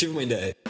tive 0.00 0.12
uma 0.12 0.22
ideia. 0.22 0.69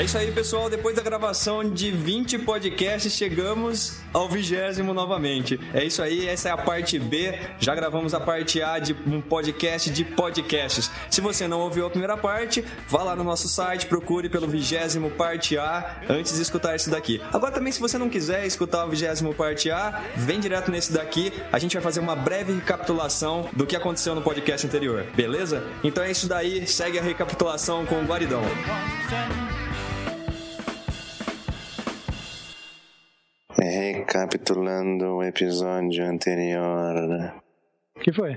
É 0.00 0.04
isso 0.04 0.16
aí, 0.16 0.32
pessoal. 0.32 0.70
Depois 0.70 0.96
da 0.96 1.02
gravação 1.02 1.62
de 1.62 1.90
20 1.90 2.38
podcasts, 2.38 3.12
chegamos 3.12 3.98
ao 4.14 4.30
vigésimo 4.30 4.94
novamente. 4.94 5.60
É 5.74 5.84
isso 5.84 6.00
aí, 6.00 6.26
essa 6.26 6.48
é 6.48 6.52
a 6.52 6.56
parte 6.56 6.98
B. 6.98 7.38
Já 7.58 7.74
gravamos 7.74 8.14
a 8.14 8.18
parte 8.18 8.62
A 8.62 8.78
de 8.78 8.96
um 9.06 9.20
podcast 9.20 9.90
de 9.90 10.02
podcasts. 10.02 10.90
Se 11.10 11.20
você 11.20 11.46
não 11.46 11.60
ouviu 11.60 11.84
a 11.84 11.90
primeira 11.90 12.16
parte, 12.16 12.64
vá 12.88 13.02
lá 13.02 13.14
no 13.14 13.22
nosso 13.22 13.46
site, 13.46 13.84
procure 13.84 14.30
pelo 14.30 14.48
vigésimo 14.48 15.10
parte 15.10 15.58
A 15.58 16.00
antes 16.08 16.34
de 16.34 16.40
escutar 16.40 16.74
esse 16.74 16.88
daqui. 16.88 17.20
Agora 17.30 17.52
também, 17.52 17.70
se 17.70 17.78
você 17.78 17.98
não 17.98 18.08
quiser 18.08 18.46
escutar 18.46 18.86
o 18.86 18.88
vigésimo 18.88 19.34
parte 19.34 19.70
A, 19.70 20.02
vem 20.16 20.40
direto 20.40 20.70
nesse 20.70 20.94
daqui. 20.94 21.30
A 21.52 21.58
gente 21.58 21.74
vai 21.74 21.82
fazer 21.82 22.00
uma 22.00 22.16
breve 22.16 22.54
recapitulação 22.54 23.50
do 23.52 23.66
que 23.66 23.76
aconteceu 23.76 24.14
no 24.14 24.22
podcast 24.22 24.66
anterior, 24.66 25.04
beleza? 25.14 25.62
Então 25.84 26.02
é 26.02 26.10
isso 26.10 26.26
daí, 26.26 26.66
segue 26.66 26.98
a 26.98 27.02
recapitulação 27.02 27.84
com 27.84 27.96
o 27.96 28.04
Guaridão. 28.06 28.40
Recapitulando 33.92 35.16
o 35.16 35.22
episódio 35.24 36.06
anterior. 36.06 37.34
Que 38.00 38.12
foi? 38.12 38.36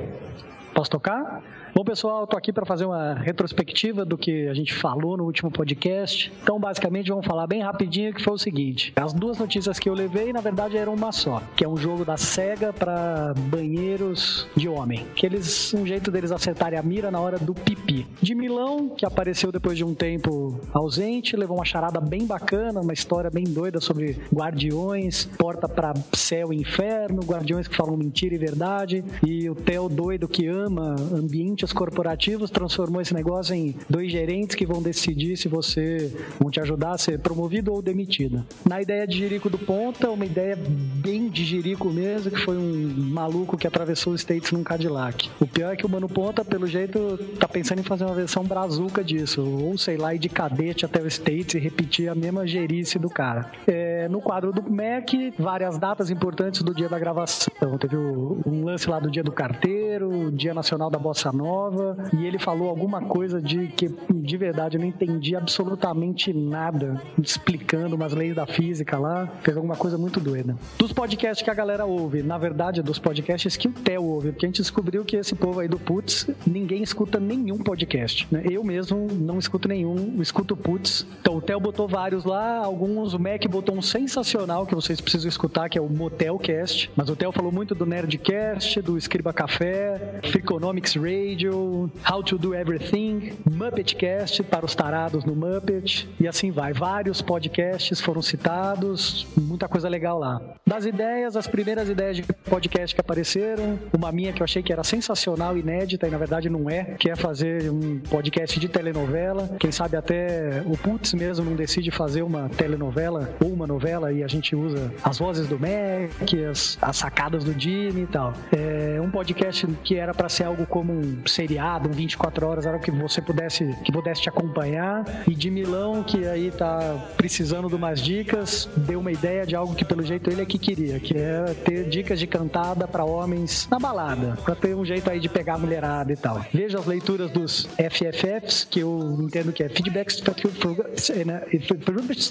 Posso 0.73 0.89
tocar? 0.89 1.43
Bom, 1.75 1.83
pessoal, 1.83 2.25
estou 2.25 2.37
aqui 2.37 2.53
para 2.53 2.67
fazer 2.67 2.85
uma 2.85 3.15
retrospectiva 3.15 4.05
do 4.05 4.15
que 4.15 4.47
a 4.47 4.53
gente 4.53 4.71
falou 4.71 5.17
no 5.17 5.23
último 5.23 5.49
podcast. 5.49 6.31
Então, 6.43 6.59
basicamente, 6.59 7.09
vamos 7.09 7.25
falar 7.25 7.47
bem 7.47 7.63
rapidinho 7.63 8.13
que 8.13 8.21
foi 8.21 8.33
o 8.33 8.37
seguinte: 8.37 8.93
as 8.95 9.11
duas 9.11 9.39
notícias 9.39 9.79
que 9.79 9.89
eu 9.89 9.93
levei, 9.95 10.31
na 10.31 10.39
verdade, 10.39 10.77
eram 10.77 10.93
uma 10.93 11.11
só, 11.11 11.41
que 11.57 11.65
é 11.65 11.67
um 11.67 11.75
jogo 11.75 12.05
da 12.05 12.15
Sega 12.15 12.71
para 12.71 13.33
banheiros 13.49 14.47
de 14.55 14.69
homem, 14.69 15.07
que 15.15 15.25
eles 15.25 15.73
um 15.73 15.83
jeito 15.83 16.11
deles 16.11 16.31
acertarem 16.31 16.77
a 16.77 16.83
mira 16.83 17.09
na 17.09 17.19
hora 17.19 17.39
do 17.39 17.55
pipi. 17.55 18.05
De 18.21 18.35
Milão, 18.35 18.89
que 18.89 19.03
apareceu 19.03 19.51
depois 19.51 19.75
de 19.75 19.83
um 19.83 19.95
tempo 19.95 20.61
ausente, 20.71 21.35
levou 21.35 21.57
uma 21.57 21.65
charada 21.65 21.99
bem 21.99 22.27
bacana, 22.27 22.81
uma 22.81 22.93
história 22.93 23.31
bem 23.31 23.45
doida 23.45 23.81
sobre 23.81 24.19
guardiões, 24.31 25.25
porta 25.39 25.67
para 25.67 25.95
céu 26.13 26.53
e 26.53 26.55
inferno, 26.55 27.23
guardiões 27.23 27.67
que 27.67 27.75
falam 27.75 27.97
mentira 27.97 28.35
e 28.35 28.37
verdade, 28.37 29.03
e 29.25 29.49
o 29.49 29.55
Theo 29.55 29.89
doido 29.89 30.27
que 30.27 30.45
ama 30.45 30.95
ambiente 31.11 31.62
corporativos, 31.71 32.49
transformou 32.49 33.01
esse 33.01 33.13
negócio 33.13 33.55
em 33.55 33.75
dois 33.89 34.11
gerentes 34.11 34.55
que 34.55 34.65
vão 34.65 34.81
decidir 34.81 35.37
se 35.37 35.47
você 35.47 36.11
vão 36.39 36.49
te 36.49 36.59
ajudar 36.59 36.91
a 36.91 36.97
ser 36.97 37.19
promovido 37.19 37.71
ou 37.71 37.81
demitido. 37.81 38.43
Na 38.67 38.81
ideia 38.81 39.07
de 39.07 39.17
Jerico 39.17 39.49
do 39.49 39.57
Ponta, 39.57 40.09
uma 40.09 40.25
ideia 40.25 40.57
bem 40.57 41.29
de 41.29 41.45
Jerico 41.45 41.89
mesmo, 41.89 42.31
que 42.31 42.39
foi 42.39 42.57
um 42.57 42.93
maluco 43.09 43.57
que 43.57 43.67
atravessou 43.67 44.13
os 44.13 44.21
States 44.21 44.51
num 44.51 44.63
Cadillac. 44.63 45.29
O 45.39 45.47
pior 45.47 45.73
é 45.73 45.75
que 45.75 45.85
o 45.85 45.89
Mano 45.89 46.09
Ponta, 46.09 46.43
pelo 46.43 46.65
jeito, 46.65 47.17
tá 47.39 47.47
pensando 47.47 47.79
em 47.79 47.83
fazer 47.83 48.05
uma 48.05 48.15
versão 48.15 48.43
brazuca 48.43 49.03
disso, 49.03 49.41
ou 49.41 49.77
sei 49.77 49.97
lá, 49.97 50.13
ir 50.15 50.19
de 50.19 50.29
cadete 50.29 50.85
até 50.85 51.01
o 51.01 51.07
States 51.07 51.55
e 51.55 51.59
repetir 51.59 52.09
a 52.09 52.15
mesma 52.15 52.47
gerice 52.47 52.97
do 52.97 53.09
cara. 53.09 53.51
É, 53.67 54.07
no 54.07 54.21
quadro 54.21 54.51
do 54.51 54.63
Mac, 54.63 55.09
várias 55.37 55.77
datas 55.77 56.09
importantes 56.09 56.61
do 56.63 56.73
dia 56.73 56.89
da 56.89 56.97
gravação. 56.97 57.77
Teve 57.79 57.97
um 57.97 58.63
lance 58.63 58.89
lá 58.89 58.99
do 58.99 59.11
dia 59.11 59.23
do 59.23 59.31
carteiro, 59.31 60.31
Dia 60.31 60.53
Nacional 60.53 60.89
da 60.89 60.97
Bossa 60.97 61.31
Nova, 61.31 61.52
nova 61.53 62.09
e 62.17 62.25
ele 62.25 62.39
falou 62.39 62.67
alguma 62.69 63.01
coisa 63.01 63.39
de 63.39 63.67
que 63.67 63.93
de 64.11 64.37
verdade 64.37 64.77
eu 64.77 64.81
não 64.81 64.87
entendi 64.87 65.35
absolutamente 65.35 66.33
nada, 66.33 66.99
explicando 67.21 67.95
umas 67.95 68.13
leis 68.13 68.35
da 68.35 68.47
física 68.47 68.97
lá, 68.97 69.27
fez 69.41 69.55
alguma 69.55 69.75
coisa 69.75 69.97
muito 69.97 70.19
doida. 70.19 70.55
Dos 70.79 70.91
podcasts 70.91 71.43
que 71.43 71.51
a 71.51 71.53
galera 71.53 71.85
ouve, 71.85 72.23
na 72.23 72.37
verdade, 72.37 72.81
dos 72.81 72.97
podcasts 72.97 73.55
que 73.55 73.67
o 73.67 73.71
Theo 73.71 74.03
ouve, 74.03 74.31
porque 74.31 74.45
a 74.45 74.49
gente 74.49 74.61
descobriu 74.61 75.05
que 75.05 75.15
esse 75.15 75.35
povo 75.35 75.59
aí 75.59 75.67
do 75.67 75.77
Putz, 75.77 76.27
ninguém 76.45 76.81
escuta 76.81 77.19
nenhum 77.19 77.57
podcast, 77.57 78.27
né? 78.31 78.43
Eu 78.49 78.63
mesmo 78.63 79.07
não 79.11 79.37
escuto 79.37 79.67
nenhum, 79.67 80.21
escuto 80.21 80.55
Putz. 80.55 81.05
Então 81.21 81.37
o 81.37 81.41
Theo 81.41 81.59
botou 81.59 81.87
vários 81.87 82.25
lá, 82.25 82.57
alguns, 82.63 83.13
o 83.13 83.19
Mac 83.19 83.45
botou 83.47 83.75
um 83.75 83.81
sensacional 83.81 84.65
que 84.65 84.73
vocês 84.73 84.99
precisam 84.99 85.29
escutar, 85.29 85.69
que 85.69 85.77
é 85.77 85.81
o 85.81 85.89
Motelcast, 85.89 86.89
mas 86.95 87.09
o 87.09 87.15
Theo 87.15 87.31
falou 87.31 87.51
muito 87.51 87.75
do 87.75 87.85
Nerdcast, 87.85 88.81
do 88.81 88.97
Escriba 88.97 89.33
Café, 89.33 90.19
Freakonomics 90.31 90.95
Radio, 90.95 91.42
Radio, 91.43 91.91
How 92.09 92.23
to 92.23 92.37
Do 92.37 92.55
Everything, 92.55 93.33
Muppetcast 93.49 94.43
para 94.43 94.65
os 94.65 94.73
tarados 94.73 95.25
no 95.25 95.35
Muppet 95.35 96.07
e 96.19 96.27
assim 96.27 96.51
vai. 96.51 96.71
Vários 96.71 97.21
podcasts 97.21 97.99
foram 97.99 98.21
citados, 98.21 99.27
muita 99.37 99.67
coisa 99.67 99.89
legal 99.89 100.17
lá. 100.17 100.41
Das 100.65 100.85
ideias, 100.85 101.35
as 101.35 101.45
primeiras 101.45 101.89
ideias 101.89 102.15
de 102.15 102.23
podcast 102.23 102.95
que 102.95 103.01
apareceram, 103.01 103.77
uma 103.91 104.11
minha 104.11 104.31
que 104.31 104.41
eu 104.41 104.45
achei 104.45 104.63
que 104.63 104.71
era 104.71 104.83
sensacional, 104.83 105.57
inédita 105.57 106.07
e 106.07 106.11
na 106.11 106.17
verdade 106.17 106.49
não 106.49 106.69
é, 106.69 106.95
que 106.97 107.09
é 107.09 107.15
fazer 107.15 107.69
um 107.69 107.99
podcast 107.99 108.57
de 108.57 108.69
telenovela. 108.69 109.49
Quem 109.59 109.71
sabe 109.71 109.97
até 109.97 110.63
o 110.65 110.77
Putz 110.77 111.13
mesmo 111.13 111.43
não 111.43 111.55
decide 111.55 111.91
fazer 111.91 112.21
uma 112.21 112.47
telenovela 112.49 113.29
ou 113.43 113.51
uma 113.51 113.67
novela 113.67 114.13
e 114.13 114.23
a 114.23 114.27
gente 114.27 114.55
usa 114.55 114.93
as 115.03 115.19
vozes 115.19 115.47
do 115.47 115.59
Mac, 115.59 116.33
as, 116.49 116.77
as 116.81 116.97
sacadas 116.97 117.43
do 117.43 117.51
Jimmy 117.59 118.03
e 118.03 118.07
tal. 118.07 118.33
É 118.51 118.92
um 119.03 119.11
podcast 119.11 119.67
que 119.83 119.95
era 119.95 120.13
para 120.13 120.29
ser 120.29 120.45
algo 120.45 120.65
como 120.65 120.93
um 120.93 121.27
seriado, 121.27 121.89
um 121.89 121.91
24 121.91 122.47
horas, 122.47 122.65
era 122.65 122.79
que 122.79 122.91
você 122.91 123.21
pudesse, 123.21 123.75
que 123.83 123.91
pudesse 123.91 124.21
te 124.21 124.29
acompanhar. 124.29 125.03
E 125.27 125.35
de 125.35 125.49
Milão, 125.49 126.03
que 126.03 126.25
aí 126.25 126.51
tá 126.51 126.97
precisando 127.17 127.67
de 127.67 127.75
umas 127.75 128.01
dicas, 128.01 128.69
deu 128.77 128.99
uma 128.99 129.11
ideia 129.11 129.45
de 129.45 129.55
algo 129.55 129.75
que 129.75 129.85
pelo 129.85 130.03
jeito 130.03 130.29
ele 130.29 130.41
é 130.41 130.45
que 130.45 130.57
queria, 130.57 130.99
que 130.99 131.17
é 131.17 131.53
ter 131.65 131.89
dicas 131.89 132.19
de 132.19 132.27
cantada 132.27 132.87
para 132.87 133.03
homens 133.03 133.67
na 133.69 133.79
balada, 133.79 134.37
para 134.43 134.55
ter 134.55 134.75
um 134.75 134.85
jeito 134.85 135.09
aí 135.09 135.19
de 135.19 135.29
pegar 135.29 135.55
a 135.55 135.57
mulherada 135.57 136.11
e 136.11 136.15
tal. 136.15 136.45
Veja 136.53 136.79
as 136.79 136.85
leituras 136.85 137.31
dos 137.31 137.67
FFFs, 137.77 138.67
que 138.69 138.79
eu 138.79 139.17
entendo 139.19 139.51
que 139.51 139.63
é 139.63 139.69
Feedbacks 139.69 140.21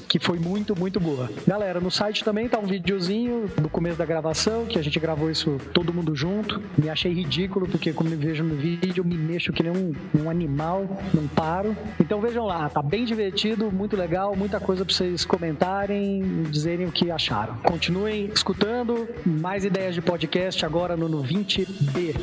que 0.08 0.18
foi 0.18 0.38
muito, 0.38 0.78
muito 0.78 1.00
boa. 1.00 1.30
Galera, 1.46 1.80
no 1.80 1.90
site 1.90 2.24
também 2.24 2.48
tá 2.48 2.58
um 2.58 2.66
videozinho 2.66 3.48
do 3.60 3.68
começo 3.68 3.96
da 3.96 4.06
gravação, 4.06 4.66
que 4.66 4.78
a 4.78 4.82
gente 4.82 4.98
gravou 4.98 5.30
isso 5.30 5.58
todo 5.74 5.92
mundo 5.92 6.14
junto. 6.14 6.61
Me 6.76 6.88
achei 6.88 7.12
ridículo, 7.12 7.68
porque 7.68 7.92
como 7.92 8.10
eu 8.10 8.18
vejo 8.18 8.42
no 8.44 8.54
vídeo, 8.54 9.04
me 9.04 9.16
mexo 9.16 9.52
que 9.52 9.62
nem 9.62 9.72
um, 9.72 9.92
um 10.22 10.30
animal, 10.30 10.86
não 11.12 11.28
paro. 11.28 11.76
Então 12.00 12.20
vejam 12.20 12.44
lá, 12.44 12.68
tá 12.68 12.82
bem 12.82 13.04
divertido, 13.04 13.70
muito 13.70 13.96
legal, 13.96 14.34
muita 14.36 14.58
coisa 14.60 14.84
para 14.84 14.94
vocês 14.94 15.24
comentarem, 15.24 16.44
dizerem 16.50 16.86
o 16.86 16.92
que 16.92 17.10
acharam. 17.10 17.56
Continuem 17.58 18.26
escutando, 18.26 19.08
mais 19.24 19.64
ideias 19.64 19.94
de 19.94 20.02
podcast 20.02 20.64
agora 20.64 20.96
no, 20.96 21.08
no 21.08 21.22
20B. 21.22 22.16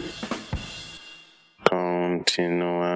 Continuando. 1.70 2.90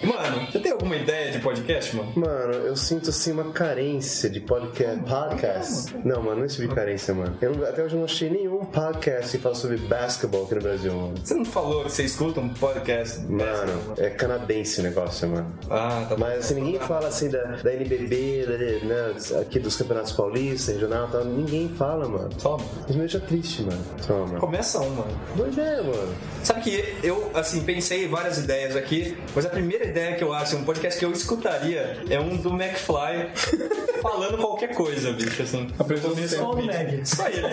Mano, 0.00 0.46
você 0.46 0.60
tem 0.60 0.70
alguma 0.70 0.94
ideia 0.94 1.32
de 1.32 1.40
podcast, 1.40 1.96
mano? 1.96 2.12
Mano, 2.14 2.52
eu 2.52 2.76
sinto 2.76 3.10
assim 3.10 3.32
uma 3.32 3.50
carência 3.50 4.30
de 4.30 4.38
podcast. 4.38 5.00
podcast. 5.00 5.96
Não, 6.04 6.22
mano, 6.22 6.36
não 6.36 6.44
é 6.44 6.48
sobre 6.48 6.72
carência, 6.72 7.12
mano. 7.12 7.36
Eu 7.40 7.66
até 7.66 7.82
hoje 7.82 7.96
não 7.96 8.04
achei 8.04 8.30
nenhum 8.30 8.64
podcast 8.64 9.36
que 9.36 9.42
fala 9.42 9.56
sobre 9.56 9.76
basketball 9.76 10.44
aqui 10.44 10.54
no 10.54 10.60
Brasil, 10.60 10.94
mano. 10.94 11.14
Você 11.20 11.34
não 11.34 11.44
falou 11.44 11.84
que 11.84 11.90
você 11.90 12.04
escuta 12.04 12.38
um 12.38 12.48
podcast? 12.48 13.18
Mano, 13.22 13.94
é 13.96 14.08
canadense 14.08 14.78
o 14.78 14.84
negócio, 14.84 15.28
mano. 15.28 15.52
Ah, 15.68 16.06
tá 16.08 16.14
bom. 16.14 16.20
Mas 16.20 16.44
assim, 16.44 16.54
ninguém 16.54 16.78
fala 16.78 17.08
assim 17.08 17.28
da, 17.28 17.42
da 17.56 17.74
NBB, 17.74 18.46
da, 18.46 18.86
né, 18.86 19.40
aqui 19.40 19.58
dos 19.58 19.74
campeonatos 19.74 20.12
paulistas, 20.12 20.74
regional 20.74 21.08
e 21.08 21.10
tal. 21.10 21.24
Ninguém 21.24 21.68
fala, 21.70 22.08
mano. 22.08 22.30
Só, 22.38 22.56
Isso 22.88 22.92
me 22.92 23.00
deixa 23.00 23.18
triste, 23.18 23.62
mano. 23.62 23.84
Mano. 24.08 24.38
Começa 24.38 24.78
um, 24.78 24.90
mano. 24.90 25.20
Boa 25.34 25.48
ideia, 25.48 25.82
mano. 25.82 26.14
Sabe 26.44 26.60
que 26.60 26.94
eu, 27.02 27.32
assim, 27.34 27.64
pensei 27.64 28.04
em 28.04 28.08
várias 28.08 28.38
ideias 28.38 28.76
aqui, 28.76 29.16
mas 29.34 29.44
a 29.44 29.48
primeira 29.48 29.87
ideia 29.88 30.16
que 30.16 30.24
eu 30.24 30.32
acho, 30.32 30.56
um 30.56 30.64
podcast 30.64 30.98
que 30.98 31.04
eu 31.04 31.12
escutaria, 31.12 32.02
é 32.08 32.18
um 32.20 32.36
do 32.36 32.50
McFly 32.50 33.30
falando 34.02 34.38
qualquer 34.38 34.74
coisa, 34.74 35.12
bicho, 35.12 35.42
assim. 35.42 35.68
Só 36.28 36.50
o 36.52 36.64
Neg. 36.64 37.06
Só 37.06 37.26
ele. 37.28 37.46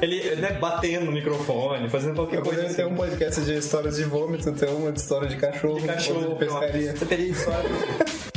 Ele, 0.00 0.36
né, 0.36 0.52
batendo 0.52 1.06
no 1.06 1.12
microfone, 1.12 1.88
fazendo 1.88 2.14
qualquer 2.14 2.38
Eu 2.38 2.42
coisa 2.42 2.66
assim. 2.66 2.84
um 2.84 2.94
podcast 2.94 3.40
de 3.42 3.54
histórias 3.58 3.96
de 3.96 4.04
vômito, 4.04 4.50
ter 4.52 4.68
uma 4.68 4.92
de 4.92 5.00
história 5.00 5.28
de 5.28 5.36
cachorro, 5.36 5.80
De 5.80 5.86
cachorro, 5.86 6.34
de 6.34 6.38
pescaria. 6.38 6.96
Você 6.96 7.06
teria 7.06 7.26
história. 7.26 7.70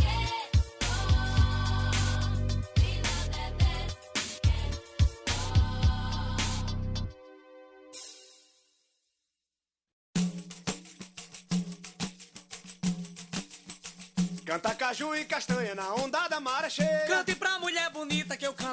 maré 16.63 16.69
cheia. 16.69 17.42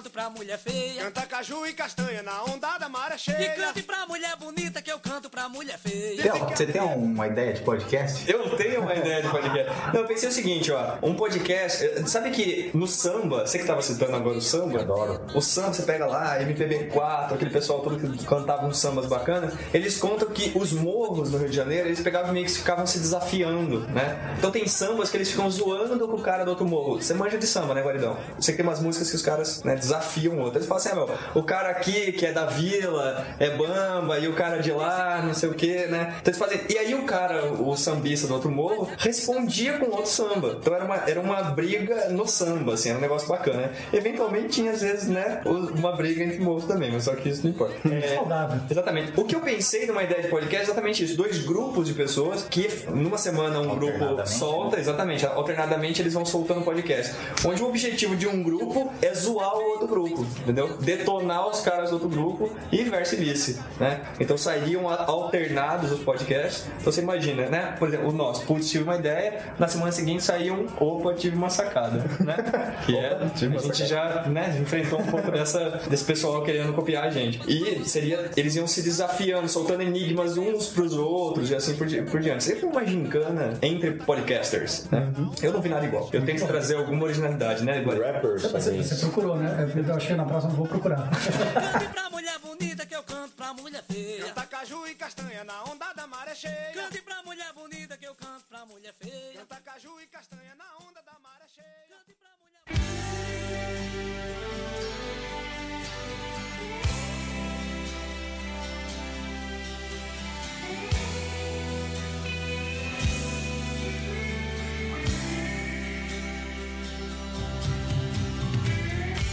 Canto 0.00 0.10
pra 0.10 0.30
mulher 0.30 0.58
feia. 0.58 1.04
Canta 1.04 1.26
caju 1.26 1.66
e 1.66 1.74
castanha 1.74 2.22
na 2.22 2.42
onda 2.44 2.78
da 2.78 2.88
maré 2.88 3.18
cheia. 3.18 3.54
E 3.54 3.56
cante 3.56 3.82
pra 3.82 4.06
mulher 4.06 4.34
bonita 4.36 4.80
que 4.80 4.90
eu 4.90 4.98
canto 4.98 5.28
pra 5.28 5.46
mulher 5.46 5.78
feia. 5.78 6.22
Theo, 6.22 6.48
você 6.48 6.66
tem 6.66 6.80
uma 6.80 7.26
ideia 7.26 7.52
de 7.52 7.60
podcast? 7.60 8.30
Eu 8.30 8.56
tenho 8.56 8.80
uma 8.80 8.94
ideia 8.94 9.22
de 9.22 9.28
podcast. 9.28 9.70
Não, 9.92 10.00
eu 10.00 10.06
pensei 10.06 10.30
o 10.30 10.32
seguinte, 10.32 10.72
ó. 10.72 10.96
Um 11.02 11.14
podcast. 11.14 12.08
Sabe 12.08 12.30
que 12.30 12.70
no 12.72 12.86
samba, 12.86 13.46
você 13.46 13.58
que 13.58 13.66
tava 13.66 13.82
citando 13.82 14.16
agora 14.16 14.38
o 14.38 14.40
samba? 14.40 14.80
Adoro. 14.80 15.20
O 15.34 15.42
samba, 15.42 15.74
você 15.74 15.82
pega 15.82 16.06
lá, 16.06 16.40
MPB4, 16.40 17.34
aquele 17.34 17.50
pessoal 17.50 17.80
todo 17.80 17.98
que 17.98 18.24
cantava 18.24 18.66
uns 18.66 18.78
sambas 18.78 19.04
bacanas. 19.04 19.52
Eles 19.74 19.98
contam 19.98 20.30
que 20.30 20.52
os 20.54 20.72
morros 20.72 21.30
no 21.30 21.36
Rio 21.36 21.50
de 21.50 21.56
Janeiro, 21.56 21.88
eles 21.88 22.00
pegavam 22.00 22.32
meio 22.32 22.46
que 22.46 22.52
ficavam 22.52 22.86
se 22.86 22.98
desafiando, 22.98 23.80
né? 23.88 24.34
Então 24.38 24.50
tem 24.50 24.66
sambas 24.66 25.10
que 25.10 25.18
eles 25.18 25.30
ficam 25.30 25.50
zoando 25.50 26.08
com 26.08 26.16
o 26.16 26.22
cara 26.22 26.44
do 26.44 26.52
outro 26.52 26.64
morro. 26.64 27.02
Você 27.02 27.12
manja 27.12 27.36
de 27.36 27.46
samba, 27.46 27.74
né, 27.74 27.82
Guaridão? 27.82 28.16
Você 28.38 28.52
que 28.52 28.56
tem 28.56 28.66
umas 28.66 28.80
músicas 28.80 29.10
que 29.10 29.16
os 29.16 29.22
caras 29.22 29.62
né, 29.62 29.76
desafiam 29.90 30.34
o 30.34 30.40
outro. 30.40 30.58
Eles 30.58 30.68
falam 30.68 30.82
assim, 30.82 30.90
ah, 30.92 30.94
meu, 30.94 31.10
o 31.34 31.42
cara 31.42 31.70
aqui 31.70 32.12
que 32.12 32.24
é 32.24 32.32
da 32.32 32.46
vila 32.46 33.26
é 33.38 33.50
bamba 33.50 34.18
e 34.18 34.28
o 34.28 34.34
cara 34.34 34.58
de 34.58 34.70
lá, 34.70 35.22
não 35.24 35.34
sei 35.34 35.48
o 35.48 35.54
que, 35.54 35.86
né? 35.86 36.16
Então 36.20 36.32
eles 36.32 36.38
fazem. 36.38 36.60
E 36.68 36.78
aí 36.78 36.94
o 36.94 37.02
cara, 37.02 37.52
o 37.52 37.76
sambista 37.76 38.26
do 38.26 38.34
outro 38.34 38.50
morro, 38.50 38.88
respondia 38.98 39.78
com 39.78 39.86
outro 39.86 40.06
samba. 40.06 40.56
Então 40.60 40.74
era 40.74 40.84
uma, 40.84 40.96
era 40.96 41.20
uma 41.20 41.42
briga 41.42 42.08
no 42.10 42.26
samba, 42.26 42.74
assim, 42.74 42.90
era 42.90 42.98
um 42.98 43.00
negócio 43.00 43.28
bacana, 43.28 43.62
né? 43.62 43.72
Eventualmente 43.92 44.48
tinha, 44.48 44.70
às 44.70 44.80
vezes, 44.80 45.08
né, 45.08 45.42
uma 45.44 45.92
briga 45.92 46.22
entre 46.22 46.38
morros 46.38 46.64
também, 46.64 46.90
mas 46.90 47.04
só 47.04 47.14
que 47.14 47.28
isso 47.28 47.42
não 47.42 47.50
importa. 47.50 47.74
É, 47.90 48.14
Saudável. 48.14 48.60
Exatamente. 48.70 49.12
O 49.16 49.24
que 49.24 49.34
eu 49.34 49.40
pensei 49.40 49.84
numa 49.86 50.02
ideia 50.02 50.22
de 50.22 50.28
podcast 50.28 50.62
é 50.62 50.64
exatamente 50.64 51.04
isso. 51.04 51.16
Dois 51.16 51.38
grupos 51.44 51.88
de 51.88 51.92
pessoas 51.92 52.46
que 52.48 52.68
numa 52.88 53.18
semana 53.18 53.58
um 53.60 53.74
grupo 53.76 54.26
solta, 54.26 54.78
exatamente, 54.78 55.26
alternadamente 55.26 56.00
eles 56.00 56.14
vão 56.14 56.24
soltando 56.24 56.62
podcast. 56.62 57.14
Onde 57.44 57.62
o 57.62 57.68
objetivo 57.68 58.16
de 58.16 58.28
um 58.28 58.42
grupo 58.42 58.92
é 59.02 59.12
zoar 59.12 59.56
o 59.56 59.70
outro 59.70 59.79
grupo, 59.86 60.26
entendeu? 60.40 60.76
Detonar 60.78 61.48
os 61.48 61.60
caras 61.60 61.90
do 61.90 61.94
outro 61.94 62.08
grupo 62.08 62.50
e 62.72 62.82
vice 62.84 63.58
né? 63.78 64.00
Então 64.18 64.36
sairiam 64.38 64.88
alternados 64.88 65.92
os 65.92 66.00
podcasts. 66.00 66.66
Então 66.80 66.92
você 66.92 67.00
imagina, 67.00 67.46
né? 67.48 67.74
Por 67.78 67.88
exemplo, 67.88 68.08
o 68.08 68.12
nosso, 68.12 68.42
putz, 68.46 68.68
tive 68.70 68.84
uma 68.84 68.96
ideia, 68.96 69.40
na 69.58 69.68
semana 69.68 69.92
seguinte 69.92 70.22
saiu 70.22 70.54
um, 70.54 70.66
opa, 70.84 71.14
tive 71.14 71.36
uma 71.36 71.50
sacada, 71.50 72.04
né? 72.20 72.36
Que 72.86 72.96
é, 72.96 73.18
a 73.22 73.58
gente 73.60 73.86
já, 73.86 74.22
né, 74.28 74.56
enfrentou 74.60 75.00
um 75.00 75.06
pouco 75.06 75.30
dessa, 75.30 75.80
desse 75.88 76.04
pessoal 76.04 76.42
querendo 76.42 76.72
copiar 76.72 77.04
a 77.04 77.10
gente. 77.10 77.40
E 77.46 77.84
seria, 77.88 78.30
eles 78.36 78.56
iam 78.56 78.66
se 78.66 78.82
desafiando, 78.82 79.48
soltando 79.48 79.82
enigmas 79.82 80.36
uns 80.38 80.68
pros 80.68 80.94
outros 80.94 81.50
e 81.50 81.54
assim 81.54 81.74
por, 81.76 81.86
di- 81.86 82.02
por 82.02 82.20
diante. 82.20 82.42
Sempre 82.44 82.66
uma 82.66 82.84
gincana 82.84 83.50
entre 83.62 83.92
podcasters, 83.92 84.88
né? 84.90 85.08
Eu 85.42 85.52
não 85.52 85.60
vi 85.60 85.68
nada 85.68 85.84
igual. 85.84 86.08
Eu 86.12 86.24
tenho 86.24 86.38
que 86.38 86.46
trazer 86.46 86.76
alguma 86.76 87.04
originalidade, 87.04 87.64
né? 87.64 87.80
Rappers 87.82 88.42
Você, 88.42 88.82
você 88.82 88.96
procurou, 88.96 89.36
né? 89.36 89.59
Eu 89.60 89.94
acho 89.94 90.06
que 90.06 90.14
na 90.14 90.24
próxima 90.24 90.52
eu 90.52 90.56
vou 90.56 90.66
procurar. 90.66 91.10
Cante 91.10 91.88
pra 91.92 92.10
mulher 92.10 92.38
bonita 92.38 92.86
que 92.86 92.94
eu 92.94 93.02
canto 93.02 93.34
pra 93.34 93.52
mulher 93.52 93.82
feia. 93.84 94.24
Canta 94.26 94.46
caju 94.46 94.86
e 94.86 94.94
castanha 94.94 95.44
na 95.44 95.64
onda 95.64 95.92
da 95.92 96.06
maré 96.06 96.34
cheia. 96.34 96.72
Cante 96.72 97.02
pra 97.02 97.22
mulher 97.22 97.52
bonita 97.52 97.96
que 97.96 98.06
eu 98.06 98.14
canto 98.14 98.44
pra 98.48 98.64
mulher 98.64 98.94
feia. 98.94 99.40
Canta 99.40 99.60
caju 99.60 100.00
e 100.00 100.06
castanha 100.06 100.54
na 100.56 100.64
onda 100.78 101.02
da 101.02 101.18
maré 101.22 101.46
cheia. 101.54 101.66
Cante 101.88 102.14
pra 102.14 102.30
mulher 102.40 102.60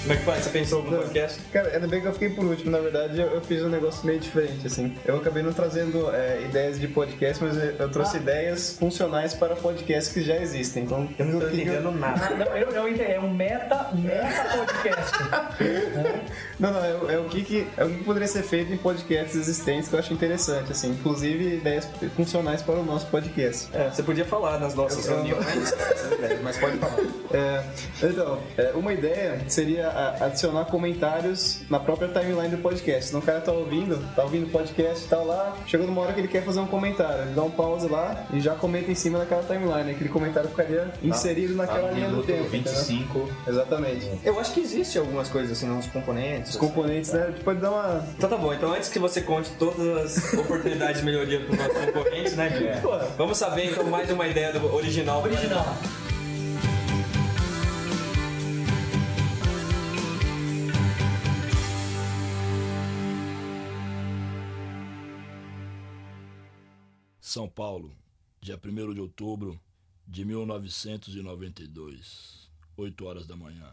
Como 0.08 0.14
é 0.14 0.18
que 0.22 0.24
faz? 0.26 0.44
Você 0.46 0.50
pensou 0.52 0.78
algum 0.80 0.96
podcast? 0.96 1.38
Cara, 1.52 1.70
ainda 1.74 1.86
bem 1.86 2.00
que 2.00 2.08
eu 2.08 2.14
fiquei 2.14 2.30
por 2.30 2.46
último. 2.46 2.72
Na 2.72 2.80
verdade, 2.80 3.20
eu, 3.20 3.28
eu 3.28 3.42
fiz 3.42 3.62
um 3.62 3.68
negócio 3.68 4.06
meio 4.06 4.20
diferente, 4.22 4.66
assim. 4.66 4.96
Eu 5.04 5.18
acabei 5.18 5.44
não 5.44 5.52
trazendo 5.52 6.10
é, 6.16 6.44
ideias 6.46 6.80
de 6.80 6.88
podcast, 6.88 7.44
mas 7.44 7.58
eu, 7.58 7.72
eu 7.72 7.90
trouxe 7.92 8.16
ideias 8.16 8.78
funcionais 8.80 9.34
para 9.34 9.54
podcasts 9.58 10.14
que 10.14 10.22
já 10.24 10.38
existem. 10.38 10.84
Então, 10.84 11.10
Eu 11.20 11.26
não 11.26 11.40
tô 11.42 11.48
entendendo 11.48 11.92
nada. 11.92 12.30
Não, 12.36 12.46
eu, 12.56 12.70
eu 12.72 12.88
entendi. 12.88 13.12
É 13.12 13.20
um 13.20 13.34
meta, 13.34 13.90
meta 13.96 14.58
podcast. 14.58 15.18
Não, 16.60 16.72
não, 16.72 16.84
é, 16.84 16.94
o- 16.96 17.12
é 17.12 17.18
o 17.20 17.26
que, 17.26 17.44
que, 17.44 17.68
é 17.78 17.84
o 17.86 17.90
que 17.90 18.04
poderia 18.04 18.28
ser 18.28 18.42
feito 18.42 18.74
em 18.74 18.78
podcasts 18.78 19.36
existentes 19.36 19.88
que 19.90 19.94
eu 19.96 20.00
acho 20.00 20.12
interessante, 20.12 20.72
assim. 20.72 20.90
Inclusive, 20.90 21.56
ideias 21.58 21.88
funcionais 22.16 22.62
para 22.64 22.76
o 22.76 22.84
nosso 22.84 23.06
podcast. 23.08 23.68
É, 23.74 23.90
você 23.90 24.02
podia 24.02 24.26
falar 24.26 24.60
nas 24.60 24.74
nossas 24.74 25.06
Eu- 25.08 25.18
eu- 25.18 25.24
reuniões, 25.24 25.72
essas 25.74 26.12
ideias, 26.18 26.42
mas 26.42 26.58
pode 26.58 26.78
falar. 26.78 26.98
É, 27.32 27.64
então, 28.02 28.40
é, 28.58 28.72
uma 28.74 28.92
ideia 28.94 29.40
seria 29.48 29.88
a- 29.98 30.26
adicionar 30.26 30.66
comentários 30.66 31.62
na 31.70 31.80
própria 31.80 32.08
timeline 32.08 32.50
do 32.50 32.58
podcast. 32.62 33.10
Então 33.10 33.20
o 33.20 33.24
cara 33.24 33.42
tá 33.42 33.52
ouvindo, 33.52 33.98
tá 34.16 34.24
ouvindo 34.24 34.48
o 34.48 34.50
podcast 34.50 35.06
e 35.06 35.08
tal 35.08 35.26
lá, 35.26 35.56
chegou 35.66 35.86
numa 35.88 36.02
hora 36.02 36.14
que 36.14 36.20
ele 36.20 36.28
quer 36.28 36.44
fazer 36.44 36.60
um 36.60 36.68
comentário, 36.68 37.24
ele 37.24 37.34
dá 37.34 37.44
um 37.44 37.50
pause 37.52 37.88
lá 37.88 38.26
e 38.32 38.40
já 38.40 38.56
comenta 38.56 38.92
em 38.92 38.96
cima 38.96 39.20
daquela 39.20 39.44
timeline. 39.44 39.92
Aquele 39.92 40.10
comentário 40.10 40.50
ficaria 40.50 40.92
inserido 41.04 41.56
naquela 41.56 41.88
Tá 41.90 41.94
linha 41.94 42.10
do 42.10 42.24
tempo. 42.24 42.44
entendeu? 42.48 42.74
25. 42.74 43.30
Exatamente. 43.48 44.10
Eu 44.24 44.40
acho 44.40 44.54
que 44.54 44.60
existe 44.60 44.98
algumas 44.98 45.28
coisas 45.30 45.52
assim, 45.52 45.70
uns 45.70 45.88
componentes. 45.88 46.52
Os 46.52 46.58
componentes, 46.58 47.12
né? 47.14 47.34
Pode 47.44 47.60
dar 47.60 47.72
uma. 47.72 48.06
Então 48.18 48.30
tá 48.30 48.38
bom, 48.38 48.54
então 48.54 48.74
antes 48.74 48.90
que 48.90 49.00
você 49.00 49.22
conte 49.22 49.50
todas 49.58 49.80
as 50.18 50.34
oportunidades 50.34 51.00
de 51.00 51.06
melhoria 51.06 51.40
para 51.42 51.52
os 51.54 51.58
nossos 51.60 51.86
concorrentes, 51.86 52.36
né, 52.36 52.50
Gui? 52.50 52.82
Pô. 52.82 52.98
Vamos 53.18 53.38
saber 53.38 53.72
então 53.72 53.84
mais 53.86 54.10
uma 54.12 54.28
ideia 54.28 54.52
do 54.54 54.74
original. 54.74 55.22
Original. 55.24 55.76
São 67.30 67.50
Paulo, 67.50 67.94
dia 68.40 68.58
1 68.58 68.94
de 68.94 69.02
outubro 69.02 69.60
de 70.08 70.24
1992, 70.24 72.50
8 72.78 73.06
horas 73.06 73.28
da 73.28 73.36
manhã. 73.36 73.70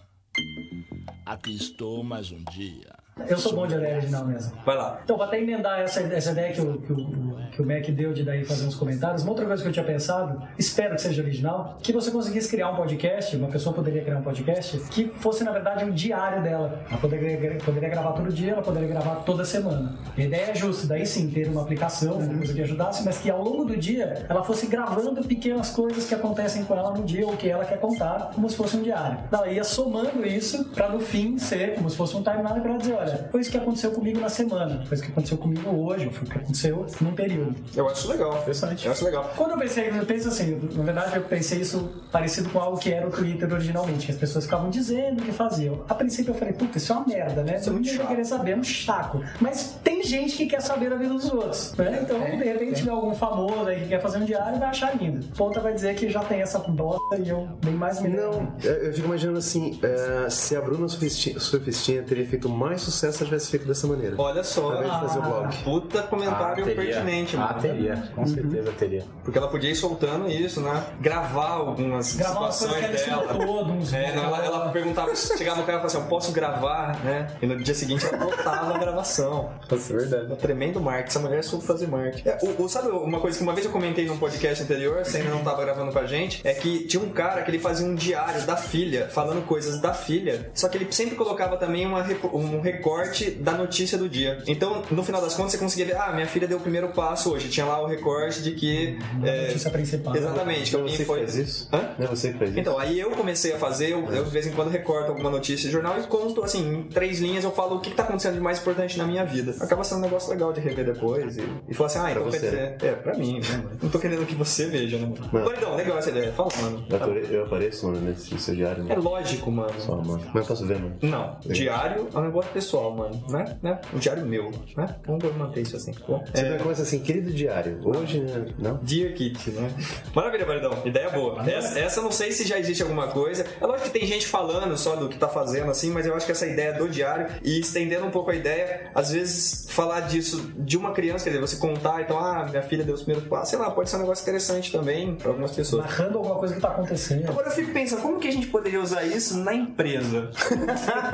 Aqui 1.25 1.55
estou 1.55 2.03
mais 2.03 2.33
um 2.33 2.43
dia. 2.51 3.04
Eu 3.29 3.39
sou 3.39 3.55
bom 3.55 3.65
de 3.65 3.75
ideia 3.75 3.97
original 3.97 4.27
mesmo. 4.27 4.53
Vai 4.67 4.77
lá. 4.77 5.01
Então, 5.05 5.17
vou 5.17 5.25
até 5.25 5.41
emendar 5.41 5.81
essa, 5.81 6.01
essa 6.01 6.33
ideia 6.33 6.53
que 6.53 6.61
o, 6.61 6.79
que, 6.81 6.93
o, 6.93 7.37
que 7.53 7.63
o 7.63 7.67
Mac 7.67 7.89
deu 7.91 8.13
de 8.13 8.25
daí 8.25 8.45
fazer 8.45 8.67
uns 8.67 8.75
comentários. 8.75 9.23
Uma 9.23 9.31
outra 9.31 9.47
coisa 9.47 9.63
que 9.63 9.69
eu 9.69 9.73
tinha 9.73 9.85
pensado, 9.85 10.43
espero 10.59 10.97
que 10.97 11.03
seja 11.03 11.23
original, 11.23 11.79
que 11.81 11.93
você 11.93 12.11
conseguisse 12.11 12.49
criar 12.49 12.71
um 12.71 12.77
podcast, 12.77 13.37
uma 13.37 13.49
pessoa 13.49 13.73
poderia 13.73 14.03
criar 14.03 14.19
um 14.19 14.23
podcast, 14.23 14.79
que 14.91 15.09
fosse, 15.09 15.45
na 15.45 15.53
verdade, 15.53 15.85
um 15.85 15.93
diário 15.93 16.43
dela. 16.43 16.83
Ela 16.91 16.99
poderia, 16.99 17.57
poderia 17.65 17.89
gravar 17.89 18.13
todo 18.13 18.33
dia, 18.33 18.53
ela 18.53 18.63
poderia 18.63 18.89
gravar 18.89 19.17
toda 19.25 19.45
semana. 19.45 19.97
A 20.17 20.21
ideia 20.21 20.51
é 20.51 20.55
justa, 20.57 20.89
daí 20.89 21.07
sim, 21.07 21.31
ter 21.31 21.49
uma 21.49 21.63
aplicação, 21.63 22.19
uma 22.19 22.39
coisa 22.39 22.53
que 22.53 22.63
ajudasse, 22.63 23.05
mas 23.05 23.19
que 23.19 23.31
ao 23.31 23.43
longo 23.43 23.65
do 23.65 23.77
dia 23.77 24.27
ela 24.29 24.43
fosse 24.43 24.67
gravando 24.67 25.23
pequenas 25.23 25.71
coisas 25.71 26.09
que 26.09 26.15
acontecem 26.17 26.65
com 26.65 26.75
ela 26.75 26.91
no 26.91 27.05
dia 27.05 27.25
ou 27.25 27.37
que 27.37 27.49
ela 27.49 27.65
quer 27.65 27.79
contar, 27.79 28.33
como 28.35 28.51
se 28.51 28.57
fosse 28.57 28.77
um 28.77 28.83
diário. 28.83 29.19
Ela 29.31 29.49
ia 29.49 29.63
somando 29.63 30.27
isso 30.27 30.65
pra 30.71 30.89
no 30.89 30.99
fim 30.99 31.39
ser 31.39 31.75
como 31.77 31.89
se 31.89 31.97
fosse 31.97 32.17
um 32.17 32.23
timeline 32.23 32.61
pra 32.61 32.71
ela 32.71 32.79
dizer, 32.79 32.95
olha, 32.95 33.04
foi 33.31 33.41
isso 33.41 33.51
que 33.51 33.57
aconteceu 33.57 33.91
comigo 33.93 34.21
na 34.21 34.29
semana, 34.29 34.85
foi 34.87 34.95
isso 34.95 35.05
que 35.05 35.13
aconteceu 35.13 35.39
comigo 35.39 35.71
hoje, 35.71 36.11
foi 36.11 36.27
o 36.27 36.31
que 36.31 36.39
aconteceu 36.39 36.87
num 37.01 37.15
período. 37.15 37.55
Eu 37.75 37.89
acho 37.89 38.09
legal. 38.09 38.39
Interessante. 38.39 38.87
Eu 38.87 38.93
acho 38.93 39.05
legal. 39.05 39.33
Quando 39.37 39.53
eu 39.53 39.59
pensei, 39.59 39.89
eu 39.89 40.07
penso 40.07 40.29
assim, 40.29 40.61
na 40.75 40.83
verdade 40.83 41.17
eu 41.17 41.23
pensei 41.23 41.61
isso 41.61 41.91
parecido 42.11 42.49
com 42.51 42.59
algo 42.59 42.79
que 42.79 42.93
era 42.93 43.07
o 43.07 43.11
Twitter 43.11 43.53
originalmente, 43.53 44.07
que 44.07 44.13
as 44.13 44.19
pessoas 44.19 44.45
ficavam 44.45 44.71
dizendo 44.71 45.21
o 45.21 45.25
que 45.25 45.33
faziam. 45.33 45.85
A 45.89 45.95
princípio 45.95 46.33
eu 46.33 46.35
falei, 46.35 46.55
puta, 46.55 46.79
isso 46.79 46.93
é 46.93 46.97
uma 46.97 47.07
merda, 47.07 47.43
né? 47.43 47.57
Isso 47.57 47.73
Ninguém 47.73 47.97
vai 47.97 48.07
querer 48.07 48.25
saber, 48.25 48.53
é 48.53 48.57
um 48.57 48.65
chaco. 48.65 49.23
Mas 49.41 49.77
tem 49.83 50.03
gente 50.03 50.37
que 50.37 50.47
quer 50.47 50.61
saber 50.61 50.93
a 50.93 50.97
vida 50.97 51.15
dos 51.15 51.31
outros, 51.33 51.75
né? 51.77 52.01
Então, 52.03 52.19
de 52.19 52.45
repente, 52.45 52.77
tiver 52.77 52.91
algum 52.91 53.15
famoso 53.15 53.67
aí 53.67 53.81
que 53.81 53.89
quer 53.89 54.01
fazer 54.01 54.19
um 54.19 54.25
diário, 54.25 54.59
vai 54.59 54.69
achar 54.69 54.97
lindo. 54.97 55.27
Ponta 55.37 55.61
vai 55.61 55.73
dizer 55.73 55.95
que 55.95 56.09
já 56.09 56.21
tem 56.21 56.41
essa 56.41 56.59
bosta 56.59 57.17
e 57.19 57.29
eu 57.29 57.49
bem 57.63 57.75
mais 57.75 58.01
me 58.01 58.09
Não, 58.09 58.53
eu 58.63 58.85
eu 58.85 58.93
fico 58.93 59.07
imaginando 59.07 59.39
assim, 59.39 59.79
é, 59.83 60.29
se 60.29 60.57
a 60.57 60.61
Bruna 60.61 60.89
Surfistinha 60.89 62.03
teria 62.03 62.27
feito 62.27 62.49
mais 62.49 62.83
sucesso 62.83 62.94
se 62.95 63.07
ela 63.07 63.15
tivesse 63.15 63.51
feito 63.51 63.67
dessa 63.67 63.87
maneira. 63.87 64.15
Olha 64.19 64.43
só. 64.45 64.65
Ao 64.73 64.77
invés 64.77 64.93
de 64.93 65.01
fazer 65.01 65.19
o 65.19 65.23
blog. 65.23 65.57
Puta 65.65 66.03
comentário 66.03 66.65
pertinente, 66.65 67.37
Ah, 67.37 67.41
mano. 67.41 67.61
teria. 67.61 68.11
Com 68.15 68.27
certeza 68.27 68.73
teria. 68.79 69.05
Porque 69.23 69.39
ela 69.39 69.49
podia 69.49 69.71
ir 69.71 69.77
soltando 69.77 70.29
isso, 70.31 70.61
né? 70.61 70.83
Gravar 71.01 71.49
algumas 71.51 72.15
Gravar 72.15 72.51
situações 72.53 73.03
que 73.03 73.11
ela 73.11 73.33
dela. 73.33 73.65
uns- 73.65 73.93
É, 73.93 74.15
não, 74.15 74.25
ela, 74.25 74.45
ela 74.45 74.69
perguntava, 74.71 75.15
chegava 75.15 75.61
no 75.61 75.67
cara 75.67 75.79
e 75.79 75.81
falava 75.81 75.87
assim, 75.87 75.97
eu 75.99 76.05
posso 76.05 76.33
gravar, 76.33 76.99
né? 77.05 77.29
E 77.43 77.47
no 77.47 77.57
dia 77.63 77.75
seguinte 77.75 78.05
ela 78.07 78.17
botava 78.25 78.75
a 78.75 78.79
gravação. 78.79 79.51
Nossa, 79.71 79.93
é 79.93 79.97
verdade. 79.97 80.33
Um 80.33 80.37
tremendo 80.37 80.81
marketing. 80.81 81.09
Essa 81.09 81.21
mulher 81.21 81.45
soube 81.45 81.65
fazer 81.65 81.87
marketing. 81.87 82.29
É, 82.29 82.39
o, 82.43 82.63
o- 82.65 82.69
sabe 82.69 82.89
uma 82.89 83.21
coisa 83.21 83.37
que 83.39 83.43
uma 83.43 83.53
vez 83.53 83.67
eu 83.67 83.73
comentei 83.73 84.07
num 84.07 84.17
podcast 84.19 84.63
anterior, 84.65 85.05
você 85.05 85.19
ainda 85.19 85.31
não 85.31 85.43
tava 85.45 85.63
gravando 85.65 85.93
com 85.93 85.99
a 85.99 86.07
gente, 86.07 86.41
é 86.45 86.53
que 86.55 86.85
tinha 86.87 87.03
um 87.03 87.11
cara 87.11 87.43
que 87.43 87.51
ele 87.51 87.59
fazia 87.59 87.87
um 87.87 87.95
diário 87.95 88.43
da 88.47 88.57
filha, 88.57 89.09
falando 89.11 89.45
coisas 89.47 89.81
da 89.81 89.93
filha, 89.95 90.51
só 90.55 90.69
que 90.69 90.77
ele 90.79 90.87
sempre 90.93 91.15
colocava 91.17 91.57
também 91.57 91.87
uma, 91.87 92.03
repo- 92.03 92.31
um 92.37 92.61
recorte 92.89 93.31
da 93.31 93.53
notícia 93.53 93.97
do 93.97 94.09
dia. 94.09 94.43
Então, 94.47 94.83
no 94.91 95.03
final 95.03 95.21
das 95.23 95.35
contas, 95.35 95.53
você 95.53 95.59
conseguia 95.59 95.87
ver, 95.87 95.97
ah, 95.97 96.13
minha 96.13 96.27
filha 96.27 96.47
deu 96.47 96.59
o 96.59 96.61
primeiro 96.61 96.89
passo 96.89 97.33
hoje. 97.33 97.49
Tinha 97.49 97.65
lá 97.65 97.83
o 97.83 97.87
recorte 97.87 98.43
de 98.43 98.53
que. 98.53 98.99
é, 99.23 99.47
Notícia 99.49 99.71
principal. 99.71 100.15
Exatamente, 100.15 100.71
que 100.71 100.73
Não 100.73 100.81
é 100.81 100.83
alguém 100.83 100.97
você 100.97 101.03
que 101.03 101.07
foi. 101.09 101.19
faz 101.21 101.37
isso? 101.37 101.69
Hã? 101.73 101.95
Não 101.99 102.05
é 102.07 102.09
você 102.09 102.33
que 102.33 102.39
faz 102.39 102.51
isso? 102.51 102.61
Então, 102.61 102.79
aí 102.79 103.01
eu 103.01 103.11
comecei 103.13 103.53
a 103.55 103.59
fazer, 103.59 103.91
eu, 103.91 104.05
eu 104.13 104.25
de 104.25 104.31
vez 104.31 104.47
em 104.47 104.51
quando 104.53 104.69
recorto 104.71 105.09
alguma 105.11 105.31
notícia 105.31 105.67
de 105.67 105.73
jornal 105.73 105.99
e 105.99 106.03
conto, 106.05 106.43
assim, 106.45 106.75
em 106.75 106.83
três 106.85 107.21
linhas 107.21 107.45
eu 107.45 107.51
falo 107.53 107.77
o 107.77 107.81
que, 107.81 107.91
que 107.91 107.97
tá 107.97 108.03
acontecendo 108.03 108.35
de 108.35 108.41
mais 108.41 108.59
importante 108.61 108.99
na 108.99 109.07
minha 109.07 109.25
vida. 109.25 109.55
Acaba 109.61 109.83
sendo 109.85 109.99
um 109.99 110.03
negócio 110.03 110.31
legal 110.31 110.53
de 110.53 110.61
rever 110.61 110.85
depois 110.85 111.37
e, 111.39 111.43
e 111.69 111.75
falar 111.75 111.87
assim, 111.87 111.99
ah, 112.01 112.11
então 112.11 112.23
Pra 112.25 112.31
você, 112.33 112.39
dizer. 112.39 112.77
É, 112.83 112.93
pra 112.93 113.15
mim, 113.17 113.41
né, 113.41 113.49
mano? 113.63 113.71
Não 113.83 113.89
tô 113.91 113.99
querendo 113.99 114.27
que 114.27 114.35
você 114.35 114.67
veja, 114.67 114.97
né, 114.99 115.07
mano? 115.07 115.31
Mano. 115.33 115.45
Maridão, 115.47 115.77
legal 115.77 115.99
essa 115.99 116.11
ideia. 116.11 116.33
Fala, 116.33 116.51
mano. 116.61 116.85
Eu 116.89 116.97
apare- 116.97 117.27
Eu 117.31 117.43
apareço, 117.45 117.87
mano, 117.87 118.01
nesse 118.01 118.39
seu 118.39 118.55
diário, 118.55 118.85
É 118.89 118.97
mano. 118.97 119.03
lógico, 119.11 119.51
mano. 119.51 119.73
Só, 119.81 119.97
mano. 119.97 120.23
Mas 120.33 120.43
eu 120.43 120.49
posso 120.49 120.67
ver, 120.67 120.79
mano. 120.79 120.97
Não, 121.03 121.37
diário 121.41 122.09
é 122.13 122.19
um 122.19 122.23
negócio 122.23 122.51
pessoal, 122.53 122.74
mano, 122.83 123.23
né? 123.29 123.57
né? 123.63 123.81
Um 123.93 123.99
diário 123.99 124.25
meu, 124.25 124.51
né? 124.77 124.97
Vamos 125.07 125.37
manter 125.37 125.63
isso 125.63 125.77
assim. 125.77 125.93
Bom, 126.07 126.23
Você 126.33 126.45
é, 126.45 126.59
começa 126.59 126.83
assim, 126.83 127.01
querido 127.01 127.33
diário. 127.33 127.81
Hoje, 127.85 128.21
né? 128.21 128.47
Não? 128.59 128.77
Dear 128.83 129.13
Kit, 129.15 129.51
né? 129.51 129.71
Maravilha, 130.15 130.47
Maridão. 130.47 130.83
Ideia 130.85 131.11
boa. 131.11 131.49
Essa, 131.49 131.79
essa 131.79 132.01
eu 132.01 132.05
não 132.05 132.13
sei 132.13 132.33
se 132.33 132.47
já 132.47 132.59
existe 132.59 132.83
alguma 132.83 133.09
coisa. 133.09 133.47
É 133.61 133.67
lógico 133.67 133.91
que 133.91 133.99
tem 133.99 134.07
gente 134.07 134.27
falando 134.27 134.77
só 134.77 134.97
do 134.97 135.09
que 135.09 135.19
tá 135.19 135.29
fazendo, 135.29 135.71
assim, 135.71 135.91
mas 135.91 136.07
eu 136.07 136.15
acho 136.15 136.27
que 136.27 136.33
essa 136.33 136.47
ideia 136.47 136.73
do 136.73 136.89
diário 136.89 137.29
e 137.43 137.61
estendendo 137.61 138.07
um 138.07 138.11
pouco 138.11 138.31
a 138.31 138.35
ideia, 138.35 138.91
às 138.95 139.11
vezes 139.11 139.67
falar 139.69 140.01
disso 140.01 140.53
de 140.59 140.77
uma 140.77 140.93
criança, 140.93 141.25
quer 141.25 141.31
dizer, 141.31 141.41
você 141.41 141.57
contar, 141.57 142.03
então, 142.03 142.19
ah, 142.19 142.47
minha 142.49 142.63
filha 142.63 142.85
deu 142.85 142.95
os 142.95 143.03
primeiros 143.03 143.29
passos, 143.29 143.51
sei 143.51 143.59
lá, 143.59 143.71
pode 143.71 143.91
ser 143.91 143.97
um 143.97 144.01
negócio 144.01 144.23
interessante 144.23 144.71
também 144.71 145.15
pra 145.15 145.29
algumas 145.31 145.53
pessoas. 145.53 145.85
Narrando 145.85 146.19
alguma 146.19 146.37
coisa 146.37 146.55
que 146.55 146.61
tá 146.61 146.69
acontecendo. 146.69 147.29
Agora 147.29 147.49
eu 147.49 147.53
fico 147.53 147.73
pensando, 147.73 148.03
como 148.03 148.19
que 148.19 148.29
a 148.29 148.33
gente 148.33 148.47
poderia 148.47 148.81
usar 148.81 149.05
isso 149.05 149.39
na 149.39 149.55
empresa? 149.55 150.31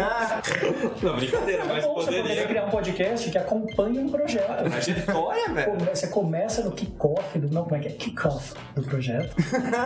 não, 1.02 1.16
brincadeira, 1.16 1.49
mas 1.58 1.84
Ou 1.84 1.94
você 1.94 2.06
poderia 2.06 2.22
poderia. 2.22 2.46
criar 2.46 2.64
um 2.66 2.70
podcast 2.70 3.30
que 3.30 3.38
acompanha 3.38 4.00
um 4.00 4.08
projeto. 4.08 4.70
Trajetória, 4.70 5.48
velho. 5.54 5.78
Você 5.94 6.06
começa 6.08 6.62
no 6.64 6.72
kickoff 6.72 7.38
do. 7.38 7.52
Não, 7.52 7.64
como 7.64 7.76
é 7.76 7.78
que 7.80 7.88
é? 7.88 7.90
Kickoff 7.92 8.54
do 8.74 8.82
projeto. 8.82 9.34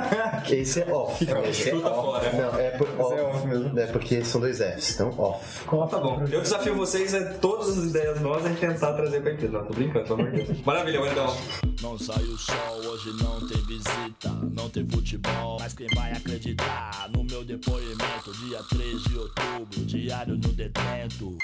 Esse 0.51 0.83
é 0.83 0.93
off. 0.93 1.25
Esse 1.49 1.69
é 1.69 1.73
Chuta 1.73 1.91
fora. 1.91 2.33
Não, 2.33 2.59
é, 2.61 2.71
por, 2.71 2.89
off, 3.01 3.15
é 3.15 3.23
off 3.23 3.47
mesmo. 3.47 3.79
É 3.79 3.87
porque 3.87 4.25
são 4.25 4.41
dois 4.41 4.59
Fs, 4.59 4.95
então 4.95 5.09
off. 5.19 5.61
Kickoff 5.61 5.91
Tá 5.91 5.99
bom, 6.01 6.23
eu 6.31 6.41
desafio 6.41 6.75
vocês 6.75 7.15
a 7.15 7.35
todas 7.35 7.77
as 7.79 7.85
ideias 7.85 8.21
novas 8.21 8.47
a 8.47 8.49
gente 8.49 8.61
tentar 8.61 8.93
trazer 8.95 9.21
pra 9.21 9.33
empresa. 9.33 9.53
Não, 9.53 9.65
tô 9.65 9.75
brincando, 9.75 10.05
pelo 10.07 10.21
amor 10.21 10.33
de 10.33 10.43
Deus. 10.43 10.61
Maravilha, 10.63 11.01
Wendão. 11.03 11.37
Não 11.83 11.99
sai 11.99 12.23
o 12.25 12.37
sol, 12.39 12.77
hoje 12.87 13.11
não 13.23 13.47
tem 13.47 13.59
visita, 13.67 14.29
não 14.55 14.69
tem 14.71 14.87
futebol. 14.89 15.59
Mas 15.61 15.75
quem 15.75 15.87
vai 15.95 16.13
acreditar 16.13 17.09
no 17.15 17.23
meu 17.25 17.45
depoimento? 17.45 18.33
Dia 18.49 18.61
3 18.71 19.03
de 19.05 19.19
outubro, 19.19 19.85
diário 19.85 20.35
no 20.35 20.49
detento. 20.53 21.37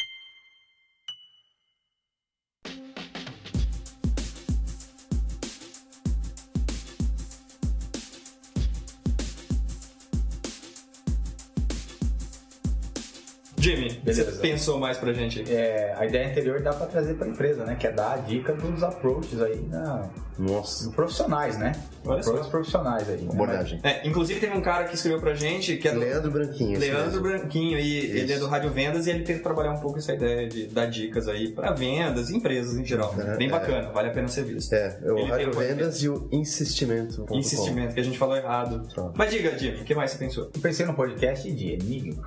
Jimmy, 13.61 13.91
Beleza. 14.03 14.31
você 14.33 14.39
pensou 14.39 14.79
mais 14.79 14.97
pra 14.97 15.13
gente 15.13 15.41
aí? 15.41 15.55
É, 15.55 15.95
a 15.99 16.07
ideia 16.07 16.29
anterior 16.31 16.61
dá 16.63 16.73
pra 16.73 16.87
trazer 16.87 17.15
pra 17.15 17.29
empresa, 17.29 17.65
né? 17.65 17.77
Que 17.79 17.87
é 17.87 17.93
dar 17.93 18.13
a 18.15 18.17
dica 18.17 18.53
dos 18.55 18.83
approaches 18.83 19.41
aí 19.41 19.61
na, 19.69 20.09
Nossa. 20.39 20.91
profissionais, 20.91 21.59
né? 21.59 21.73
Olha 22.05 22.23
só. 22.23 22.31
Approaches 22.31 22.51
profissionais 22.51 23.09
aí. 23.09 23.23
né? 23.23 23.31
Abordagem. 23.33 23.81
É, 23.83 24.07
inclusive 24.07 24.41
teve 24.41 24.57
um 24.57 24.61
cara 24.63 24.85
que 24.85 24.95
escreveu 24.95 25.21
pra 25.21 25.35
gente 25.35 25.77
que 25.77 25.89
é 25.89 25.93
do 25.93 26.01
Leandro 26.01 26.31
Branquinho. 26.31 26.79
Leandro 26.79 27.21
mesmo. 27.23 27.39
Branquinho 27.39 27.79
e 27.79 27.97
ele 28.19 28.33
é 28.33 28.39
do 28.39 28.47
Rádio 28.47 28.71
Vendas 28.71 29.07
e 29.07 29.11
ele 29.11 29.25
tenta 29.25 29.43
trabalhar 29.43 29.73
um 29.73 29.81
pouco 29.81 29.99
essa 29.99 30.13
ideia 30.15 30.49
de 30.49 30.67
dar 30.67 30.87
dicas 30.87 31.29
aí 31.29 31.53
pra 31.53 31.73
vendas, 31.73 32.31
empresas 32.31 32.77
em 32.77 32.85
geral. 32.85 33.15
É, 33.19 33.37
Bem 33.37 33.49
é. 33.49 33.51
bacana, 33.51 33.91
vale 33.91 34.09
a 34.09 34.13
pena 34.13 34.29
ser 34.29 34.45
visto. 34.45 34.73
É, 34.73 34.99
é 35.03 35.13
o 35.13 35.19
Ele 35.19 35.31
Rádio 35.31 35.53
Vendas 35.53 36.03
e 36.03 36.09
o 36.09 36.29
Insistimento. 36.33 37.27
Insistimento, 37.31 37.95
que 37.95 38.01
a 38.01 38.05
gente 38.05 38.19
falou 38.19 38.37
errado. 38.37 38.87
Pronto. 38.95 39.13
Mas 39.17 39.31
diga, 39.31 39.57
Jimmy, 39.59 39.81
o 39.81 39.85
que 39.85 39.95
mais 39.95 40.11
você 40.11 40.19
pensou? 40.19 40.51
Eu 40.55 40.61
pensei 40.61 40.87
no 40.87 40.95
podcast 40.95 41.51
de 41.51 41.73
Enigma. 41.73 42.25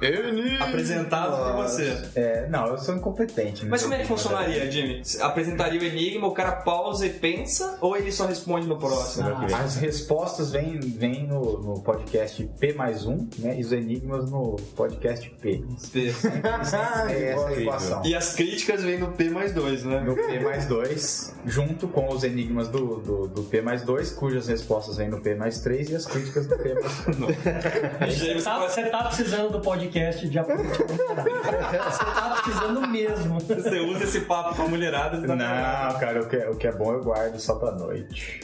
Apresentado 0.60 1.38
por 1.54 1.64
você. 1.64 1.98
É, 2.16 2.48
não, 2.50 2.68
eu 2.68 2.78
sou 2.78 2.96
incompetente. 2.96 3.66
Mas 3.66 3.82
não 3.82 3.90
como 3.90 4.00
é 4.00 4.04
que 4.04 4.08
funcionaria, 4.08 4.72
Jimmy? 4.72 5.02
Apresentaria 5.22 5.80
o 5.80 5.84
enigma, 5.84 6.28
o 6.28 6.32
cara 6.32 6.52
pausa 6.54 7.06
e 7.06 7.10
pensa, 7.10 7.78
ou 7.82 7.96
ele 7.98 8.12
só 8.12 8.26
responde 8.26 8.68
no 8.68 8.78
próximo? 8.78 9.28
Ah, 9.30 9.63
As 9.64 9.78
respostas 9.78 10.52
vêm, 10.52 10.78
vêm 10.78 11.26
no, 11.26 11.58
no 11.60 11.82
podcast 11.82 12.44
P 12.60 12.74
mais 12.74 13.06
um, 13.06 13.30
né? 13.40 13.58
E 13.58 13.62
os 13.62 13.72
enigmas 13.72 14.30
no 14.30 14.58
podcast 14.76 15.30
P. 15.42 15.64
P. 15.94 16.14
É 17.10 17.32
essa 17.32 17.54
equação. 17.54 18.02
E 18.04 18.14
as 18.14 18.34
críticas 18.34 18.84
vêm 18.84 18.98
no 18.98 19.12
P 19.14 19.30
mais 19.30 19.54
2, 19.54 19.86
né? 19.86 20.02
No 20.02 20.16
P 20.16 20.40
mais 20.42 20.66
2, 20.66 21.36
junto 21.46 21.88
com 21.88 22.10
os 22.10 22.24
enigmas 22.24 22.68
do, 22.68 22.98
do, 22.98 23.28
do 23.28 23.44
P 23.44 23.62
mais 23.62 23.84
2, 23.84 24.12
cujas 24.12 24.48
respostas 24.48 24.98
vêm 24.98 25.10
no 25.10 25.22
P 25.22 25.34
mais 25.36 25.60
3 25.60 25.92
e 25.92 25.96
as 25.96 26.06
críticas 26.06 26.46
do 26.48 26.58
P 26.58 26.74
mais 26.74 26.98
3. 27.06 27.18
Aí 28.02 28.14
Você 28.14 28.34
você 28.34 28.44
tá, 28.44 28.60
você 28.60 28.84
tá 28.84 29.04
precisando 29.06 29.52
do 29.52 29.62
podcast 29.62 30.28
de 30.28 30.40
apoio. 30.40 30.64
Você 30.64 32.06
tá 32.06 32.42
precisando 32.44 32.88
mesmo. 32.88 33.40
Você 33.40 33.80
usa 33.80 34.04
esse 34.04 34.22
papo 34.22 34.56
com 34.56 34.64
a 34.64 34.68
mulherada. 34.68 35.26
tá 35.26 35.36
Não, 35.36 36.00
cara, 36.00 36.22
o 36.22 36.28
que, 36.28 36.36
é, 36.36 36.50
o 36.50 36.56
que 36.56 36.68
é 36.68 36.72
bom 36.72 36.92
eu 36.92 37.04
guardo 37.04 37.40
só 37.40 37.56
pra 37.56 37.72
noite. 37.72 38.42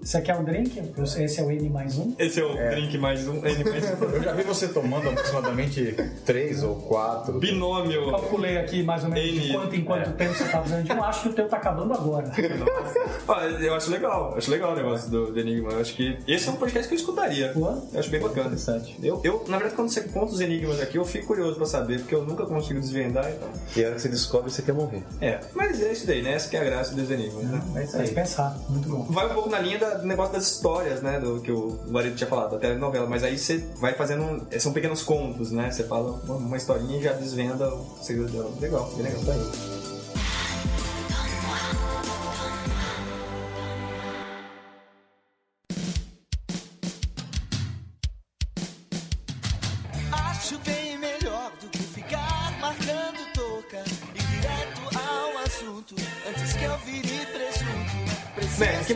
Você 0.00 0.20
quer 0.20 0.36
um 0.36 0.44
drink? 0.52 0.82
Esse 1.22 1.40
é 1.40 1.42
o 1.42 1.50
N 1.50 1.68
mais 1.70 1.98
um. 1.98 2.14
Esse 2.18 2.40
é 2.40 2.44
o 2.44 2.52
drink 2.54 2.98
mais 2.98 3.26
um, 3.26 3.36
N 3.44 3.64
mais 3.64 3.84
um. 3.84 4.04
Eu 4.04 4.22
já 4.22 4.32
vi 4.32 4.42
você 4.42 4.68
tomando 4.68 5.08
aproximadamente 5.08 5.96
3 6.24 6.62
ou 6.62 6.76
4. 6.76 7.38
Binômio. 7.38 8.10
Calculei 8.10 8.58
aqui 8.58 8.82
mais 8.82 9.02
ou 9.04 9.10
menos 9.10 9.30
de 9.32 9.48
N. 9.48 9.52
quanto 9.54 9.76
em 9.76 9.84
quanto 9.84 10.10
tempo 10.12 10.34
você 10.34 10.44
tá 10.44 10.62
usando. 10.62 10.90
Eu 10.90 11.04
acho 11.04 11.22
que 11.22 11.28
o 11.28 11.32
teu 11.32 11.48
tá 11.48 11.56
acabando 11.56 11.92
agora. 11.94 12.30
Olha, 13.26 13.46
eu 13.64 13.74
acho 13.74 13.90
legal, 13.90 14.34
acho 14.36 14.50
legal 14.50 14.72
o 14.72 14.76
negócio 14.76 15.10
do, 15.10 15.32
do 15.32 15.40
Enigma. 15.40 15.72
Eu 15.72 15.80
acho 15.80 15.94
que 15.94 16.18
esse 16.26 16.48
é 16.48 16.52
um 16.52 16.56
podcast 16.56 16.88
que 16.88 16.94
eu 16.94 16.98
escutaria. 16.98 17.52
Eu 17.54 17.98
acho 17.98 18.10
bem 18.10 18.20
bacana. 18.20 18.46
Interessante. 18.48 18.96
Eu, 19.02 19.20
eu, 19.24 19.44
na 19.48 19.56
verdade, 19.56 19.74
quando 19.76 19.88
você 19.90 20.02
conta 20.02 20.32
os 20.32 20.40
enigmas 20.40 20.80
aqui, 20.80 20.98
eu 20.98 21.04
fico 21.04 21.26
curioso 21.28 21.56
pra 21.56 21.66
saber, 21.66 22.00
porque 22.00 22.14
eu 22.14 22.24
nunca 22.24 22.44
consigo 22.44 22.80
desvendar, 22.80 23.30
então. 23.30 23.48
E 23.76 23.82
a 23.82 23.86
hora 23.86 23.94
que 23.96 24.02
você 24.02 24.08
descobre, 24.08 24.50
você 24.50 24.62
quer 24.62 24.72
morrer. 24.72 25.02
É, 25.20 25.40
mas 25.54 25.80
é 25.80 25.92
isso 25.92 26.06
daí, 26.06 26.22
né? 26.22 26.34
Essa 26.34 26.48
que 26.48 26.56
é 26.56 26.60
a 26.60 26.64
graça 26.64 26.94
dos 26.94 27.10
enigmas, 27.10 27.44
né? 27.44 27.62
É 27.76 27.84
isso 27.84 27.96
aí. 27.96 28.08
pensar. 28.12 28.58
Muito 28.68 28.88
bom. 28.88 29.06
Vai 29.10 29.26
um 29.26 29.34
pouco 29.34 29.48
na 29.48 29.58
linha 29.58 29.78
da- 29.78 29.94
do 29.94 30.06
negócio 30.06 30.32
das 30.34 30.41
histórias, 30.46 31.00
né? 31.02 31.18
Do 31.20 31.40
que 31.40 31.50
o 31.52 31.78
marido 31.88 32.16
tinha 32.16 32.28
falado, 32.28 32.52
da 32.52 32.58
telenovela. 32.58 33.06
Mas 33.06 33.22
aí 33.24 33.38
você 33.38 33.58
vai 33.80 33.94
fazendo. 33.94 34.22
um- 34.24 34.60
são 34.60 34.72
pequenos 34.72 35.02
contos, 35.02 35.50
né? 35.50 35.70
Você 35.70 35.84
fala 35.84 36.12
uma, 36.24 36.34
uma 36.36 36.56
historinha 36.56 36.98
e 36.98 37.02
já 37.02 37.12
desvenda 37.12 37.68
o 37.74 37.86
segredo 38.02 38.30
dela. 38.32 38.50
Legal, 38.60 38.90
bem 38.96 39.02
legal. 39.04 39.22
Tá 39.24 39.32
aí. 39.32 39.91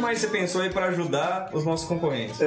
Mais 0.06 0.20
você 0.20 0.28
pensou 0.28 0.60
aí 0.62 0.70
pra 0.70 0.86
ajudar 0.86 1.50
os 1.52 1.64
nossos 1.64 1.88
concorrentes? 1.88 2.38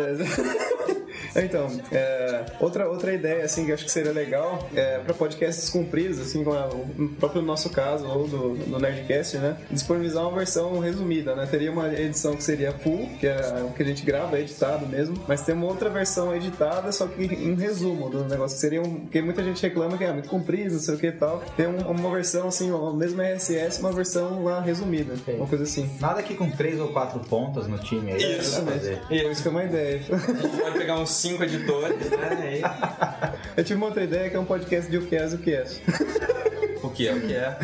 Então, 1.36 1.68
é, 1.92 2.46
outra, 2.60 2.88
outra 2.90 3.14
ideia 3.14 3.44
assim 3.44 3.66
que 3.66 3.72
eu 3.72 3.76
acho 3.76 3.86
que 3.86 3.92
seria 3.92 4.12
legal 4.12 4.68
é 4.76 5.00
para 5.00 5.14
podcasts 5.14 5.70
compridos, 5.70 6.20
assim 6.20 6.44
como 6.44 6.56
é 6.58 6.66
o 6.68 7.10
próprio 7.20 7.42
nosso 7.42 7.70
caso 7.70 8.08
ou 8.08 8.28
do, 8.28 8.56
do 8.56 8.80
Nerdcast, 8.80 9.38
né? 9.38 9.58
Disponibilizar 9.72 10.24
uma 10.28 10.38
versão 10.38 10.80
resumida, 10.80 11.36
né? 11.36 11.48
Teria 11.50 11.72
uma 11.72 11.88
edição 11.94 12.36
que 12.36 12.44
seria 12.44 12.72
full, 12.72 13.08
que 13.20 13.28
é 13.28 13.64
o 13.68 13.72
que 13.74 13.84
a 13.84 13.86
gente 13.86 14.04
grava, 14.06 14.38
é 14.38 14.42
editado 14.42 14.86
mesmo, 14.88 15.16
mas 15.28 15.42
tem 15.42 15.56
uma 15.56 15.68
outra 15.68 15.90
versão 15.90 16.36
editada, 16.36 16.92
só 16.92 17.08
que 17.08 17.24
em 17.24 17.56
resumo 17.56 18.10
do 18.10 18.24
negócio, 18.26 18.56
que 18.56 18.62
seria 18.62 18.82
um. 18.82 19.02
Porque 19.02 19.22
muita 19.22 19.44
gente 19.44 19.62
reclama 19.62 19.98
que 19.98 20.04
é 20.04 20.12
muito 20.12 20.30
comprido, 20.30 20.74
não 20.74 20.80
sei 20.80 20.96
o 20.96 20.98
que 20.98 21.08
e 21.08 21.12
tal. 21.12 21.44
Tem 21.56 21.68
um- 21.68 21.90
uma 21.90 22.12
versão 22.12 22.48
assim, 22.48 22.72
o 22.72 22.94
mesmo 22.94 23.22
RSS, 23.22 23.80
uma 23.80 23.92
versão 23.92 24.44
lá 24.44 24.62
resumida, 24.62 25.14
uma 25.28 25.48
coisa 25.48 25.64
assim. 25.64 25.90
Nada 26.00 26.22
que 26.24 26.36
com 26.36 26.50
3 26.50 26.80
ou 26.80 26.90
4 26.90 27.20
pontas 27.22 27.68
no 27.68 27.78
time 27.80 28.12
aí. 28.12 28.40
Isso 28.40 28.62
mesmo. 28.64 28.72
fazer. 28.80 29.00
Isso 29.12 29.42
que 29.42 29.48
é 29.48 29.52
uma 29.52 29.64
ideia. 29.64 30.02
A 30.12 30.18
gente 30.18 30.62
pode 30.62 30.78
pegar 30.78 31.00
uns 31.00 31.10
cinco 31.20 31.44
editores, 31.44 32.10
né? 32.12 32.64
Eu 33.56 33.64
tive 33.64 33.78
uma 33.78 33.88
outra 33.88 34.04
ideia 34.04 34.30
que 34.30 34.36
é 34.36 34.40
um 34.40 34.46
podcast 34.46 34.90
de 34.90 34.98
o 34.98 35.06
que 35.06 35.16
é, 35.16 35.26
o 35.28 35.38
que 35.38 35.54
é. 35.54 35.64
E 36.90 36.92
o 36.92 36.96
que 36.96 37.08
é, 37.08 37.14
o 37.14 37.22
que 37.22 37.34
é. 37.36 37.58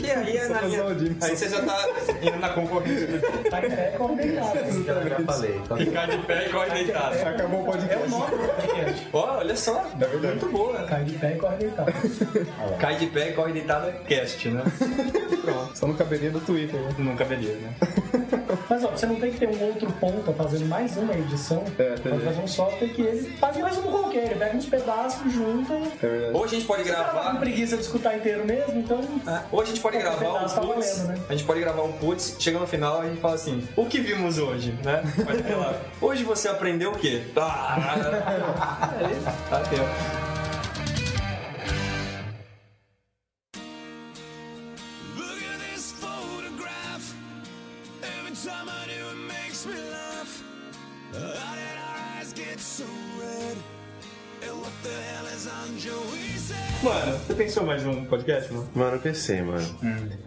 Que 0.00 0.10
aí 0.10 0.36
é 0.36 0.48
na 0.48 0.60
linha... 0.62 0.84
o. 0.84 0.88
Aí 1.24 1.36
você 1.36 1.48
já 1.48 1.62
tá 1.62 1.88
indo 2.22 2.38
na 2.38 2.48
concorrência 2.50 3.06
do 3.06 3.12
Jimmy. 3.18 3.50
Tá 3.50 3.58
em 3.66 3.70
pé 3.70 3.94
combinado. 3.98 4.58
Já, 4.84 5.02
já 5.08 5.20
falei. 5.24 5.60
Então, 5.64 5.76
Ficar 5.76 6.06
de 6.06 6.18
pé 6.18 6.46
e 6.46 6.52
corre 6.52 6.70
deitado. 6.70 7.28
Acabou 7.28 7.60
o 7.60 7.66
É 7.66 7.68
o 7.68 7.72
podcast. 7.72 8.10
nome 8.10 8.30
do 8.30 8.54
podcast. 8.54 9.08
Ó, 9.12 9.36
olha 9.38 9.56
só, 9.56 9.84
muito 10.22 10.46
boa. 10.52 10.82
Cai 10.84 11.04
de 11.04 11.12
pé 11.14 11.32
e 11.34 11.38
corre 11.38 11.56
deitado. 11.56 11.92
Cai 12.78 12.96
de 12.96 13.06
pé 13.06 13.30
e 13.30 13.32
corre 13.32 13.52
deitado 13.52 13.88
é 13.88 13.92
cast, 14.06 14.48
né? 14.48 14.62
Pronto. 15.42 15.76
Só 15.78 15.86
no 15.86 15.94
cabelinho 15.94 16.32
do 16.32 16.40
Twitter, 16.40 16.80
né? 16.80 16.88
Não 16.98 17.16
caberia, 17.16 17.54
né? 17.56 17.74
Mas 18.68 18.84
ó, 18.84 18.90
você 18.90 19.06
não 19.06 19.16
tem 19.16 19.30
que 19.32 19.38
ter 19.38 19.48
um 19.48 19.62
outro 19.64 19.90
ponta 20.00 20.32
fazendo 20.32 20.66
mais 20.66 20.96
uma 20.96 21.12
edição. 21.14 21.64
É, 21.78 21.94
pode 21.96 22.24
fazer 22.24 22.40
um 22.40 22.46
software 22.48 22.88
que 22.88 23.02
ele 23.02 23.30
faz 23.38 23.56
mais 23.56 23.76
um 23.78 23.82
qualquer. 23.82 24.24
Ele 24.24 24.34
pega 24.36 24.56
uns 24.56 24.66
pedaços, 24.66 25.32
junta. 25.32 25.74
É. 26.02 26.30
Ou 26.32 26.44
a 26.44 26.46
gente 26.46 26.64
pode 26.64 26.84
Você 26.84 26.92
tá 26.92 27.04
com 27.04 27.12
gravar. 27.12 27.38
preguiça 27.38 27.76
de 27.76 27.82
escutar 27.82 28.16
inteiro 28.16 28.43
mesmo, 28.44 28.78
então. 28.78 29.00
Ou 29.50 29.60
a 29.60 29.64
gente 29.64 29.80
pode 29.80 29.96
Qualquer 29.98 30.20
gravar 30.20 30.44
um 30.44 30.48
tá 30.48 30.60
putz, 30.60 30.98
valendo, 30.98 31.08
né? 31.08 31.24
a 31.28 31.32
gente 31.32 31.44
pode 31.44 31.60
gravar 31.60 31.82
um 31.82 31.92
putz, 31.92 32.36
chega 32.38 32.58
no 32.58 32.66
final 32.66 33.00
a 33.00 33.06
gente 33.06 33.20
fala 33.20 33.34
assim, 33.34 33.66
o 33.76 33.86
que 33.86 34.00
vimos 34.00 34.38
hoje, 34.38 34.78
né? 34.84 35.02
Pode 35.24 35.42
falar, 35.42 35.80
hoje 36.00 36.24
você 36.24 36.48
aprendeu 36.48 36.92
o 36.92 36.98
quê? 36.98 37.22
Ah, 37.36 37.76
aí, 38.98 39.16
tá 39.50 39.58
aqui, 39.58 39.76
Mano, 56.84 57.16
você 57.26 57.34
pensou 57.34 57.64
mais 57.64 57.82
num 57.82 58.04
podcast, 58.04 58.52
mano? 58.52 58.68
Mano, 58.74 58.96
eu 58.96 59.00
pensei, 59.00 59.40
mano. 59.40 59.66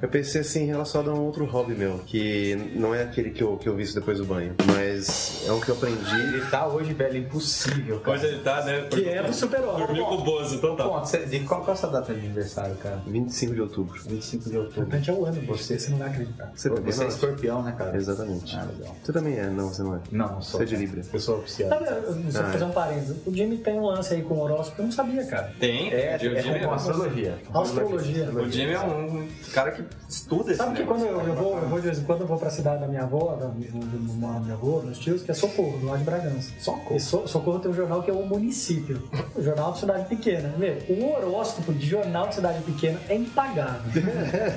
Eu 0.01 0.09
pensei 0.09 0.41
assim 0.41 0.65
relacionado 0.65 1.11
a 1.11 1.13
um 1.13 1.21
outro 1.25 1.45
hobby 1.45 1.75
meu, 1.75 1.99
que 1.99 2.55
não 2.75 2.95
é 2.95 3.03
aquele 3.03 3.29
que 3.29 3.43
eu, 3.43 3.57
que 3.57 3.69
eu 3.69 3.75
visto 3.75 3.93
depois 3.99 4.17
do 4.17 4.25
banho, 4.25 4.55
mas 4.65 5.43
é 5.47 5.51
um 5.51 5.59
que 5.59 5.69
eu 5.69 5.75
aprendi. 5.75 6.15
Ele 6.15 6.41
tá 6.49 6.67
hoje, 6.67 6.93
velho, 6.93 7.17
impossível, 7.17 7.99
cara. 7.99 8.17
Hoje 8.17 8.25
ele 8.27 8.39
tá, 8.39 8.65
né? 8.65 8.87
Que 8.89 9.07
é 9.07 9.21
do 9.21 9.33
super-homem. 9.33 9.85
Dormiu 9.85 10.05
com 10.05 10.15
o 10.15 10.23
Bozo, 10.23 10.59
total. 10.59 10.89
Bom, 10.93 10.99
você- 11.05 11.25
de 11.25 11.39
qual, 11.41 11.61
qual 11.61 11.71
é 11.71 11.73
a 11.73 11.75
sua 11.79 11.89
data 11.91 12.13
de 12.13 12.19
aniversário, 12.21 12.75
cara? 12.77 13.01
25 13.05 13.53
de 13.53 13.61
outubro. 13.61 14.01
25 14.07 14.49
de 14.49 14.57
outubro. 14.57 14.81
Importante 14.81 15.09
é 15.09 15.13
o 15.13 15.25
ano. 15.25 15.41
Você- 15.47 15.77
Você 15.77 15.91
não 15.91 15.99
vai 15.99 16.09
acreditar. 16.09 16.51
Você 16.55 16.69
também 16.69 16.91
Você 16.91 17.03
é 17.03 17.07
escorpião, 17.07 17.61
né, 17.61 17.75
cara? 17.77 17.95
Exatamente. 17.95 18.55
Ah, 18.55 18.65
legal. 18.75 18.95
Você 19.03 19.13
também 19.13 19.37
é, 19.37 19.47
não, 19.47 19.67
você 19.71 19.83
não 19.83 19.95
é? 19.95 19.99
Não, 20.11 20.31
não 20.33 20.41
sou. 20.41 20.59
Você 20.59 20.63
é 20.63 20.65
de. 20.65 20.75
Libra. 20.77 21.01
Eu 21.13 21.19
sou 21.19 21.37
oficial. 21.37 21.69
Sabe, 21.69 21.85
eu- 21.85 22.13
se 22.31 22.37
eu 22.37 22.41
Ah, 22.41 22.51
fazer 22.51 22.63
um 22.65 22.71
parênteses, 22.71 23.15
o 23.25 23.31
Jimmy 23.33 23.57
tem 23.57 23.75
um 23.79 23.85
lance 23.85 24.13
aí 24.13 24.21
com 24.23 24.33
o 24.35 24.39
horóscopo, 24.39 24.81
eu 24.81 24.85
não 24.85 24.91
sabia, 24.91 25.23
cara. 25.25 25.53
Tem, 25.59 25.91
É, 25.93 26.17
o 26.21 26.46
Jimmy 26.53 26.59
é 26.59 26.63
é 26.63 26.73
astrologia. 26.73 27.39
Astrologia. 27.53 28.29
O 28.29 28.51
Jimmy 28.51 28.73
é 28.73 28.79
um 28.79 29.27
cara 29.53 29.71
que 29.71 29.83
estuda 30.09 30.51
esse 30.51 30.57
Sabe 30.57 30.77
que 30.77 30.83
quando 30.83 31.05
eu, 31.05 31.19
eu 31.21 31.33
vou, 31.35 31.57
eu 31.57 31.67
vou 31.67 31.79
de 31.79 31.85
vez 31.87 31.99
em 31.99 32.03
quando 32.03 32.21
eu 32.21 32.27
vou 32.27 32.37
pra 32.37 32.49
cidade 32.49 32.81
da 32.81 32.87
minha 32.87 33.03
avó, 33.03 33.35
da, 33.35 33.47
do, 33.47 33.59
do, 33.59 33.79
do, 33.79 34.13
minha 34.43 34.53
avó, 34.53 34.81
meus 34.83 34.97
tios, 34.99 35.23
que 35.23 35.31
é 35.31 35.33
Socorro, 35.33 35.77
do 35.79 35.85
lado 35.87 35.99
de 35.99 36.03
Bragança. 36.05 36.51
Socorro. 36.59 36.95
E 36.95 36.99
So- 36.99 37.27
Socorro 37.27 37.59
tem 37.59 37.71
um 37.71 37.73
jornal 37.73 38.01
que 38.03 38.09
é 38.09 38.13
o 38.13 38.25
Município. 38.25 39.01
O 39.35 39.41
jornal 39.41 39.73
de 39.73 39.79
cidade 39.79 40.05
pequena. 40.07 40.53
Meu, 40.57 40.77
o 40.89 41.13
horóscopo 41.13 41.73
de 41.73 41.85
jornal 41.85 42.27
de 42.27 42.35
cidade 42.35 42.61
pequena 42.63 42.99
é 43.09 43.15
impagável. 43.15 43.91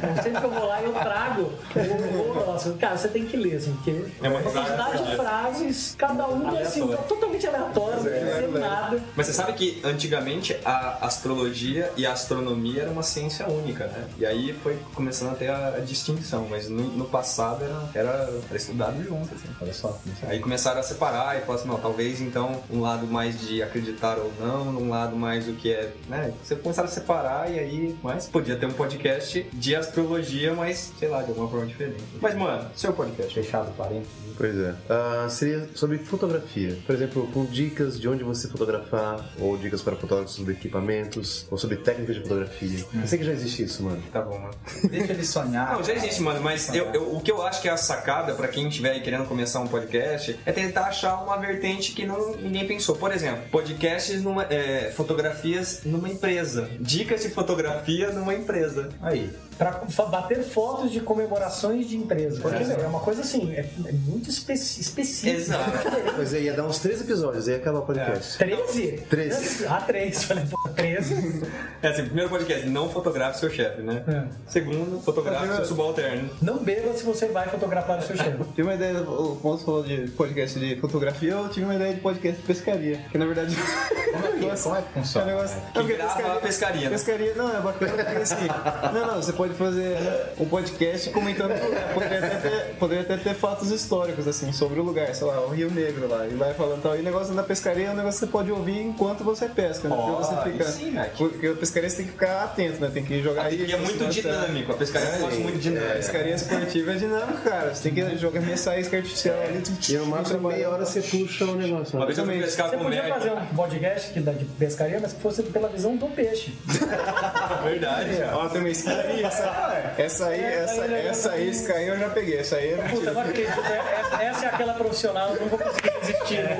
Então, 0.00 0.22
sempre 0.22 0.40
que 0.40 0.46
eu 0.46 0.50
vou 0.50 0.66
lá, 0.66 0.82
eu 0.82 0.92
trago 0.92 1.42
o, 1.42 2.38
horóscopo. 2.38 2.78
Cara, 2.78 2.96
você 2.96 3.08
tem 3.08 3.24
que 3.24 3.36
ler, 3.36 3.56
assim, 3.56 3.72
porque 3.74 4.04
É 4.22 4.28
uma 4.28 4.40
quantidade 4.40 5.04
de 5.04 5.16
frases, 5.16 5.94
cada 5.98 6.26
uma 6.26 6.58
assim, 6.60 6.80
Aleatório. 6.82 7.08
totalmente 7.08 7.46
aleatória, 7.46 7.96
não 7.96 8.02
quer 8.04 8.24
dizer 8.46 8.58
nada. 8.58 9.00
Mas 9.16 9.26
você 9.26 9.32
sabe 9.32 9.52
que 9.54 9.80
antigamente 9.84 10.56
a 10.64 10.98
astrologia 11.06 11.79
e 11.96 12.06
a 12.06 12.12
astronomia 12.12 12.82
era 12.82 12.90
uma 12.90 13.02
ciência 13.02 13.48
única, 13.48 13.86
né? 13.86 14.08
E 14.18 14.26
aí 14.26 14.52
foi 14.52 14.78
começando 14.94 15.32
a 15.32 15.34
ter 15.34 15.48
a, 15.48 15.76
a 15.76 15.80
distinção, 15.80 16.46
mas 16.48 16.68
no, 16.68 16.82
no 16.82 17.04
passado 17.04 17.64
era, 17.64 17.90
era, 17.94 18.30
era 18.48 18.56
estudado 18.56 19.02
junto, 19.02 19.34
assim. 19.34 19.48
Olha 19.60 19.72
só. 19.72 19.98
Aí 20.26 20.38
começaram 20.40 20.80
a 20.80 20.82
separar 20.82 21.36
e 21.36 21.40
falaram 21.40 21.60
assim, 21.60 21.68
não, 21.68 21.78
talvez 21.78 22.20
então 22.20 22.62
um 22.70 22.80
lado 22.80 23.06
mais 23.06 23.40
de 23.40 23.62
acreditar 23.62 24.18
ou 24.18 24.32
não, 24.40 24.68
um 24.68 24.88
lado 24.88 25.16
mais 25.16 25.46
do 25.46 25.52
que 25.54 25.72
é, 25.72 25.92
né? 26.08 26.32
Você 26.42 26.56
começaram 26.56 26.88
a 26.88 26.92
separar 26.92 27.50
e 27.50 27.58
aí, 27.58 27.96
mas 28.02 28.28
podia 28.28 28.56
ter 28.56 28.66
um 28.66 28.72
podcast 28.72 29.46
de 29.52 29.76
astrologia, 29.76 30.54
mas 30.54 30.92
sei 30.98 31.08
lá, 31.08 31.22
de 31.22 31.30
alguma 31.30 31.48
forma 31.48 31.66
diferente. 31.66 32.02
Mas 32.20 32.34
mano, 32.34 32.68
seu 32.74 32.92
podcast. 32.92 33.32
Fechado, 33.34 33.72
parênteses. 33.76 34.30
Pois 34.36 34.56
é. 34.56 34.74
Ah, 34.88 35.28
seria 35.28 35.68
sobre 35.74 35.98
fotografia. 35.98 36.78
Por 36.86 36.94
exemplo, 36.94 37.28
com 37.32 37.44
dicas 37.44 38.00
de 38.00 38.08
onde 38.08 38.24
você 38.24 38.48
fotografar, 38.48 39.30
ou 39.38 39.56
dicas 39.56 39.82
para 39.82 39.96
fotógrafos 39.96 40.34
sobre 40.34 40.54
equipamentos, 40.54 41.46
ou 41.50 41.58
sobre 41.58 41.69
técnicas 41.76 42.16
de 42.16 42.22
fotografia. 42.22 42.84
Eu 42.94 43.06
sei 43.06 43.18
que 43.18 43.24
já 43.24 43.32
existe 43.32 43.62
isso, 43.64 43.82
mano. 43.82 44.02
Tá 44.12 44.20
bom, 44.22 44.38
mano. 44.38 44.54
Deixa 44.90 45.12
ele 45.12 45.24
sonhar. 45.24 45.72
Não, 45.74 45.84
já 45.84 45.92
existe, 45.94 46.22
mano, 46.22 46.40
mas 46.42 46.72
eu- 46.74 46.86
eu- 46.92 47.14
o 47.16 47.20
que 47.20 47.30
eu 47.30 47.42
acho 47.42 47.60
que 47.62 47.68
é 47.68 47.72
a 47.72 47.76
sacada 47.76 48.34
pra 48.34 48.48
quem 48.48 48.68
estiver 48.68 48.98
querendo 49.00 49.24
começar 49.26 49.60
um 49.60 49.66
podcast 49.68 50.38
é 50.44 50.52
tentar 50.52 50.82
achar 50.86 51.16
uma 51.22 51.36
vertente 51.36 51.92
que 51.92 52.04
não, 52.06 52.36
ninguém 52.36 52.66
pensou. 52.66 52.96
Por 52.96 53.12
exemplo, 53.12 53.42
podcasts 53.50 54.22
numa. 54.22 54.44
é, 54.44 54.90
fotografias 54.94 55.80
numa 55.84 56.08
empresa. 56.08 56.68
Dicas 56.80 57.22
de 57.22 57.28
fotografia 57.30 58.10
numa 58.12 58.34
empresa. 58.34 58.88
Aí. 59.02 59.30
Pra 59.60 59.72
fa- 59.90 60.06
bater 60.06 60.42
fotos 60.42 60.90
de 60.90 61.00
comemorações 61.00 61.86
de 61.86 61.94
empresa. 61.96 62.40
Porque, 62.40 62.64
meu, 62.64 62.80
é 62.82 62.86
uma 62.86 63.00
coisa 63.00 63.20
assim, 63.20 63.52
é, 63.52 63.60
é 63.60 63.92
muito 63.92 64.30
especi- 64.30 64.80
específica. 64.80 65.36
Exato. 65.36 65.70
Mas 66.16 66.32
aí 66.32 66.44
ia 66.44 66.54
dar 66.54 66.64
uns 66.64 66.78
três 66.78 67.00
episódios, 67.02 67.46
aí 67.46 67.54
ia 67.54 67.60
acabar 67.60 67.80
o 67.80 67.82
podcast. 67.82 68.38
13? 68.38 68.92
Treze. 69.10 69.66
Ah, 69.66 69.82
3. 69.86 70.24
Falei, 70.24 70.44
pô, 70.50 70.68
13? 70.70 71.42
É 71.82 71.88
assim, 71.88 72.04
primeiro 72.06 72.30
podcast, 72.30 72.66
não 72.68 72.88
fotografe 72.88 73.38
seu 73.38 73.50
chefe, 73.50 73.82
né? 73.82 74.02
É. 74.08 74.22
Segundo, 74.50 74.98
fotografe 75.02 75.54
seu 75.56 75.64
subalterno. 75.66 76.30
Não 76.40 76.56
beba 76.58 76.94
se 76.94 77.04
você 77.04 77.26
vai 77.26 77.46
fotografar 77.48 77.98
o 77.98 78.02
seu 78.02 78.16
chefe. 78.16 78.42
Tive 78.56 78.62
uma 78.62 78.74
ideia, 78.74 79.00
o 79.02 79.36
Ponto 79.36 79.62
falou 79.62 79.82
de 79.82 80.08
podcast 80.12 80.58
de 80.58 80.76
fotografia, 80.80 81.32
eu 81.32 81.48
tive 81.50 81.66
uma 81.66 81.74
ideia 81.74 81.94
de 81.94 82.00
podcast 82.00 82.40
de 82.40 82.46
pescaria. 82.46 82.96
Que 83.10 83.18
na 83.18 83.26
verdade. 83.26 83.54
Como 83.54 84.26
é 84.26 84.32
que 84.32 84.44
É 84.46 84.52
um 84.52 84.82
funciona? 84.94 85.26
negócio. 85.26 85.60
Que 85.60 85.72
porque 85.74 85.94
grava 85.94 86.32
a 86.32 86.36
pescaria, 86.36 86.82
né? 86.84 86.90
Pescaria, 86.90 87.34
não, 87.34 87.54
é 87.56 87.60
bacana 87.60 87.92
porque 88.04 88.16
assim. 88.22 88.46
Não, 88.94 89.06
não, 89.06 89.22
você 89.22 89.32
pode 89.32 89.49
fazer 89.54 89.96
um 90.38 90.46
podcast 90.46 91.10
comentando 91.10 91.52
o 91.52 91.64
lugar. 91.64 91.94
Poderia 91.94 92.18
até, 92.18 92.36
ter, 92.36 92.74
poderia 92.76 93.02
até 93.02 93.16
ter 93.16 93.34
fatos 93.34 93.70
históricos, 93.70 94.26
assim, 94.26 94.52
sobre 94.52 94.80
o 94.80 94.82
lugar, 94.82 95.14
sei 95.14 95.26
lá, 95.26 95.40
o 95.40 95.48
Rio 95.50 95.70
Negro 95.70 96.08
lá. 96.08 96.26
E 96.26 96.34
vai 96.34 96.52
falando 96.54 96.82
tal. 96.82 96.96
E 96.96 97.00
o 97.00 97.02
negócio 97.02 97.34
da 97.34 97.42
pescaria 97.42 97.86
é 97.86 97.90
um 97.90 97.94
negócio 97.96 98.20
que 98.20 98.26
você 98.26 98.32
pode 98.32 98.50
ouvir 98.50 98.80
enquanto 98.80 99.24
você 99.24 99.48
pesca, 99.48 99.88
né? 99.88 99.96
Porque 99.96 100.10
você 100.10 100.34
aí 100.34 100.52
fica. 100.52 100.64
sim, 100.64 100.90
Mac. 100.90 101.10
porque 101.16 101.46
a 101.46 101.54
pescaria 101.54 101.88
você 101.88 101.96
tem 101.96 102.06
que 102.06 102.12
ficar 102.12 102.44
atento, 102.44 102.80
né? 102.80 102.90
Tem 102.92 103.04
que 103.04 103.22
jogar 103.22 103.52
E 103.52 103.72
é 103.72 103.76
muito 103.76 104.06
dinâmico, 104.06 104.72
a 104.72 104.76
pescaria 104.76 105.08
é 105.08 105.16
um 105.24 105.40
muito 105.40 105.56
A 105.56 105.60
dinâmico. 105.60 105.92
pescaria 105.94 106.34
esportiva 106.34 106.92
é 106.92 106.96
dinâmica, 106.96 107.50
cara. 107.50 107.74
Você 107.74 107.90
tem 107.90 107.94
que 107.94 108.18
jogar 108.18 108.40
arremessar 108.40 108.78
isca 108.78 108.96
artificial 108.96 109.36
ali. 109.42 109.62
E 109.88 109.92
no 109.96 110.06
máximo 110.06 110.48
meia 110.48 110.68
hora 110.70 110.84
você 110.84 111.00
puxa 111.00 111.44
o 111.44 111.54
negócio. 111.54 111.96
Uma 111.96 112.06
né? 112.06 112.12
vez 112.12 112.18
eu 112.18 112.26
pescar 112.26 112.70
com 112.70 112.78
podia 112.78 113.04
fazer 113.04 113.32
um 113.32 113.46
podcast 113.46 114.12
que 114.12 114.20
dá 114.20 114.32
de 114.32 114.44
pescaria, 114.44 114.98
mas 115.00 115.12
que 115.12 115.20
fosse 115.20 115.42
pela 115.44 115.68
visão 115.68 115.96
do 115.96 116.06
peixe. 116.06 116.52
Verdade. 117.64 118.10
Ó, 118.32 118.48
tem 118.48 118.60
uma 118.60 118.68
aí, 118.68 119.24
essa, 119.30 119.94
essa 119.96 120.26
aí, 120.26 120.44
essa, 120.44 120.84
essa 120.84 121.38
isca 121.38 121.74
aí 121.74 121.86
eu 121.86 121.98
já 121.98 122.10
peguei. 122.10 122.38
Essa 122.38 122.56
aí 122.56 122.72
é 122.72 122.76
Puta, 122.76 123.10
agora 123.10 123.32
que 123.32 123.42
essa, 123.42 124.22
essa 124.22 124.46
é 124.46 124.48
aquela 124.48 124.74
profissional, 124.74 125.34
eu 125.34 125.40
não 125.42 125.48
vou 125.48 125.58
conseguir 125.58 125.90
resistir. 126.00 126.42
Né? 126.42 126.56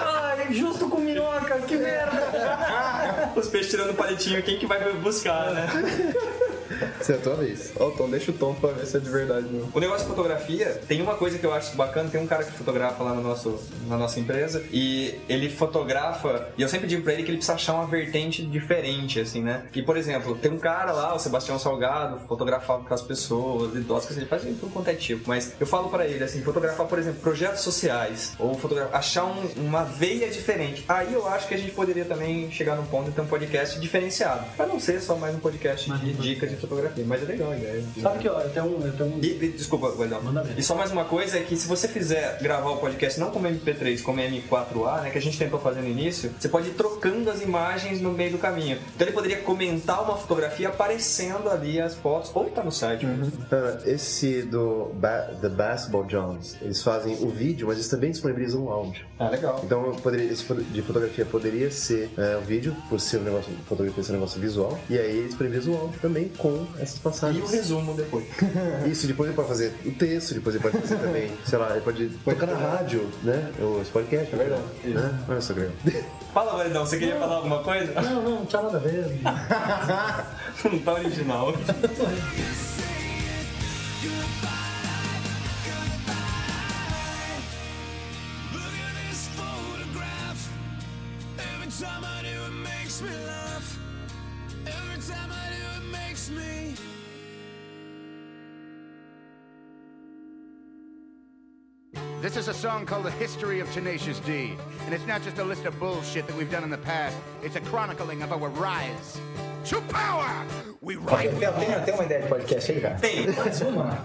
Ai, 0.00 0.52
justo 0.52 0.88
com 0.88 0.98
minhoca, 0.98 1.58
que 1.60 1.76
merda. 1.76 3.30
Os 3.36 3.48
peixes 3.48 3.70
tirando 3.70 3.90
o 3.90 3.94
palitinho, 3.94 4.42
quem 4.42 4.58
que 4.58 4.66
vai 4.66 4.92
buscar, 4.94 5.52
né? 5.52 5.66
Essa 7.00 7.12
é 7.12 7.16
a 7.16 7.18
tua 7.18 7.34
vez. 7.36 7.72
Ó, 7.78 7.88
o 7.88 7.90
tom, 7.92 8.08
deixa 8.08 8.30
o 8.30 8.34
tom 8.34 8.54
pra 8.54 8.70
ver 8.70 8.86
se 8.86 8.96
é 8.96 9.00
de 9.00 9.10
verdade 9.10 9.46
mesmo. 9.48 9.70
O 9.74 9.80
negócio 9.80 10.02
de 10.04 10.10
fotografia, 10.14 10.80
tem 10.88 11.00
uma 11.02 11.14
coisa 11.14 11.38
que 11.38 11.44
eu 11.46 11.52
acho 11.52 11.76
bacana, 11.76 12.08
tem 12.10 12.20
um 12.20 12.26
cara 12.26 12.44
que 12.44 12.52
fotografa 12.52 13.02
lá 13.02 13.14
no 13.14 13.22
nosso, 13.22 13.58
na 13.88 13.96
nossa 13.96 14.18
empresa 14.20 14.62
e 14.72 15.14
ele 15.28 15.48
fotografa, 15.50 16.48
e 16.56 16.62
eu 16.62 16.68
sempre 16.68 16.86
digo 16.86 17.02
pra 17.02 17.12
ele 17.12 17.22
que 17.22 17.30
ele 17.30 17.38
precisa 17.38 17.54
achar 17.54 17.74
uma 17.74 17.86
vertente 17.86 18.42
diferente, 18.44 19.20
assim, 19.20 19.42
né? 19.42 19.64
E, 19.74 19.82
por 19.82 19.96
exemplo, 19.96 20.34
tem 20.36 20.50
um 20.50 20.58
cara 20.58 20.92
lá, 20.92 21.14
o 21.14 21.18
Sebastião 21.18 21.58
Salgado, 21.58 22.20
fotografava 22.26 22.84
com 22.84 22.94
as 22.94 23.02
pessoas, 23.02 23.74
idosas, 23.74 24.16
ele 24.16 24.26
faz 24.26 24.42
tudo 24.42 24.70
quanto 24.72 24.88
é 24.88 24.94
tipo, 24.94 25.24
mas 25.28 25.52
eu 25.60 25.66
falo 25.66 25.88
pra 25.88 26.06
ele, 26.06 26.22
assim, 26.22 26.42
fotografar, 26.42 26.86
por 26.86 26.98
exemplo, 26.98 27.20
projetos 27.20 27.60
sociais, 27.62 28.32
ou 28.38 28.54
fotografar, 28.54 28.98
achar 28.98 29.24
um- 29.24 29.48
uma 29.56 29.84
veia 29.84 30.28
diferente. 30.28 30.84
Aí 30.88 31.12
eu 31.12 31.26
acho 31.26 31.48
que 31.48 31.54
a 31.54 31.58
gente 31.58 31.72
poderia 31.72 32.04
também 32.04 32.50
chegar 32.50 32.76
num 32.76 32.84
ponto 32.86 33.06
de 33.10 33.12
ter 33.12 33.20
um 33.22 33.26
podcast 33.26 33.78
diferenciado, 33.80 34.44
pra 34.56 34.66
não 34.66 34.78
ser 34.80 35.00
só 35.00 35.16
mais 35.16 35.34
um 35.34 35.38
podcast 35.38 35.90
de 35.90 36.12
dicas 36.14 36.50
de 36.50 36.56
fotografia, 36.56 36.69
mas 37.06 37.22
é 37.22 37.26
legal 37.26 37.50
a 37.50 37.56
ideia. 37.56 37.84
Sabe 38.00 38.18
que, 38.18 38.28
ó, 38.28 38.40
eu 38.40 38.50
tenho 38.50 38.66
um. 38.66 38.86
Eu 38.86 38.92
tenho 38.92 39.14
um... 39.16 39.18
E, 39.22 39.44
e- 39.44 39.48
desculpa, 39.50 39.90
Guardão. 39.90 40.22
Manda 40.22 40.42
ver. 40.42 40.58
E 40.58 40.62
só 40.62 40.74
mais 40.74 40.90
uma 40.90 41.04
coisa 41.04 41.38
é 41.38 41.42
que 41.42 41.56
se 41.56 41.66
você 41.66 41.88
fizer 41.88 42.38
gravar 42.40 42.70
o 42.70 42.76
podcast 42.78 43.18
não 43.18 43.30
como 43.30 43.48
MP3, 43.48 44.02
como 44.02 44.20
M4A, 44.20 45.02
né, 45.02 45.10
que 45.10 45.18
a 45.18 45.20
gente 45.20 45.38
tentou 45.38 45.58
fazer 45.60 45.80
no 45.80 45.88
início, 45.88 46.30
você 46.38 46.48
pode 46.48 46.68
ir 46.68 46.72
trocando 46.74 47.30
as 47.30 47.40
imagens 47.42 48.00
no 48.00 48.12
meio 48.12 48.32
do 48.32 48.38
caminho. 48.38 48.78
Então 48.94 49.06
ele 49.06 49.14
poderia 49.14 49.38
comentar 49.38 50.02
uma 50.02 50.16
fotografia 50.16 50.68
aparecendo 50.68 51.48
ali 51.48 51.80
as 51.80 51.94
fotos, 51.94 52.30
ou 52.34 52.44
tá 52.50 52.62
no 52.62 52.72
site. 52.72 53.04
mesmo. 53.06 53.32
Ah, 53.50 53.78
esse 53.84 54.42
do 54.42 54.90
ba 54.94 55.30
The 55.40 55.48
Basketball 55.48 56.04
Jones, 56.04 56.56
eles 56.62 56.82
fazem 56.82 57.14
o 57.20 57.28
vídeo, 57.28 57.66
mas 57.66 57.76
eles 57.76 57.88
também 57.88 58.10
disponibilizam 58.10 58.64
o 58.64 58.70
áudio. 58.70 59.04
Ah, 59.18 59.28
legal. 59.28 59.60
Então, 59.64 59.86
eu 59.86 59.92
poderia, 59.94 60.30
esse 60.32 60.44
de 60.54 60.82
fotografia 60.82 61.24
poderia 61.24 61.70
ser 61.70 62.10
é, 62.16 62.36
o 62.36 62.40
vídeo, 62.40 62.74
por 62.88 63.00
ser 63.00 63.18
um 63.18 63.22
negócio, 63.22 63.52
fotografia 63.68 64.02
ser 64.02 64.12
um 64.12 64.14
negócio 64.16 64.40
visual, 64.40 64.78
e 64.88 64.98
aí 64.98 65.10
eles 65.18 65.28
disponibilizam 65.28 65.74
o 65.74 65.76
áudio 65.78 66.00
também 66.00 66.28
com 66.38 66.59
essas 66.78 66.98
passagens. 66.98 67.42
E 67.42 67.46
o 67.46 67.50
resumo 67.50 67.94
depois. 67.94 68.24
Isso, 68.90 69.06
depois 69.06 69.28
ele 69.28 69.36
pode 69.36 69.48
fazer 69.48 69.74
o 69.84 69.92
texto, 69.92 70.34
depois 70.34 70.54
ele 70.54 70.62
pode 70.62 70.78
fazer 70.78 70.96
também, 71.00 71.30
sei 71.44 71.58
lá, 71.58 71.70
ele 71.72 71.80
pode, 71.80 72.06
pode 72.24 72.38
tocar 72.38 72.52
na 72.52 72.58
rádio, 72.58 73.08
né? 73.22 73.52
Os 73.58 73.88
podcast 73.88 74.34
É 74.34 74.38
verdade. 74.38 74.62
Né? 74.84 75.00
Ah, 75.00 75.24
olha 75.28 75.40
só, 75.40 75.54
Grêmio. 75.54 75.72
Fala, 76.32 76.56
Validão, 76.56 76.86
você 76.86 76.98
queria 76.98 77.14
não, 77.14 77.20
falar 77.20 77.36
alguma 77.36 77.62
coisa? 77.62 78.00
Não, 78.00 78.22
não, 78.22 78.30
não 78.30 78.46
tinha 78.46 78.62
nada 78.62 78.76
a 78.76 78.80
ver. 78.80 79.06
não 80.64 80.78
tá 80.78 80.92
original. 80.94 81.54
time 91.80 92.04
I 92.04 92.22
do, 92.22 92.44
it 92.44 92.52
makes 92.52 93.00
me 93.00 93.08
laugh. 93.08 93.78
Every 94.66 95.00
time 95.00 95.30
I 95.32 95.48
do. 95.48 95.69
Me. 96.30 96.89
This 102.20 102.36
is 102.36 102.48
a 102.48 102.54
song 102.54 102.84
called 102.84 103.06
The 103.06 103.10
History 103.12 103.60
of 103.60 103.72
Tenacious 103.72 104.20
D. 104.20 104.54
And 104.84 104.92
it's 104.92 105.06
not 105.06 105.22
just 105.22 105.38
a 105.38 105.44
list 105.44 105.64
of 105.64 105.78
bullshit 105.80 106.26
that 106.26 106.36
we've 106.36 106.50
done 106.50 106.64
in 106.64 106.68
the 106.68 106.76
past, 106.76 107.16
it's 107.42 107.56
a 107.56 107.62
chronicling 107.62 108.22
of 108.22 108.30
our 108.30 108.50
rise. 108.50 109.18
To 109.64 109.80
power! 109.82 110.46
We 110.82 110.96
rise. 110.96 111.28
Tem, 111.38 111.52
tem, 111.52 111.80
tem 111.84 111.94
uma 111.94 112.04
ideia 112.04 112.22
de 112.22 112.28
podcast 112.28 112.72
aí, 112.72 112.80
cara? 112.80 112.94
Tenho. 112.94 113.34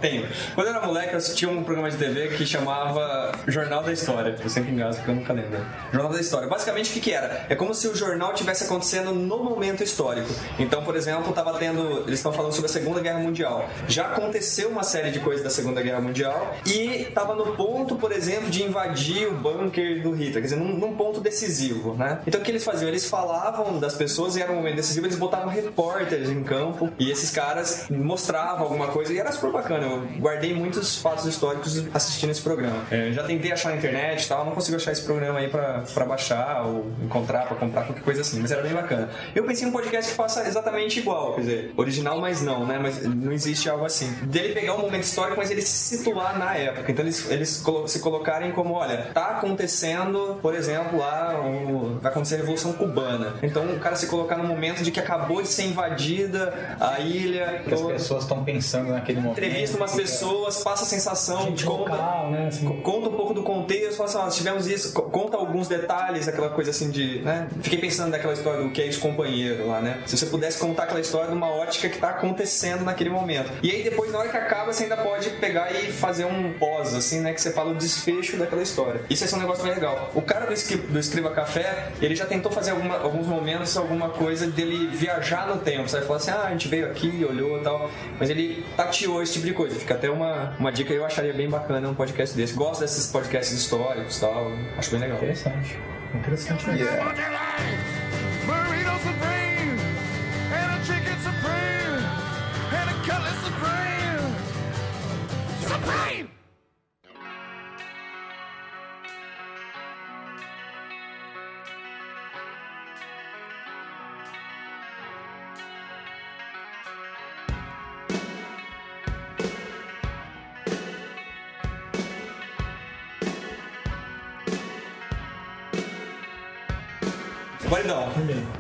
Tenho. 0.02 0.28
Quando 0.54 0.68
eu 0.68 0.74
era 0.76 0.86
moleque, 0.86 1.14
eu 1.14 1.18
assistia 1.18 1.50
um 1.50 1.64
programa 1.64 1.90
de 1.90 1.96
TV 1.96 2.28
que 2.36 2.46
chamava 2.46 3.32
Jornal 3.48 3.82
da 3.82 3.94
História. 3.94 4.36
Eu 4.44 4.50
sempre 4.50 4.74
engasgo 4.74 4.98
porque 4.98 5.12
eu 5.12 5.16
nunca 5.16 5.32
lembro. 5.32 5.66
Jornal 5.94 6.12
da 6.12 6.20
História. 6.20 6.50
Basicamente, 6.50 6.90
o 6.90 6.94
que, 6.94 7.00
que 7.00 7.14
era? 7.14 7.46
É 7.48 7.56
como 7.56 7.74
se 7.74 7.88
o 7.88 7.96
jornal 7.96 8.34
tivesse 8.34 8.66
acontecendo 8.66 9.14
no 9.14 9.42
momento 9.42 9.82
histórico. 9.82 10.28
Então, 10.60 10.84
por 10.84 10.98
exemplo, 10.98 11.32
tava 11.32 11.58
tendo. 11.58 12.02
Eles 12.02 12.20
estão 12.20 12.34
falando 12.34 12.52
sobre 12.52 12.70
a 12.70 12.74
Segunda 12.74 13.00
Guerra 13.00 13.20
Mundial. 13.20 13.70
Já 13.88 14.08
aconteceu 14.08 14.68
uma 14.68 14.84
série 14.84 15.12
de 15.12 15.22
coisas 15.22 15.42
da 15.42 15.50
Segunda 15.50 15.82
Guerra 15.82 16.02
Mundial 16.02 16.58
e 16.66 17.06
tava 17.16 17.34
no 17.34 17.56
ponto, 17.56 17.96
por 18.06 18.12
exemplo, 18.12 18.52
de 18.52 18.62
invadir 18.62 19.28
o 19.28 19.32
bunker 19.32 20.04
do 20.04 20.12
Hitler. 20.12 20.34
Quer 20.34 20.42
dizer, 20.42 20.56
num, 20.58 20.78
num 20.78 20.96
ponto 20.96 21.20
decisivo, 21.20 21.96
né? 21.96 22.20
Então, 22.28 22.40
o 22.40 22.44
que 22.44 22.52
eles 22.52 22.64
faziam? 22.64 22.88
Eles 22.88 23.10
falavam 23.10 23.80
das 23.80 23.96
pessoas 23.96 24.36
e 24.36 24.44
era 24.44 24.52
um 24.52 24.58
momento 24.58 24.76
decisivo, 24.76 25.08
eles 25.08 25.18
botavam 25.18 25.50
repórteres 25.50 26.30
em 26.30 26.44
campo 26.44 26.92
e 27.00 27.10
esses 27.10 27.32
caras 27.32 27.88
mostravam 27.90 28.62
alguma 28.62 28.90
coisa 28.90 29.12
e 29.12 29.18
era 29.18 29.32
super 29.32 29.52
bacana. 29.52 29.88
Eu 29.88 30.02
guardei 30.20 30.54
muitos 30.54 30.98
fatos 30.98 31.26
históricos 31.26 31.84
assistindo 31.96 32.30
esse 32.30 32.44
programa. 32.44 32.86
É, 32.92 33.12
já 33.12 33.24
tentei 33.24 33.52
achar 33.52 33.70
na 33.70 33.78
internet 33.78 34.24
e 34.24 34.28
tal, 34.28 34.46
não 34.46 34.52
consigo 34.52 34.78
achar 34.78 34.92
esse 34.92 35.02
programa 35.02 35.40
aí 35.40 35.50
pra, 35.50 35.84
pra 35.92 36.06
baixar 36.06 36.64
ou 36.68 36.86
encontrar 37.04 37.48
pra 37.48 37.56
comprar, 37.56 37.86
qualquer 37.86 38.04
coisa 38.04 38.22
assim, 38.22 38.40
mas 38.40 38.52
era 38.52 38.62
bem 38.62 38.74
bacana. 38.74 39.10
Eu 39.34 39.46
pensei 39.46 39.66
em 39.66 39.70
um 39.70 39.74
podcast 39.74 40.12
que 40.12 40.16
faça 40.16 40.48
exatamente 40.48 41.00
igual, 41.00 41.34
quer 41.34 41.42
dizer, 41.42 41.74
original, 41.76 42.22
mas 42.22 42.44
não, 42.44 42.68
né? 42.68 42.78
Mas 42.80 43.02
não 43.04 43.32
existe 43.32 43.68
algo 43.68 43.84
assim. 43.84 44.12
Dele 44.28 44.54
pegar 44.54 44.76
um 44.76 44.82
momento 44.82 45.06
histórico, 45.06 45.38
mas 45.38 45.50
ele 45.50 45.64
se 45.64 45.98
situar 45.98 46.38
na 46.38 46.56
época. 46.56 46.92
Então 46.92 47.04
eles, 47.04 47.32
eles 47.32 47.62
se 47.96 48.00
colocarem 48.02 48.52
como, 48.52 48.74
olha, 48.74 49.08
tá 49.14 49.28
acontecendo, 49.70 50.38
por 50.42 50.54
exemplo, 50.54 51.00
lá 51.00 51.34
o- 51.42 51.98
vai 52.02 52.12
acontecer 52.12 52.36
a 52.36 52.38
Revolução 52.40 52.74
Cubana. 52.74 53.36
Então 53.42 53.66
o 53.66 53.80
cara 53.80 53.96
se 53.96 54.08
colocar 54.08 54.38
no 54.38 54.44
momento 54.44 54.84
de 54.84 54.92
que 54.92 55.00
acabou 55.00 55.42
de 55.42 55.48
ser 55.48 55.64
invadida 55.64 56.76
a 56.80 57.00
ilha. 57.00 57.62
Que 57.68 57.74
as 57.74 57.80
toda- 57.82 57.94
pessoas 57.94 58.24
estão 58.24 58.44
pensando 58.44 58.90
naquele 58.92 59.20
momento. 59.20 59.38
entrevista 59.38 59.78
umas 59.78 59.96
pessoas, 59.96 60.64
passa 60.64 60.84
a 60.84 60.86
sensação 60.86 61.52
de 61.52 61.66
conta, 61.66 61.92
local, 61.92 62.32
né, 62.32 62.48
assim. 62.48 62.66
co- 62.66 62.76
conta 62.82 63.10
um 63.10 63.14
pouco 63.14 63.34
do 63.34 63.44
contexto, 63.44 63.98
fala 63.98 64.10
assim, 64.10 64.18
ó, 64.18 64.30
tivemos 64.30 64.68
isso, 64.68 64.94
co- 64.94 65.04
conta 65.04 65.38
alguns 65.38 65.68
detalhes, 65.68 66.28
aquela 66.28 66.50
coisa 66.50 66.72
assim 66.72 66.90
de, 66.90 67.20
né? 67.20 67.48
Fiquei 67.62 67.80
pensando 67.80 68.12
naquela 68.12 68.34
história 68.34 68.62
do 68.64 68.70
que 68.70 68.82
é 68.82 68.86
ex-companheiro 68.86 69.68
lá, 69.68 69.82
né? 69.82 70.00
Se 70.06 70.18
você 70.18 70.26
pudesse 70.26 70.58
contar 70.60 70.84
aquela 70.84 71.00
história 71.00 71.30
numa 71.30 71.50
ótica 71.50 71.90
que 71.90 71.98
tá 71.98 72.10
acontecendo 72.10 72.84
naquele 72.84 73.10
momento. 73.10 73.52
E 73.64 73.72
aí 73.72 73.84
depois, 73.84 74.12
na 74.12 74.20
hora 74.20 74.30
que 74.30 74.38
acaba, 74.38 74.72
você 74.74 74.84
ainda 74.84 74.98
pode 74.98 75.30
pegar 75.32 75.72
e 75.72 75.92
fazer 75.92 76.26
um 76.26 76.54
pós, 76.54 76.94
assim, 76.94 77.20
né? 77.22 77.34
Que 77.34 77.42
você 77.42 77.52
fala 77.52 77.72
o 77.72 77.76
desfecho 77.86 78.38
daquela 78.38 78.62
história. 78.62 79.02
Isso 79.10 79.24
é 79.24 79.38
um 79.38 79.42
negócio 79.42 79.64
bem 79.64 79.74
legal. 79.74 80.12
O 80.16 80.22
cara 80.22 80.46
do, 80.46 80.54
Esqui- 80.54 80.76
do 80.78 81.00
Escriba 81.00 81.30
Café, 81.32 81.90
ele 82.02 82.16
já 82.16 82.26
tentou 82.26 82.52
fazer 82.52 82.72
alguma- 82.72 82.98
alguns 82.98 83.28
momentos, 83.28 83.76
alguma 83.78 84.10
coisa 84.10 84.48
dele 84.48 84.88
viajar 84.88 85.48
no 85.48 85.58
tempo, 85.58 85.88
sabe? 85.88 86.06
Falar 86.06 86.18
assim, 86.18 86.32
ah, 86.32 86.46
a 86.48 86.52
gente 86.52 86.68
veio 86.68 86.88
aqui, 86.88 87.26
olhou 87.28 87.60
e 87.60 87.64
tal. 87.64 87.90
Mas 88.20 88.30
ele 88.30 88.66
tateou 88.76 89.22
esse 89.22 89.34
tipo 89.34 89.46
de 89.46 89.54
coisa. 89.54 89.76
Fica 89.76 89.94
até 89.94 90.10
uma, 90.10 90.56
uma 90.60 90.72
dica 90.72 90.92
que 90.94 91.00
eu 91.00 91.06
acharia 91.06 91.34
bem 91.34 91.50
bacana 91.50 91.88
um 91.90 91.94
podcast 91.96 92.36
desse. 92.36 92.54
Gosto 92.54 92.82
desses 92.82 93.08
podcasts 93.08 93.56
históricos 93.58 94.18
e 94.18 94.22
tal. 94.22 94.52
Acho 94.78 94.92
bem 94.92 95.00
legal. 95.00 95.18
Interessante. 95.18 95.78
Interessante 96.14 96.70
mesmo. 96.70 96.86
Burrito 96.88 97.22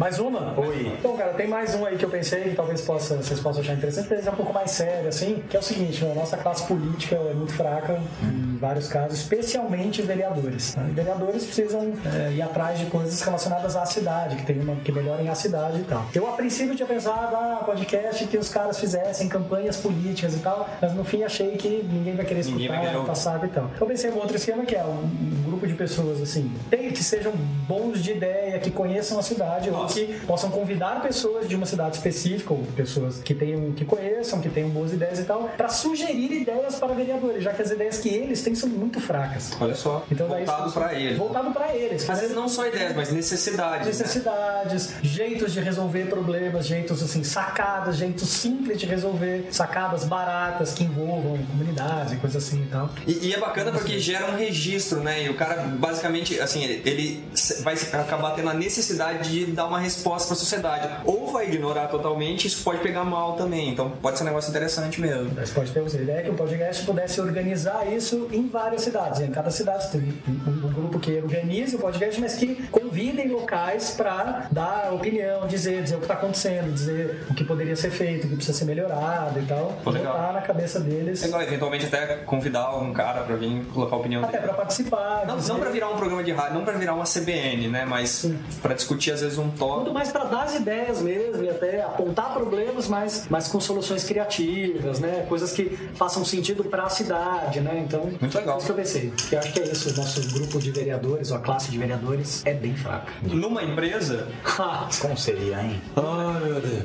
Mais 0.05 0.19
uma? 0.19 0.53
Oi. 0.59 0.93
Então, 0.99 1.17
cara, 1.17 1.33
tem 1.33 1.47
mais 1.47 1.73
um 1.73 1.83
aí 1.83 1.97
que 1.97 2.05
eu 2.05 2.09
pensei 2.11 2.43
que 2.43 2.55
talvez 2.55 2.79
possa, 2.79 3.15
vocês 3.15 3.39
possam 3.39 3.63
achar 3.63 3.73
interessante, 3.73 4.07
mas 4.07 4.27
é 4.27 4.29
um 4.29 4.35
pouco 4.35 4.53
mais 4.53 4.69
sério, 4.69 5.09
assim, 5.09 5.41
que 5.49 5.57
é 5.57 5.59
o 5.59 5.63
seguinte, 5.63 6.05
né, 6.05 6.11
a 6.11 6.13
nossa 6.13 6.37
classe 6.37 6.67
política 6.67 7.15
é 7.15 7.33
muito 7.33 7.53
fraca 7.53 7.99
em 8.21 8.55
vários 8.57 8.87
casos, 8.87 9.17
especialmente 9.17 10.03
vereadores. 10.03 10.75
né? 10.75 10.91
Vereadores 10.93 11.45
precisam 11.45 11.91
é, 12.05 12.33
ir 12.33 12.41
atrás 12.43 12.77
de 12.77 12.85
coisas 12.85 13.19
relacionadas 13.19 13.75
à 13.75 13.83
cidade, 13.87 14.35
que, 14.35 14.45
tem 14.45 14.59
uma, 14.59 14.75
que 14.75 14.91
melhorem 14.91 15.27
a 15.27 15.33
cidade 15.33 15.79
e 15.79 15.83
tal. 15.85 16.05
Eu, 16.13 16.27
a 16.27 16.33
princípio, 16.33 16.75
tinha 16.75 16.87
pensado, 16.87 17.35
ah, 17.35 17.63
podcast 17.65 18.25
que 18.27 18.37
os 18.37 18.49
caras 18.49 18.79
fizessem 18.79 19.27
campanhas 19.27 19.77
políticas 19.77 20.35
e 20.35 20.39
tal, 20.39 20.69
mas 20.79 20.93
no 20.93 21.03
fim 21.03 21.23
achei 21.23 21.57
que 21.57 21.83
ninguém 21.91 22.15
vai 22.15 22.25
querer 22.27 22.45
Ninguém 22.45 22.67
vai 22.67 22.77
escutar, 22.77 22.81
querer 22.81 22.97
ouvir. 22.97 23.07
passado 23.07 23.45
e 23.47 23.49
tal. 23.49 23.71
Então 23.73 23.87
pensei 23.87 24.11
em 24.11 24.13
um 24.13 24.17
outro 24.17 24.35
esquema 24.35 24.63
que 24.65 24.75
é 24.75 24.85
um, 24.85 25.44
grupo 25.65 25.67
de 25.67 25.73
pessoas 25.73 26.21
assim, 26.21 26.51
tem 26.69 26.91
que 26.91 27.03
sejam 27.03 27.33
bons 27.67 28.01
de 28.01 28.11
ideia, 28.11 28.59
que 28.59 28.71
conheçam 28.71 29.19
a 29.19 29.23
cidade 29.23 29.69
ou 29.69 29.85
que 29.87 30.19
possam 30.25 30.49
convidar 30.49 31.01
pessoas 31.01 31.47
de 31.47 31.55
uma 31.55 31.65
cidade 31.65 31.97
específica 31.97 32.53
ou 32.53 32.63
pessoas 32.75 33.17
que 33.17 33.33
tenham 33.33 33.71
que 33.71 33.83
conheçam, 33.83 34.39
que 34.39 34.49
tenham 34.49 34.69
boas 34.69 34.93
ideias 34.93 35.19
e 35.19 35.23
tal, 35.23 35.49
para 35.57 35.69
sugerir 35.69 36.31
ideias 36.31 36.75
para 36.75 36.93
vereadores, 36.93 37.43
já 37.43 37.53
que 37.53 37.61
as 37.61 37.71
ideias 37.71 37.97
que 37.97 38.09
eles 38.09 38.41
têm 38.41 38.55
são 38.55 38.69
muito 38.69 38.99
fracas. 38.99 39.51
Olha 39.59 39.75
só. 39.75 40.05
Então 40.11 40.27
voltado 40.27 40.71
pra 40.71 40.93
ele. 40.93 41.15
Voltado 41.15 41.51
para 41.51 41.75
eles. 41.75 42.09
Às 42.09 42.19
vezes 42.19 42.35
não 42.35 42.47
só 42.47 42.67
ideias, 42.67 42.95
mas 42.95 43.11
necessidades. 43.11 43.79
né? 43.79 43.85
necessidades, 43.85 44.93
jeitos 45.01 45.53
de 45.53 45.59
resolver 45.59 46.05
problemas, 46.05 46.65
jeitos 46.65 47.01
assim, 47.01 47.23
sacadas, 47.23 47.97
jeitos 47.97 48.29
simples 48.29 48.79
de 48.79 48.85
resolver, 48.85 49.47
sacadas 49.51 50.05
baratas 50.05 50.73
que 50.73 50.83
envolvam 50.83 51.37
comunidades 51.45 52.13
e 52.13 52.15
coisas 52.17 52.43
assim 52.43 52.63
e 52.63 52.67
tal. 52.67 52.89
E, 53.07 53.27
e 53.27 53.33
é 53.33 53.39
bacana 53.39 53.71
porque 53.71 53.99
gera 53.99 54.31
um 54.31 54.35
registro, 54.35 55.01
né? 55.01 55.23
E 55.23 55.29
o 55.29 55.35
cara, 55.35 55.54
basicamente, 55.63 56.39
assim, 56.39 56.63
ele, 56.63 56.81
ele 56.85 57.23
vai 57.61 57.75
acabar 57.93 58.31
tendo 58.31 58.49
a 58.49 58.53
necessidade 58.53 59.29
de 59.29 59.51
dar 59.51 59.65
uma 59.65 59.79
resposta 59.79 60.27
pra 60.27 60.35
sociedade. 60.35 60.89
Ou 61.05 61.31
vai 61.31 61.47
ignorar 61.47 61.87
totalmente, 61.87 62.47
isso 62.47 62.63
pode 62.63 62.79
pegar 62.79 63.03
mal 63.03 63.33
também. 63.33 63.69
Então 63.69 63.89
pode 64.01 64.17
ser 64.17 64.23
um 64.23 64.27
negócio 64.27 64.49
interessante 64.49 64.99
mesmo. 65.01 65.31
Mas 65.35 65.51
pode 65.51 65.71
ter 65.71 65.79
uma 65.79 65.89
ideia 65.89 66.23
que 66.23 66.29
o 66.29 66.33
podcast 66.33 66.85
pudesse 66.85 67.19
organizar 67.21 67.91
isso 67.91 68.27
em 68.31 68.47
várias 68.47 68.81
cidades. 68.81 69.21
Em 69.21 69.31
cada 69.31 69.49
cidade 69.49 69.89
tem 69.91 70.13
um, 70.27 70.67
um 70.67 70.73
grupo 70.73 70.99
que 70.99 71.17
organize 71.17 71.75
o 71.75 71.79
podcast, 71.79 72.19
mas 72.19 72.35
que 72.35 72.55
convidem 72.67 73.29
locais 73.29 73.91
para 73.91 74.47
dar 74.51 74.93
opinião, 74.93 75.47
dizer, 75.47 75.83
dizer 75.83 75.95
o 75.95 75.99
que 75.99 76.05
está 76.05 76.15
acontecendo, 76.15 76.73
dizer 76.73 77.25
o 77.29 77.33
que 77.33 77.43
poderia 77.43 77.75
ser 77.75 77.91
feito, 77.91 78.25
o 78.25 78.29
que 78.29 78.35
precisa 78.35 78.57
ser 78.57 78.65
melhorado 78.65 79.39
e 79.39 79.45
tal. 79.45 79.73
Pô, 79.83 79.89
legal. 79.89 80.33
Na 80.33 80.41
cabeça 80.41 80.79
deles. 80.79 81.23
Igual, 81.23 81.41
eventualmente 81.41 81.85
até 81.85 82.17
convidar 82.17 82.61
algum 82.61 82.91
cara 82.93 83.21
pra 83.21 83.35
vir 83.35 83.63
colocar 83.73 83.95
a 83.95 83.99
opinião 83.99 84.23
Até 84.23 84.33
dele. 84.33 84.43
para 84.43 84.53
participar. 84.53 85.25
Não, 85.27 85.34
dizer- 85.35 85.53
não 85.53 85.59
pra 85.59 85.69
virar 85.69 85.89
um 85.89 85.97
programa 85.97 86.23
de 86.23 86.31
rádio, 86.31 86.55
não 86.55 86.63
pra 86.65 86.73
virar 86.73 86.93
uma 86.93 87.05
CBN, 87.05 87.67
né? 87.67 87.85
Mas 87.85 88.25
pra 88.61 88.73
discutir 88.73 89.11
às 89.11 89.21
vezes 89.21 89.37
um 89.37 89.43
Muito 89.45 89.57
tópico. 89.59 89.93
mais 89.93 90.11
para 90.11 90.23
dar 90.25 90.43
as 90.43 90.55
ideias 90.55 91.01
mesmo 91.01 91.43
e 91.43 91.49
até 91.49 91.81
apontar 91.83 92.33
problemas, 92.33 92.87
mas, 92.87 93.25
mas 93.29 93.47
com 93.47 93.59
soluções 93.59 94.03
criativas, 94.03 94.99
né? 94.99 95.25
Coisas 95.29 95.51
que 95.51 95.77
façam 95.95 96.23
sentido 96.25 96.63
para 96.65 96.83
a 96.83 96.89
cidade, 96.89 97.59
né? 97.61 97.83
Então, 97.87 98.01
Muito 98.19 98.37
legal. 98.37 98.55
é 98.55 98.57
isso 98.57 98.65
que 98.65 98.71
eu 98.71 98.75
pensei. 98.75 99.13
Eu 99.31 99.39
acho 99.39 99.53
que 99.53 99.59
é 99.59 99.63
isso. 99.63 99.89
O 99.89 99.93
nosso 99.97 100.21
grupo 100.33 100.59
de 100.59 100.71
vereadores, 100.71 101.31
ou 101.31 101.37
a 101.37 101.39
classe 101.39 101.69
de 101.71 101.77
vereadores, 101.77 102.41
é 102.45 102.53
bem 102.53 102.75
fraca. 102.75 103.11
Numa 103.23 103.63
empresa, 103.63 104.27
Como 105.01 105.17
seria, 105.17 105.61
hein? 105.61 105.81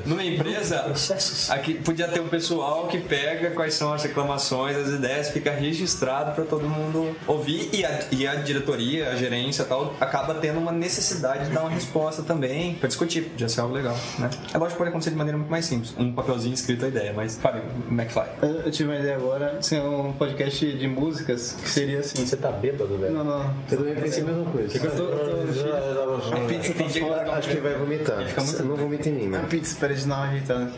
numa 0.05 0.23
empresa, 0.23 0.79
Processos. 0.83 1.49
Aqui 1.49 1.75
podia 1.75 2.07
ter 2.07 2.19
um 2.19 2.27
pessoal 2.27 2.87
que 2.87 2.97
pega 2.99 3.51
quais 3.51 3.73
são 3.73 3.93
as 3.93 4.03
reclamações, 4.03 4.75
as 4.77 4.89
ideias, 4.89 5.29
fica 5.29 5.51
registrado 5.51 6.33
para 6.33 6.43
todo 6.45 6.67
mundo 6.67 7.15
ouvir 7.27 7.69
e 7.73 7.81
e 8.15 8.27
diretoria, 8.41 9.09
a 9.11 9.15
gerência 9.15 9.63
e 9.63 9.65
tal, 9.65 9.93
acaba 9.99 10.33
tendo 10.35 10.59
uma 10.59 10.71
necessidade 10.71 11.45
de 11.45 11.51
dar 11.51 11.61
uma 11.61 11.69
resposta 11.69 12.23
também 12.23 12.75
para 12.75 12.87
discutir. 12.87 13.23
Podia 13.23 13.49
ser 13.49 13.61
algo 13.61 13.73
legal, 13.73 13.95
né? 14.19 14.29
É 14.53 14.57
lógico 14.57 14.71
que 14.73 14.77
pode 14.77 14.89
acontecer 14.89 15.09
de 15.11 15.15
maneira 15.15 15.37
muito 15.37 15.49
mais 15.51 15.65
simples. 15.65 15.93
Um 15.97 16.11
papelzinho 16.13 16.53
escrito 16.53 16.85
a 16.85 16.87
ideia, 16.87 17.13
mas 17.13 17.37
Fábio, 17.37 17.63
McFly. 17.89 18.23
Eu, 18.41 18.49
eu 18.61 18.71
tive 18.71 18.89
uma 18.89 18.97
ideia 18.99 19.15
agora 19.15 19.61
ser 19.61 19.81
um 19.81 20.11
podcast 20.13 20.71
de 20.77 20.87
músicas 20.87 21.55
que 21.61 21.69
seria 21.69 21.99
assim. 21.99 22.25
Você 22.25 22.37
tá 22.37 22.51
bêbado, 22.51 22.97
velho? 22.97 23.13
Não, 23.13 23.23
não. 23.23 23.53
Eu 23.71 23.77
também 23.77 23.95
pensei 23.95 24.23
a 24.23 24.25
mesma 24.25 24.45
coisa. 24.45 24.77
Eu 24.77 24.95
tô. 24.95 26.35
A 26.35 26.47
pizza 26.47 26.73
que 26.73 26.99
vai 26.99 27.29
Acho 27.31 27.47
que 27.49 27.53
ele 27.55 27.61
vai 27.61 27.73
vomitar. 27.75 28.25
Fica 28.27 28.41
muito- 28.43 28.63
Não 28.63 28.75
vomita 28.75 29.09
em 29.09 29.13
mim, 29.13 29.25
A 29.27 29.29
mano. 29.29 29.47
pizza, 29.47 29.75
peraí, 29.79 29.95
de. 29.97 30.05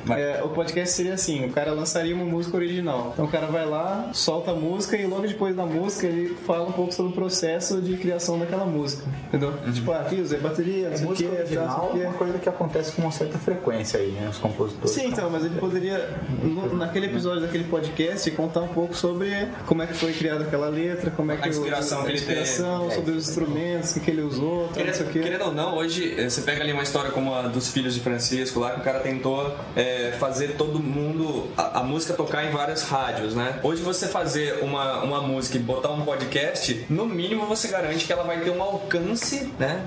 Vai. 0.05 0.21
É, 0.21 0.41
o 0.43 0.49
podcast 0.49 0.95
seria 0.95 1.13
assim: 1.13 1.45
o 1.45 1.51
cara 1.51 1.71
lançaria 1.71 2.15
uma 2.15 2.25
música 2.25 2.55
original. 2.57 3.11
Então 3.13 3.25
o 3.25 3.27
cara 3.27 3.47
vai 3.47 3.65
lá, 3.65 4.09
solta 4.13 4.51
a 4.51 4.55
música 4.55 4.95
e 4.97 5.05
logo 5.05 5.27
depois 5.27 5.55
da 5.55 5.65
música 5.65 6.07
ele 6.07 6.35
fala 6.45 6.67
um 6.67 6.71
pouco 6.71 6.93
sobre 6.93 7.11
o 7.11 7.15
processo 7.15 7.52
processo 7.53 7.81
de 7.81 7.97
criação 7.97 8.39
daquela 8.39 8.65
música, 8.65 9.03
entendeu? 9.27 9.53
Tipo, 9.73 9.91
ah, 9.91 9.99
aqui 10.01 10.19
usei 10.21 10.39
bateria, 10.39 10.87
não 10.87 10.93
É 10.93 10.97
sei 10.97 11.07
o 11.07 11.13
que, 11.13 11.25
original 11.25 11.91
é 11.95 12.07
uma 12.07 12.13
coisa 12.13 12.37
que 12.39 12.49
acontece 12.49 12.91
com 12.93 13.01
uma 13.03 13.11
certa 13.11 13.37
frequência 13.37 13.99
aí, 13.99 14.11
né? 14.11 14.27
Os 14.29 14.37
compositores. 14.37 14.91
Sim, 14.91 15.07
então, 15.07 15.29
mas 15.29 15.45
ele 15.45 15.59
poderia, 15.59 16.09
no- 16.41 16.75
naquele 16.75 17.07
episódio 17.07 17.41
daquele 17.41 17.65
podcast, 17.65 18.29
contar 18.31 18.61
um 18.61 18.67
pouco 18.67 18.95
sobre 18.95 19.47
como 19.67 19.81
é 19.83 19.87
que 19.87 19.93
foi 19.93 20.13
criada 20.13 20.43
aquela 20.45 20.67
letra, 20.69 21.11
como 21.11 21.31
é 21.31 21.37
que 21.37 21.45
A 21.45 21.47
inspiração 21.47 21.99
o, 21.99 22.01
que 22.03 22.07
a 22.07 22.11
ele 22.11 22.19
inspiração, 22.19 22.79
teve. 22.83 22.95
sobre 22.95 23.11
os 23.11 23.29
instrumentos, 23.29 23.95
o 23.95 23.99
que, 23.99 24.11
ele 24.11 24.21
usou, 24.21 24.69
tal, 24.73 24.83
não 24.85 24.93
sei 24.93 25.05
o 25.05 25.09
Querendo, 25.09 25.11
que. 25.11 25.19
querendo 25.19 25.45
ou 25.45 25.53
não, 25.53 25.77
hoje 25.77 26.15
eh, 26.17 26.29
você 26.29 26.41
pega 26.41 26.63
ali 26.63 26.73
uma 26.73 26.83
história 26.83 27.11
como 27.11 27.33
a 27.33 27.43
dos 27.43 27.69
filhos 27.69 27.93
de 27.93 27.99
Francisco, 27.99 28.59
lá 28.59 28.71
que 28.71 28.79
o 28.79 28.83
cara 28.83 28.99
tentou 28.99 29.53
eh, 29.75 30.13
fazer 30.19 30.55
todo 30.57 30.79
mundo, 30.79 31.47
a, 31.57 31.79
a 31.79 31.83
música 31.83 32.13
tocar 32.13 32.45
em 32.45 32.51
várias 32.51 32.83
rádios, 32.83 33.35
né? 33.35 33.59
Hoje 33.63 33.81
você 33.81 34.07
fazer 34.07 34.59
uma, 34.63 35.03
uma 35.03 35.21
música 35.21 35.57
e 35.57 35.59
botar 35.59 35.91
um 35.91 36.03
podcast, 36.03 36.85
no 36.89 37.05
mínimo 37.05 37.42
você 37.45 37.67
garante 37.67 38.05
que 38.05 38.13
ela 38.13 38.23
vai 38.23 38.39
ter 38.41 38.49
um 38.49 38.61
alcance, 38.61 39.51
né? 39.59 39.85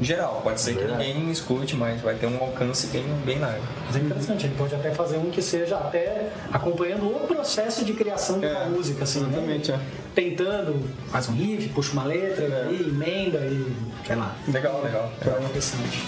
Geral. 0.00 0.40
Pode 0.42 0.60
ser 0.60 0.76
que 0.76 0.84
ninguém 0.84 1.30
escute, 1.30 1.76
mas 1.76 2.00
vai 2.00 2.14
ter 2.14 2.26
um 2.26 2.38
alcance 2.40 2.86
bem, 2.88 3.04
bem 3.24 3.38
largo. 3.38 3.62
Mas 3.86 3.96
é 3.96 3.98
interessante, 4.00 4.46
ele 4.46 4.54
pode 4.56 4.74
até 4.74 4.90
fazer 4.90 5.16
um 5.16 5.30
que 5.30 5.40
seja 5.42 5.76
até 5.76 6.28
acompanhando 6.52 7.06
o 7.06 7.20
processo 7.26 7.84
de 7.84 7.92
criação 7.92 8.40
de 8.40 8.46
uma 8.46 8.62
É, 8.64 8.66
música, 8.68 9.04
assim, 9.04 9.20
né? 9.20 9.28
exatamente, 9.30 9.72
é. 9.72 9.78
Tentando, 10.14 10.88
faz 11.10 11.28
um 11.28 11.32
riff, 11.34 11.68
puxa 11.68 11.92
uma 11.92 12.04
letra, 12.04 12.68
e 12.70 12.82
emenda 12.88 13.38
e 13.38 13.72
sei 14.06 14.16
lá. 14.16 14.34
Legal, 14.48 14.82
legal. 14.82 15.12
É 15.20 15.42
interessante. 15.44 16.06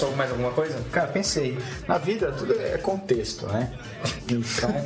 Pensou 0.00 0.16
mais 0.16 0.30
alguma 0.30 0.50
coisa? 0.52 0.82
Cara, 0.90 1.08
pensei. 1.08 1.58
Na 1.86 1.98
vida 1.98 2.32
tudo 2.32 2.58
é 2.58 2.78
contexto, 2.78 3.46
né? 3.46 3.70
Então. 4.28 4.70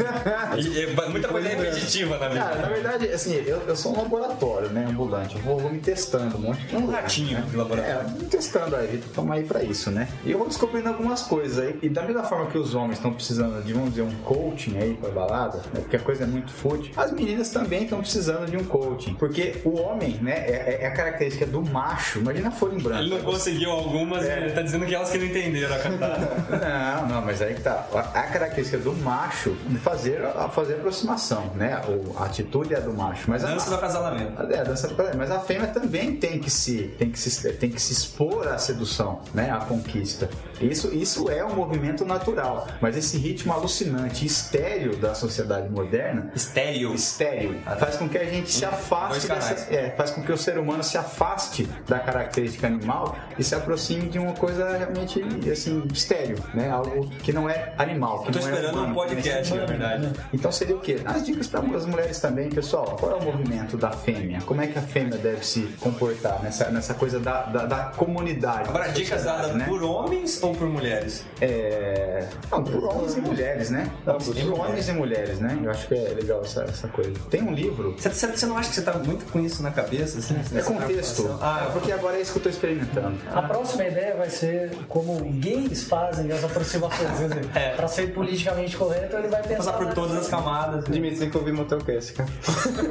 E, 0.57 0.61
e, 0.61 1.11
muita 1.11 1.29
coisa 1.29 1.49
repetitiva 1.49 2.17
na 2.17 2.29
Cara, 2.29 2.55
na 2.55 2.55
vida. 2.55 2.69
verdade, 2.69 3.09
assim, 3.09 3.35
eu, 3.35 3.61
eu 3.67 3.77
sou 3.77 3.93
um 3.93 4.03
laboratório, 4.03 4.69
né? 4.69 4.87
Ambulante. 4.89 5.37
Eu 5.37 5.43
vou, 5.43 5.59
vou 5.59 5.71
me 5.71 5.79
testando 5.79 6.37
um 6.37 6.41
monte 6.41 6.61
de 6.67 6.77
Um 6.77 6.83
coisa, 6.83 7.01
ratinho 7.01 7.39
né? 7.39 7.47
de 7.51 7.57
laboratório. 7.57 8.01
É, 8.01 8.11
me 8.11 8.25
testando 8.27 8.77
aí, 8.77 9.03
estamos 9.05 9.31
aí 9.31 9.45
pra 9.45 9.63
isso, 9.63 9.91
né? 9.91 10.09
E 10.25 10.31
eu 10.31 10.39
vou 10.39 10.47
descobrindo 10.47 10.89
algumas 10.89 11.23
coisas 11.23 11.59
aí. 11.59 11.79
E 11.83 11.89
da 11.89 12.03
mesma 12.03 12.23
forma 12.23 12.47
que 12.47 12.59
os 12.59 12.75
homens 12.75 12.99
estão 12.99 13.13
precisando 13.13 13.63
de, 13.65 13.73
vamos 13.73 13.91
dizer, 13.91 14.03
um 14.03 14.15
coaching 14.23 14.79
aí 14.79 14.95
pra 14.95 15.11
balada, 15.11 15.59
né? 15.73 15.81
Porque 15.81 15.97
a 15.97 16.01
coisa 16.01 16.25
é 16.25 16.27
muito 16.27 16.53
fútil, 16.53 16.93
as 16.97 17.13
meninas 17.13 17.51
também 17.51 17.85
estão 17.85 18.01
precisando 18.01 18.51
de 18.51 18.57
um 18.57 18.65
coaching. 18.65 19.15
Porque 19.15 19.57
o 19.65 19.77
homem, 19.81 20.19
né, 20.23 20.45
é, 20.47 20.79
é 20.83 20.87
a 20.87 20.93
característica 20.93 21.47
do 21.47 21.63
macho. 21.63 22.21
Imagina 22.21 22.49
a 22.49 22.53
folha 22.53 22.75
em 22.75 22.79
branco. 22.79 23.03
Ele 23.03 23.11
não 23.11 23.23
conseguiu 23.23 23.71
algumas, 23.71 24.25
ele 24.25 24.53
tá 24.53 24.63
dizendo 24.63 24.87
que 24.87 24.95
elas 25.05 25.11
que 25.11 25.19
não 25.19 25.27
entenderam 25.27 25.75
a 25.75 25.79
cantada. 25.79 26.31
Não, 26.51 27.09
não, 27.09 27.23
mas 27.23 27.41
aí 27.43 27.55
que 27.55 27.61
tá. 27.63 27.87
A 28.15 28.23
característica 28.23 28.79
do 28.79 28.93
macho 28.95 29.57
fazer 29.83 30.25
a 30.25 30.49
fazer 30.49 30.75
aproximação, 30.75 31.51
né? 31.55 31.81
A 32.17 32.25
atitude 32.25 32.75
é 32.75 32.81
do 32.81 32.93
macho. 32.93 33.25
Mas 33.31 33.45
a- 33.45 33.49
Dança 33.49 33.71
do 33.71 33.77
acasalamento. 33.77 34.43
É, 34.53 34.59
a 34.61 34.65
dança 34.65 34.89
do 34.89 34.95
casamento. 34.95 35.19
Mas 35.19 35.31
a 35.31 35.41
fêmea 35.41 35.69
também 35.69 36.17
tem 36.17 36.39
que 36.39 36.51
se 36.51 36.95
tem 36.99 37.11
que 37.11 37.19
se 37.19 37.53
tem 37.53 37.71
que 37.71 37.81
se 37.81 37.93
expor 37.93 38.49
à 38.49 38.59
sedução, 38.59 39.21
né? 39.33 39.51
À 39.51 39.59
conquista. 39.59 40.29
Isso 40.61 40.89
isso 40.95 41.31
é 41.31 41.45
um 41.45 41.55
movimento 41.55 42.05
natural. 42.05 42.67
Mas 42.81 42.97
esse 42.97 43.17
ritmo 43.19 43.53
alucinante, 43.53 44.25
estéreo 44.25 44.97
da 44.97 45.15
sociedade 45.15 45.69
moderna, 45.69 46.31
Estéreo. 46.35 46.95
estéreo, 46.95 47.57
faz 47.79 47.97
com 47.97 48.09
que 48.09 48.19
a 48.19 48.25
gente 48.25 48.51
se 48.51 48.65
afaste 48.65 49.11
Dois 49.11 49.25
canais. 49.27 49.49
dessa, 49.49 49.75
é, 49.75 49.91
faz 49.91 50.11
com 50.11 50.23
que 50.23 50.33
o 50.33 50.39
ser 50.39 50.59
humano 50.59 50.83
se 50.83 50.97
afaste 50.97 51.69
da 51.87 51.99
característica 51.99 52.67
animal 52.67 53.17
e 53.39 53.45
se 53.45 53.55
aproxime 53.55 54.09
de 54.09 54.19
uma 54.19 54.33
coisa 54.33 54.89
realmente 54.95 55.51
assim 55.51 55.83
estéreo, 55.93 56.39
né? 56.55 56.71
Algo 56.71 57.09
que 57.23 57.33
não 57.33 57.49
é 57.49 57.73
animal. 57.79 58.21
Que 58.23 58.29
Eu 58.29 58.33
tô 58.33 58.39
não 58.41 58.49
é 58.49 58.51
esperando 58.53 58.75
humano, 58.75 58.93
um 58.93 58.95
podcast, 58.95 59.51
não 59.51 59.59
é 59.59 59.61
na 59.61 59.67
verdade. 59.67 60.13
então 60.33 60.53
seria 60.53 60.77
o 60.77 60.81
quê? 60.81 61.01
As 61.05 61.25
dicas 61.25 61.47
para 61.47 61.61
as 61.77 61.87
mulheres 61.87 62.19
também, 62.21 62.49
pessoal. 62.49 62.97
Qual 62.99 63.13
é 63.13 63.15
o 63.17 63.23
movimento 63.23 63.77
da 63.77 63.91
fêmea? 63.91 64.41
Como 64.47 64.61
é 64.61 64.67
que 64.67 64.79
a 64.79 64.83
fêmea 64.83 65.19
deve 65.19 65.45
se 65.45 65.63
comportar 65.81 66.43
nessa, 66.43 66.71
nessa 66.71 66.95
coisa 66.95 67.19
da, 67.19 67.43
da, 67.45 67.67
da 67.67 67.85
comunidade? 67.97 68.69
Agora, 68.69 68.89
dicas 68.91 69.25
dadas 69.25 69.55
né? 69.55 69.65
por 69.67 69.83
homens 69.83 70.43
ou 70.43 70.55
por 70.55 70.69
mulheres? 70.69 71.25
É... 71.41 72.27
Não, 72.51 72.63
por 72.63 72.85
homens 72.85 73.17
e 73.17 73.21
mulheres, 73.21 73.71
né? 73.71 73.91
por 74.05 74.59
homens 74.61 74.89
e 74.89 74.93
mulheres, 74.93 75.39
né? 75.41 75.59
Eu 75.63 75.71
acho 75.71 75.89
que 75.89 75.95
é 75.95 76.15
legal 76.15 76.41
essa, 76.43 76.63
essa 76.65 76.89
coisa. 76.89 77.13
Tem 77.31 77.43
um 77.43 77.53
livro. 77.53 77.95
Você, 77.99 78.11
você- 78.11 78.27
você 78.29 78.47
não 78.47 78.57
acha 78.57 78.69
que 78.69 78.75
você 78.77 78.83
tá 78.83 78.95
muito 78.95 79.25
com 79.31 79.41
isso 79.41 79.63
na 79.63 79.71
cabeça? 79.71 80.19
Assim, 80.19 80.37
É 80.57 80.63
contexto. 80.63 81.39
Ah, 81.41 81.71
porque 81.73 81.93
agora 81.93 82.17
é 82.17 82.21
isso 82.21 82.33
que 82.33 82.39
eu 82.39 82.43
tô 82.45 82.49
experimentando. 82.49 83.17
A 83.33 83.43
próxima 83.43 83.85
ideia 83.87 84.15
vai 84.17 84.31
ser 84.31 84.74
como 84.89 85.19
gays 85.41 85.85
fazem 85.85 86.31
as 86.31 86.45
aproximações. 86.45 87.19
Quer 87.19 87.29
dizer, 87.29 87.51
É. 87.55 87.71
Pra 87.75 87.89
ser 87.89 88.13
politicamente 88.13 88.77
correto, 88.77 89.17
ele 89.17 89.29
vai 89.29 89.43
pensar. 89.43 89.57
passar 89.57 89.73
por 89.75 89.95
todas 89.95 90.17
as 90.17 90.29
camadas. 90.29 90.85
Dimitri, 90.85 91.19
tem 91.21 91.31
que 91.31 91.37
ouvir 91.37 91.53
Motelcast, 91.53 92.13
cara. 92.13 92.29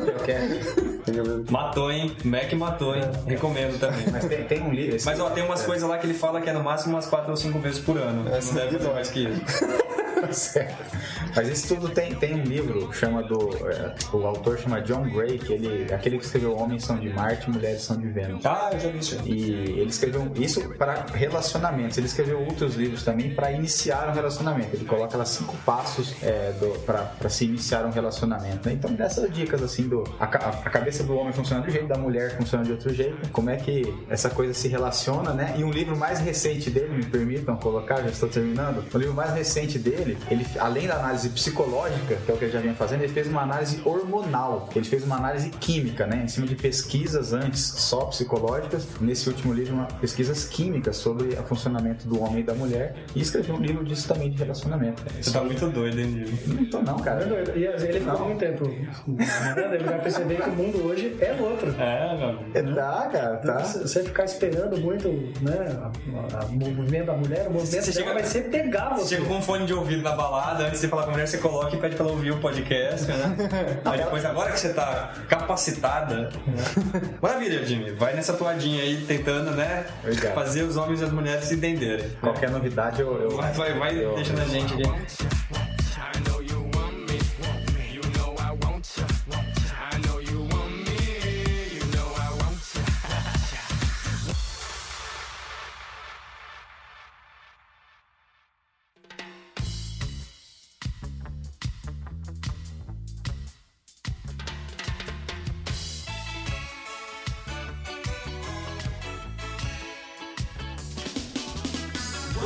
Eu 0.07 0.19
quero. 0.23 1.01
Tem 1.03 1.13
que 1.13 1.19
ouvir. 1.19 1.51
Matou, 1.51 1.91
hein? 1.91 2.15
Mac 2.23 2.51
matou, 2.53 2.95
hein? 2.95 3.03
Recomendo 3.27 3.79
também. 3.79 4.05
Mas 4.11 4.25
tem, 4.25 4.43
tem 4.45 4.61
um 4.61 4.71
livro. 4.71 4.97
Mas 5.05 5.19
ó, 5.19 5.29
tem 5.29 5.43
umas 5.43 5.63
é. 5.63 5.65
coisas 5.65 5.87
lá 5.87 5.97
que 5.97 6.05
ele 6.07 6.13
fala 6.13 6.41
que 6.41 6.49
é 6.49 6.53
no 6.53 6.63
máximo 6.63 6.93
umas 6.95 7.05
4 7.05 7.31
ou 7.31 7.37
5 7.37 7.59
vezes 7.59 7.79
por 7.79 7.97
ano. 7.97 8.23
Não 8.23 8.53
deve 8.53 8.77
fazer 8.77 8.93
mais 8.93 9.09
que 9.09 9.19
isso. 9.27 9.65
Certo. 10.31 10.97
Mas 11.35 11.47
isso 11.49 11.75
tudo 11.75 11.89
tem, 11.89 12.13
tem 12.15 12.35
um 12.35 12.43
livro 12.43 12.91
chama 12.93 13.23
do. 13.23 13.49
é, 13.67 13.93
o 14.13 14.25
autor 14.25 14.57
chama 14.57 14.81
John 14.81 15.03
Gray, 15.09 15.37
que 15.37 15.53
ele. 15.53 15.93
Aquele 15.93 16.17
que 16.17 16.25
escreveu 16.25 16.57
Homens 16.57 16.83
são 16.85 16.97
de 16.97 17.09
Marte 17.09 17.49
e 17.49 17.51
Mulheres 17.51 17.81
são 17.81 17.97
de 17.97 18.07
Vênus. 18.07 18.45
Ah, 18.45 18.69
eu 18.73 18.79
já 18.79 18.89
vi 18.89 18.99
isso. 18.99 19.19
E 19.25 19.51
ele 19.79 19.89
escreveu 19.89 20.31
isso 20.35 20.67
para 20.77 21.05
relacionamentos. 21.13 21.97
Ele 21.97 22.07
escreveu 22.07 22.39
outros 22.39 22.75
livros 22.75 23.03
também 23.03 23.33
para 23.33 23.51
iniciar 23.51 24.09
um 24.09 24.13
relacionamento. 24.13 24.75
Ele 24.75 24.85
coloca 24.85 25.17
lá 25.17 25.25
cinco 25.25 25.55
passos 25.65 26.15
é, 26.21 26.53
para 26.85 27.29
se 27.29 27.45
iniciar 27.45 27.85
um 27.85 27.91
relacionamento. 27.91 28.67
né? 28.67 28.73
Então, 28.73 28.93
dessas 28.93 29.31
dicas 29.33 29.61
assim 29.61 29.87
do 29.87 30.03
a, 30.19 30.25
a 30.25 30.69
cabeça 30.69 31.03
do 31.03 31.15
homem 31.15 31.33
funciona 31.33 31.61
de 31.61 31.69
um 31.69 31.71
jeito, 31.71 31.87
da 31.87 31.97
mulher 31.97 32.37
funciona 32.37 32.63
de 32.63 32.71
outro 32.71 32.93
jeito. 32.93 33.29
Como 33.29 33.49
é 33.49 33.57
que 33.57 33.93
essa 34.09 34.29
coisa 34.29 34.53
se 34.53 34.67
relaciona, 34.67 35.33
né? 35.33 35.55
E 35.57 35.63
um 35.63 35.71
livro 35.71 35.95
mais 35.97 36.19
recente 36.19 36.69
dele, 36.69 36.95
me 36.95 37.05
permitam 37.05 37.55
colocar, 37.57 37.97
já 38.01 38.09
estou 38.09 38.29
terminando. 38.29 38.83
O 38.93 38.97
livro 38.97 39.13
mais 39.13 39.33
recente 39.33 39.77
dele, 39.79 40.12
ele 40.29 40.45
além 40.59 40.87
da 40.87 40.95
análise 40.95 41.29
psicológica, 41.29 42.15
que 42.15 42.31
é 42.31 42.33
o 42.33 42.37
que 42.37 42.45
ele 42.45 42.51
já 42.51 42.59
vinha 42.59 42.73
fazendo, 42.73 43.03
ele 43.03 43.13
fez 43.13 43.27
uma 43.27 43.41
análise 43.41 43.81
hormonal. 43.85 44.69
Ele 44.75 44.85
fez 44.85 45.03
uma 45.03 45.17
análise 45.17 45.49
química, 45.49 46.05
né? 46.07 46.21
Em 46.23 46.27
cima 46.27 46.45
de 46.47 46.55
pesquisas 46.55 47.33
antes 47.33 47.61
só 47.61 48.05
psicológicas. 48.05 48.87
Nesse 49.01 49.27
último 49.29 49.53
livro, 49.53 49.73
uma, 49.75 49.85
pesquisas 49.85 50.45
químicas 50.45 50.97
sobre 50.97 51.29
o 51.33 51.43
funcionamento 51.43 52.07
do 52.07 52.21
homem 52.21 52.39
e 52.39 52.43
da 52.43 52.53
mulher. 52.53 52.95
E 53.15 53.21
escreveu 53.21 53.55
um 53.55 53.59
livro 53.61 53.83
disso 53.83 54.07
também 54.07 54.29
de 54.31 54.37
relacionamento. 54.37 55.03
Você 55.21 55.31
tá 55.31 55.41
muito 55.43 55.67
doido, 55.69 55.99
hein, 55.99 56.13
Diego? 56.13 56.31
Não 56.61 56.65
tô 56.69 56.81
não, 56.81 56.99
É 56.99 57.01
cara. 57.03 57.25
doido. 57.25 57.51
E 57.57 57.65
ele 57.65 57.99
ficou 57.99 58.19
muito 58.25 58.39
tempo. 58.39 58.63
Ele 59.73 59.83
vai 59.83 59.99
perceber 60.01 60.35
que 60.41 60.49
o 60.49 60.53
mundo 60.53 60.85
hoje 60.87 61.15
é 61.19 61.33
outro. 61.39 61.73
É, 61.79 62.17
meu 62.17 62.29
amigo. 62.29 62.43
É, 62.53 62.61
dá, 62.61 63.09
cara, 63.11 63.37
tá? 63.37 63.59
Você 63.59 64.03
ficar 64.03 64.25
esperando 64.25 64.77
muito 64.79 65.07
né, 65.41 65.91
o 66.49 66.53
movimento 66.53 67.05
da 67.07 67.13
mulher, 67.13 67.47
o 67.47 67.53
movimento 67.53 67.85
Você 67.85 67.91
chega- 67.91 68.13
vai 68.13 68.23
ser 68.23 68.49
pegar 68.49 68.89
você. 68.95 69.15
chega 69.15 69.27
com 69.27 69.35
um 69.37 69.41
fone 69.41 69.65
de 69.65 69.73
ouvido 69.73 70.02
na 70.03 70.11
balada, 70.11 70.65
antes 70.67 70.81
de 70.81 70.87
falar 70.87 71.03
com 71.03 71.09
a 71.09 71.11
mulher, 71.13 71.27
você 71.27 71.37
coloca 71.37 71.75
e 71.75 71.79
pede 71.79 71.95
pra 71.95 72.05
ela 72.05 72.13
ouvir 72.13 72.31
o 72.31 72.37
podcast, 72.39 73.07
né? 73.07 73.35
Aí 73.85 73.97
depois, 73.97 74.23
agora 74.25 74.51
que 74.51 74.59
você 74.59 74.73
tá 74.73 75.13
capacitada. 75.27 76.15
né? 76.15 76.29
Maravilha, 77.21 77.65
Jimmy. 77.65 77.91
Vai 77.91 78.13
nessa 78.13 78.33
toadinha 78.33 78.83
aí, 78.83 79.03
tentando, 79.07 79.51
né? 79.51 79.85
Obrigado. 80.03 80.33
Fazer 80.35 80.63
os 80.63 80.77
homens 80.77 81.01
e 81.01 81.03
as 81.05 81.11
mulheres 81.11 81.45
se 81.45 81.55
entenderem. 81.55 82.09
Qualquer 82.21 82.49
novidade 82.49 83.01
eu. 83.01 83.19
eu 83.21 83.31
Vai, 83.37 83.51
vai, 83.53 83.73
vai 83.79 84.03
eu- 84.03 84.15
deixando 84.15 84.41
a 84.41 84.45
gente 84.45 84.73
aqui. 84.73 85.82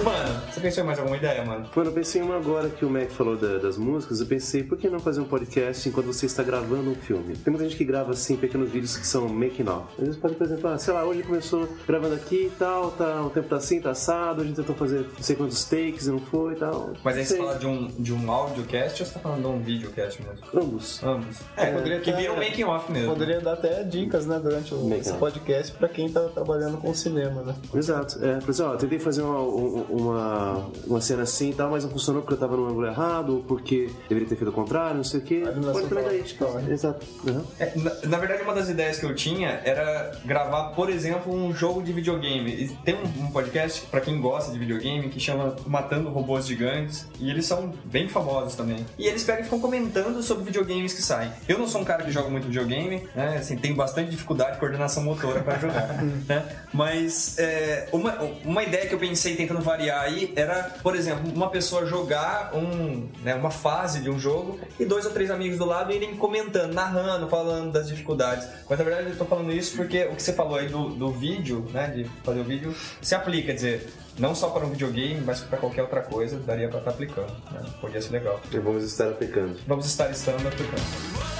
Mano, 0.03 0.41
você 0.51 0.59
pensou 0.61 0.83
em 0.83 0.87
mais 0.87 0.99
alguma 0.99 1.17
ideia, 1.17 1.43
mano? 1.43 1.67
Mano, 1.75 1.89
eu 1.89 1.93
pensei 1.93 2.21
em 2.21 2.23
uma 2.23 2.37
agora 2.37 2.69
que 2.69 2.85
o 2.85 2.89
Mac 2.89 3.09
falou 3.09 3.35
da- 3.35 3.57
das 3.57 3.77
músicas. 3.77 4.19
Eu 4.21 4.27
pensei, 4.27 4.63
por 4.63 4.77
que 4.77 4.89
não 4.89 4.99
fazer 4.99 5.19
um 5.21 5.25
podcast 5.25 5.87
enquanto 5.89 6.05
você 6.07 6.25
está 6.27 6.43
gravando 6.43 6.91
um 6.91 6.95
filme? 6.95 7.35
Tem 7.35 7.51
muita 7.51 7.67
gente 7.67 7.75
que 7.77 7.83
grava, 7.83 8.11
assim, 8.11 8.37
pequenos 8.37 8.69
vídeos 8.69 8.95
que 8.95 9.05
são 9.05 9.27
making 9.27 9.67
off. 9.67 9.87
Às 9.97 10.05
vezes 10.05 10.17
pode, 10.17 10.35
por 10.35 10.45
exemplo, 10.45 10.69
ah, 10.69 10.77
sei 10.77 10.93
lá, 10.93 11.03
hoje 11.03 11.23
começou 11.23 11.67
gravando 11.87 12.15
aqui 12.15 12.45
e 12.47 12.51
tal, 12.57 12.91
tá, 12.91 13.21
o 13.23 13.29
tempo 13.29 13.49
tá 13.49 13.57
assim, 13.57 13.81
tá 13.81 13.91
assado, 13.91 14.41
a 14.41 14.45
gente 14.45 14.55
tentou 14.55 14.75
fazer 14.75 15.01
não 15.15 15.21
sei 15.23 15.35
quantos 15.35 15.63
takes 15.65 16.07
e 16.07 16.11
não 16.11 16.19
foi 16.19 16.53
e 16.53 16.57
tal. 16.57 16.91
Mas 17.03 17.17
aí 17.17 17.25
você 17.25 17.35
Sei. 17.35 17.37
fala 17.45 17.57
de 17.57 17.65
um, 17.67 17.87
de 17.87 18.13
um 18.13 18.31
audiocast 18.31 19.01
ou 19.01 19.07
você 19.07 19.13
tá 19.13 19.19
falando 19.19 19.41
de 19.41 19.47
um 19.47 19.59
videocast 19.59 20.21
mesmo? 20.21 20.63
Ambos. 20.63 21.03
Ambos. 21.03 21.37
É, 21.57 21.71
poderia 21.71 21.99
que 21.99 22.11
ter- 22.11 22.17
vira 22.17 22.33
um 22.33 22.37
making 22.37 22.63
off 22.63 22.91
mesmo. 22.91 23.09
Poderia 23.09 23.41
dar 23.41 23.53
até 23.53 23.83
dicas, 23.83 24.25
né, 24.25 24.39
durante 24.41 24.73
o, 24.73 24.93
esse 24.93 25.13
podcast 25.13 25.73
pra 25.75 25.89
quem 25.89 26.09
tá 26.09 26.21
trabalhando 26.29 26.77
com 26.77 26.93
cinema, 26.93 27.41
né? 27.41 27.55
Exato. 27.73 28.23
É, 28.23 28.37
por 28.39 28.49
exemplo, 28.51 28.73
ó, 28.73 28.75
tentei 28.77 28.99
fazer 28.99 29.21
uma, 29.23 29.41
um- 29.41 29.86
uma, 29.89 30.69
uma 30.85 31.01
cena 31.01 31.23
assim 31.23 31.49
e 31.51 31.53
tal, 31.53 31.69
mas 31.71 31.83
não 31.83 31.91
funcionou 31.91 32.21
porque 32.21 32.33
eu 32.35 32.39
tava 32.39 32.55
no 32.57 32.65
ângulo 32.67 32.87
errado, 32.87 33.35
ou 33.35 33.43
porque 33.43 33.89
deveria 34.07 34.27
ter 34.29 34.35
feito 34.35 34.49
o 34.49 34.53
contrário, 34.53 34.97
não 34.97 35.03
sei 35.03 35.19
o 35.19 35.23
quê. 35.23 35.43
Pode 35.71 35.87
também 35.87 36.03
daí, 36.05 36.23
tipo, 36.23 36.45
tava- 36.45 36.61
exato. 36.71 37.05
Uhum. 37.25 37.43
É, 37.59 37.71
na, 37.75 37.91
na 38.07 38.17
verdade, 38.17 38.43
uma 38.43 38.53
das 38.53 38.69
ideias 38.69 38.99
que 38.99 39.05
eu 39.05 39.15
tinha 39.15 39.61
era 39.63 40.11
gravar, 40.25 40.69
por 40.75 40.89
exemplo, 40.89 41.33
um 41.33 41.53
jogo 41.53 41.81
de 41.81 41.91
videogame. 41.93 42.51
E 42.51 42.67
tem 42.83 42.95
um, 42.95 43.25
um 43.25 43.31
podcast, 43.31 43.81
pra 43.87 44.01
quem 44.01 44.19
gosta 44.19 44.51
de 44.51 44.59
videogame, 44.59 45.09
que 45.09 45.19
chama 45.19 45.55
Matando 45.65 46.09
Robôs 46.09 46.45
Gigantes. 46.45 47.07
E 47.19 47.29
eles 47.29 47.45
são 47.45 47.73
bem 47.85 48.07
famosos 48.07 48.55
também. 48.55 48.85
E 48.97 49.07
eles 49.07 49.23
pegam 49.23 49.41
e 49.41 49.43
ficam 49.45 49.59
comentando 49.59 50.21
sobre 50.23 50.43
videogames 50.45 50.93
que 50.93 51.01
saem. 51.01 51.31
Eu 51.47 51.57
não 51.57 51.67
sou 51.67 51.81
um 51.81 51.85
cara 51.85 52.03
que 52.03 52.11
joga 52.11 52.29
muito 52.29 52.45
videogame, 52.47 53.07
né? 53.15 53.37
Assim, 53.37 53.55
tenho 53.57 53.75
bastante 53.75 54.09
dificuldade 54.11 54.53
de 54.53 54.59
coordenação 54.59 55.03
motora 55.03 55.41
pra 55.41 55.57
jogar, 55.57 56.01
né? 56.27 56.45
Mas 56.73 57.37
é, 57.37 57.87
uma, 57.91 58.13
uma 58.43 58.63
ideia 58.63 58.87
que 58.87 58.93
eu 58.93 58.99
pensei 58.99 59.35
tentando 59.35 59.61
variar 59.77 60.01
aí 60.01 60.33
era, 60.35 60.71
por 60.81 60.95
exemplo, 60.95 61.31
uma 61.33 61.49
pessoa 61.49 61.85
jogar 61.85 62.51
um, 62.55 63.07
né, 63.23 63.35
uma 63.35 63.51
fase 63.51 64.01
de 64.01 64.09
um 64.09 64.19
jogo 64.19 64.59
e 64.79 64.85
dois 64.85 65.05
ou 65.05 65.11
três 65.11 65.29
amigos 65.29 65.57
do 65.57 65.65
lado 65.65 65.93
irem 65.93 66.15
comentando, 66.15 66.73
narrando, 66.73 67.27
falando 67.29 67.71
das 67.71 67.87
dificuldades. 67.87 68.47
Mas 68.67 68.79
na 68.79 68.83
verdade 68.83 69.09
eu 69.09 69.17
tô 69.17 69.25
falando 69.25 69.51
isso 69.51 69.75
porque 69.75 70.05
o 70.05 70.15
que 70.15 70.23
você 70.23 70.33
falou 70.33 70.57
aí 70.57 70.67
do, 70.67 70.89
do 70.89 71.11
vídeo, 71.11 71.65
né, 71.71 71.87
de 71.87 72.05
fazer 72.23 72.39
o 72.39 72.43
vídeo, 72.43 72.75
se 73.01 73.13
aplica, 73.13 73.47
quer 73.47 73.53
dizer, 73.53 73.89
não 74.17 74.33
só 74.33 74.49
para 74.49 74.65
um 74.65 74.71
videogame, 74.71 75.21
mas 75.21 75.41
para 75.41 75.57
qualquer 75.57 75.83
outra 75.83 76.01
coisa, 76.01 76.37
daria 76.39 76.67
para 76.67 76.79
estar 76.79 76.91
aplicando. 76.91 77.31
Né? 77.51 77.61
Podia 77.79 78.01
ser 78.01 78.11
legal. 78.11 78.39
E 78.51 78.57
vamos 78.57 78.83
estar 78.83 79.09
aplicando. 79.09 79.57
Vamos 79.67 79.85
estar 79.85 80.09
estando 80.09 80.47
aplicando. 80.47 81.36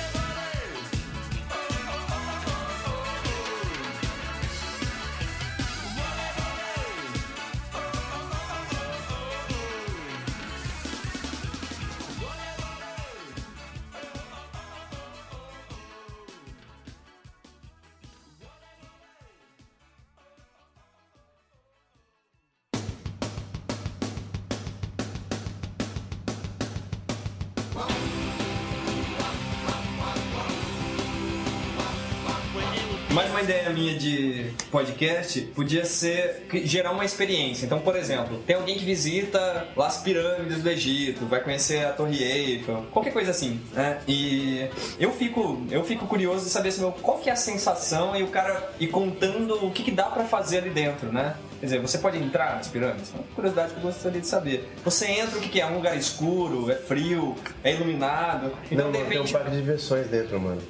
Podcast 34.67 35.41
podia 35.55 35.85
ser 35.85 36.47
gerar 36.63 36.91
uma 36.91 37.05
experiência. 37.05 37.65
Então, 37.65 37.79
por 37.79 37.95
exemplo, 37.95 38.39
tem 38.45 38.55
alguém 38.55 38.77
que 38.77 38.85
visita 38.85 39.67
lá 39.75 39.87
as 39.87 40.01
pirâmides 40.01 40.61
do 40.61 40.69
Egito, 40.69 41.25
vai 41.25 41.41
conhecer 41.41 41.85
a 41.85 41.91
Torre 41.91 42.23
Eiffel, 42.23 42.85
qualquer 42.91 43.11
coisa 43.11 43.31
assim, 43.31 43.59
né? 43.73 43.99
E 44.07 44.67
eu 44.99 45.11
fico, 45.11 45.65
eu 45.71 45.83
fico 45.83 46.05
curioso 46.07 46.45
de 46.45 46.51
saber 46.51 46.69
assim, 46.69 46.91
qual 47.01 47.17
que 47.17 47.29
é 47.29 47.33
a 47.33 47.35
sensação 47.35 48.15
e 48.15 48.23
o 48.23 48.27
cara 48.27 48.71
ir 48.79 48.87
contando 48.87 49.65
o 49.65 49.71
que, 49.71 49.83
que 49.83 49.91
dá 49.91 50.05
pra 50.05 50.23
fazer 50.25 50.59
ali 50.59 50.69
dentro, 50.69 51.11
né? 51.11 51.35
Quer 51.59 51.65
dizer, 51.65 51.81
você 51.81 51.97
pode 51.97 52.17
entrar 52.17 52.55
nas 52.55 52.67
pirâmides? 52.67 53.11
É 53.13 53.17
uma 53.17 53.23
curiosidade 53.35 53.73
que 53.73 53.77
eu 53.77 53.83
gostaria 53.83 54.21
de 54.21 54.27
saber. 54.27 54.69
Você 54.83 55.07
entra, 55.07 55.37
o 55.37 55.41
que, 55.41 55.49
que 55.49 55.59
é? 55.59 55.63
É 55.63 55.65
um 55.65 55.75
lugar 55.75 55.97
escuro, 55.97 56.71
é 56.71 56.75
frio, 56.75 57.35
é 57.63 57.73
iluminado. 57.73 58.51
Então, 58.71 58.85
não, 58.85 58.85
mano, 58.85 58.93
tem 58.93 59.01
um 59.01 59.09
repente, 59.09 59.33
parque 59.33 59.51
de 59.51 59.57
diversões 59.57 60.07
dentro, 60.07 60.39
mano. 60.39 60.61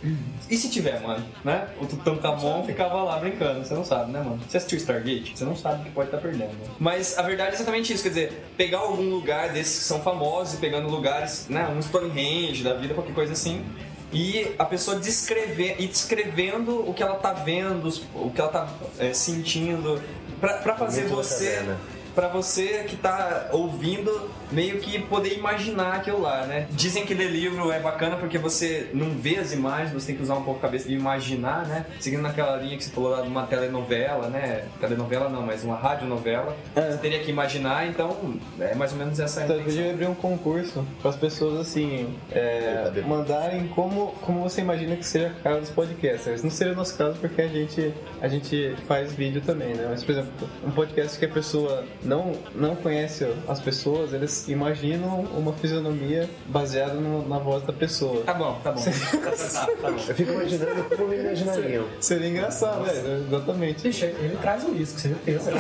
e 0.50 0.58
se 0.58 0.70
tiver, 0.70 1.02
mano, 1.02 1.24
né? 1.44 1.68
O 1.80 1.86
Tutankhamon 1.86 2.64
ficava 2.64 3.04
lá 3.04 3.18
brincando, 3.20 3.66
você 3.66 3.74
não 3.74 3.84
sabe, 3.84 4.12
né, 4.12 4.20
mano? 4.20 4.40
Você 4.48 4.58
assistiu 4.58 4.78
Stargate? 4.78 5.38
Você 5.38 5.46
não 5.46 5.56
sabe 5.56 5.82
o 5.82 5.86
que 5.86 5.92
pode 5.92 6.08
estar 6.08 6.20
perdendo. 6.20 6.52
né? 6.52 6.68
Mas 6.80 7.18
a 7.18 7.22
verdade 7.22 7.52
é 7.52 7.54
exatamente 7.56 7.94
isso, 7.94 8.04
quer 8.04 8.10
dizer, 8.10 8.44
pegar 8.56 8.80
algum 8.80 9.10
lugar 9.10 9.50
desses 9.50 9.80
que 9.80 9.86
são 9.86 10.02
famosos 10.02 10.56
e 10.56 10.58
pegando 10.58 10.88
lugares, 10.90 11.48
né, 11.50 11.68
um 11.68 11.82
Stonehenge 11.82 12.64
da 12.64 12.74
vida, 12.74 12.94
qualquer 12.94 13.14
coisa 13.14 13.34
assim, 13.34 13.64
e 14.12 14.56
a 14.58 14.64
pessoa 14.64 15.00
descrever, 15.00 15.76
e 15.80 15.88
descrevendo 15.88 16.90
o 16.90 16.94
que 16.94 17.04
ela 17.04 17.16
tá 17.16 17.34
vendo, 17.34 17.90
o 18.16 18.32
que 18.32 18.40
ela 18.40 18.50
tá 18.50 18.70
é, 18.98 19.12
sentindo, 19.14 20.02
pra, 20.40 20.54
pra 20.56 20.76
fazer 20.76 21.02
Muito 21.02 21.16
você 21.16 21.52
caverna. 21.52 21.78
Pra 22.16 22.28
você 22.30 22.84
que 22.88 22.96
tá 22.96 23.50
ouvindo, 23.52 24.30
meio 24.52 24.80
que 24.80 25.00
poder 25.00 25.34
imaginar 25.34 25.96
aquilo 25.96 26.22
lá, 26.22 26.46
né? 26.46 26.68
Dizem 26.72 27.06
que 27.06 27.14
ler 27.14 27.30
livro 27.30 27.72
é 27.72 27.80
bacana 27.80 28.16
porque 28.16 28.38
você 28.38 28.90
não 28.94 29.10
vê 29.12 29.38
as 29.38 29.52
imagens, 29.52 29.92
você 29.92 30.08
tem 30.08 30.16
que 30.16 30.24
usar 30.24 30.36
um 30.36 30.44
pouco 30.44 30.60
a 30.60 30.62
cabeça 30.62 30.88
de 30.88 30.96
imaginar, 30.96 31.66
né? 31.66 31.86
Seguindo 32.00 32.22
naquela 32.22 32.56
linha 32.58 32.78
que 32.78 32.84
você 32.84 32.92
falou 32.92 33.12
lá 33.12 33.22
de 33.22 33.28
uma 33.28 33.46
telenovela, 33.46 34.30
né? 34.30 34.66
Telenovela 34.80 35.30
não, 35.30 35.44
mas 35.44 35.64
uma 35.64 35.76
radionovela. 35.76 36.56
Você 36.76 36.98
teria 36.98 37.20
que 37.20 37.30
imaginar, 37.30 37.88
então 37.88 38.38
é 38.60 38.76
mais 38.76 38.92
ou 38.92 38.98
menos 38.98 39.20
essa 39.20 39.42
a 39.42 39.44
Então, 39.44 39.58
eu 39.58 39.92
abrir 39.92 40.08
um 40.08 40.16
concurso 40.16 40.86
para 41.02 41.10
as 41.10 41.16
pessoas 41.16 41.60
assim 41.60 42.16
é, 42.32 42.92
mandarem 43.06 43.68
como, 43.70 44.14
como 44.22 44.42
você 44.42 44.62
imagina 44.62 44.96
que 44.96 45.06
seja 45.06 45.28
a 45.28 45.42
cara 45.42 45.60
dos 45.60 45.70
podcasters. 45.70 46.44
Não 46.44 46.52
seria 46.52 46.74
o 46.74 46.76
nosso 46.76 46.98
caso 46.98 47.18
porque 47.20 47.42
a 47.42 47.48
gente, 47.48 47.94
a 48.22 48.28
gente 48.28 48.76
faz 48.88 49.14
vídeo 49.14 49.42
também, 49.42 49.74
né? 49.74 49.88
Mas, 49.90 50.04
por 50.04 50.12
exemplo, 50.12 50.50
um 50.66 50.72
podcast 50.72 51.18
que 51.18 51.26
a 51.26 51.30
pessoa 51.30 51.84
não, 52.04 52.34
não 52.56 52.76
conhece 52.76 53.28
as 53.48 53.60
pessoas, 53.60 54.14
eles 54.14 54.37
imaginam 54.48 55.22
uma 55.36 55.54
fisionomia 55.54 56.30
baseada 56.48 56.94
no- 56.96 57.28
na 57.28 57.38
voz 57.40 57.64
da 57.64 57.74
pessoa. 57.74 58.24
Tá 58.24 58.34
bom, 58.34 58.60
tá 58.64 58.72
bom. 58.72 58.82
tá, 58.82 59.66
tá 59.82 59.92
bom. 59.92 59.98
Eu 60.08 60.16
fico 60.16 60.32
imaginando 60.32 60.84
como 60.96 61.08
me 61.10 61.18
imaginariam. 61.18 61.86
Seria 62.00 62.28
engraçado, 62.30 62.82
né? 62.86 63.24
Exatamente. 63.28 63.84
Bicho, 63.84 64.06
ele 64.06 64.38
traz 64.42 64.64
o 64.64 64.72
uísque, 64.72 65.02
certeza. 65.02 65.52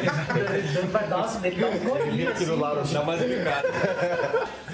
ele 0.00 0.86
vai 0.88 1.06
dar 1.08 1.16
umas 1.18 1.44
ele 1.44 1.60
dá 1.60 1.66
um 1.68 1.78
golinho 1.78 2.30
assim, 2.30 2.92
Dá 2.94 3.02
uma 3.02 3.16
brincada. 3.16 3.68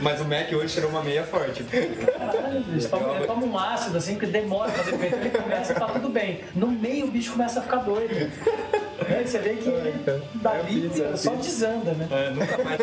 Mas 0.01 0.21
o 0.21 0.25
Mac 0.25 0.53
hoje 0.53 0.75
tirou 0.75 0.91
uma 0.91 1.03
meia 1.03 1.25
forte. 1.25 1.65
Caralho, 1.65 2.61
bicho, 2.65 2.89
toma, 2.89 3.15
ele 3.17 3.27
toma 3.27 3.47
um 3.47 3.59
ácido 3.59 3.99
assim, 3.99 4.13
porque 4.15 4.27
demora 4.27 4.71
pra 4.71 4.85
fazer 4.85 4.97
efeito, 4.97 5.17
ele 5.17 5.31
começa 5.31 5.73
e 5.73 5.75
tá 5.77 5.87
tudo 5.87 6.09
bem. 6.11 6.41
No 6.55 6.69
meio 6.69 7.07
o 7.07 7.11
bicho 7.11 7.33
começa 7.33 7.61
a 7.61 7.63
ficar 7.63 7.79
doido. 7.79 8.15
Né? 8.15 8.31
Você 9.25 9.39
vê 9.39 9.55
que 9.55 9.71
dali 10.39 10.91
só 11.17 11.35
desanda, 11.35 11.93
né? 11.93 12.09
É, 12.11 12.31
nunca 12.31 12.59
mais 12.65 12.81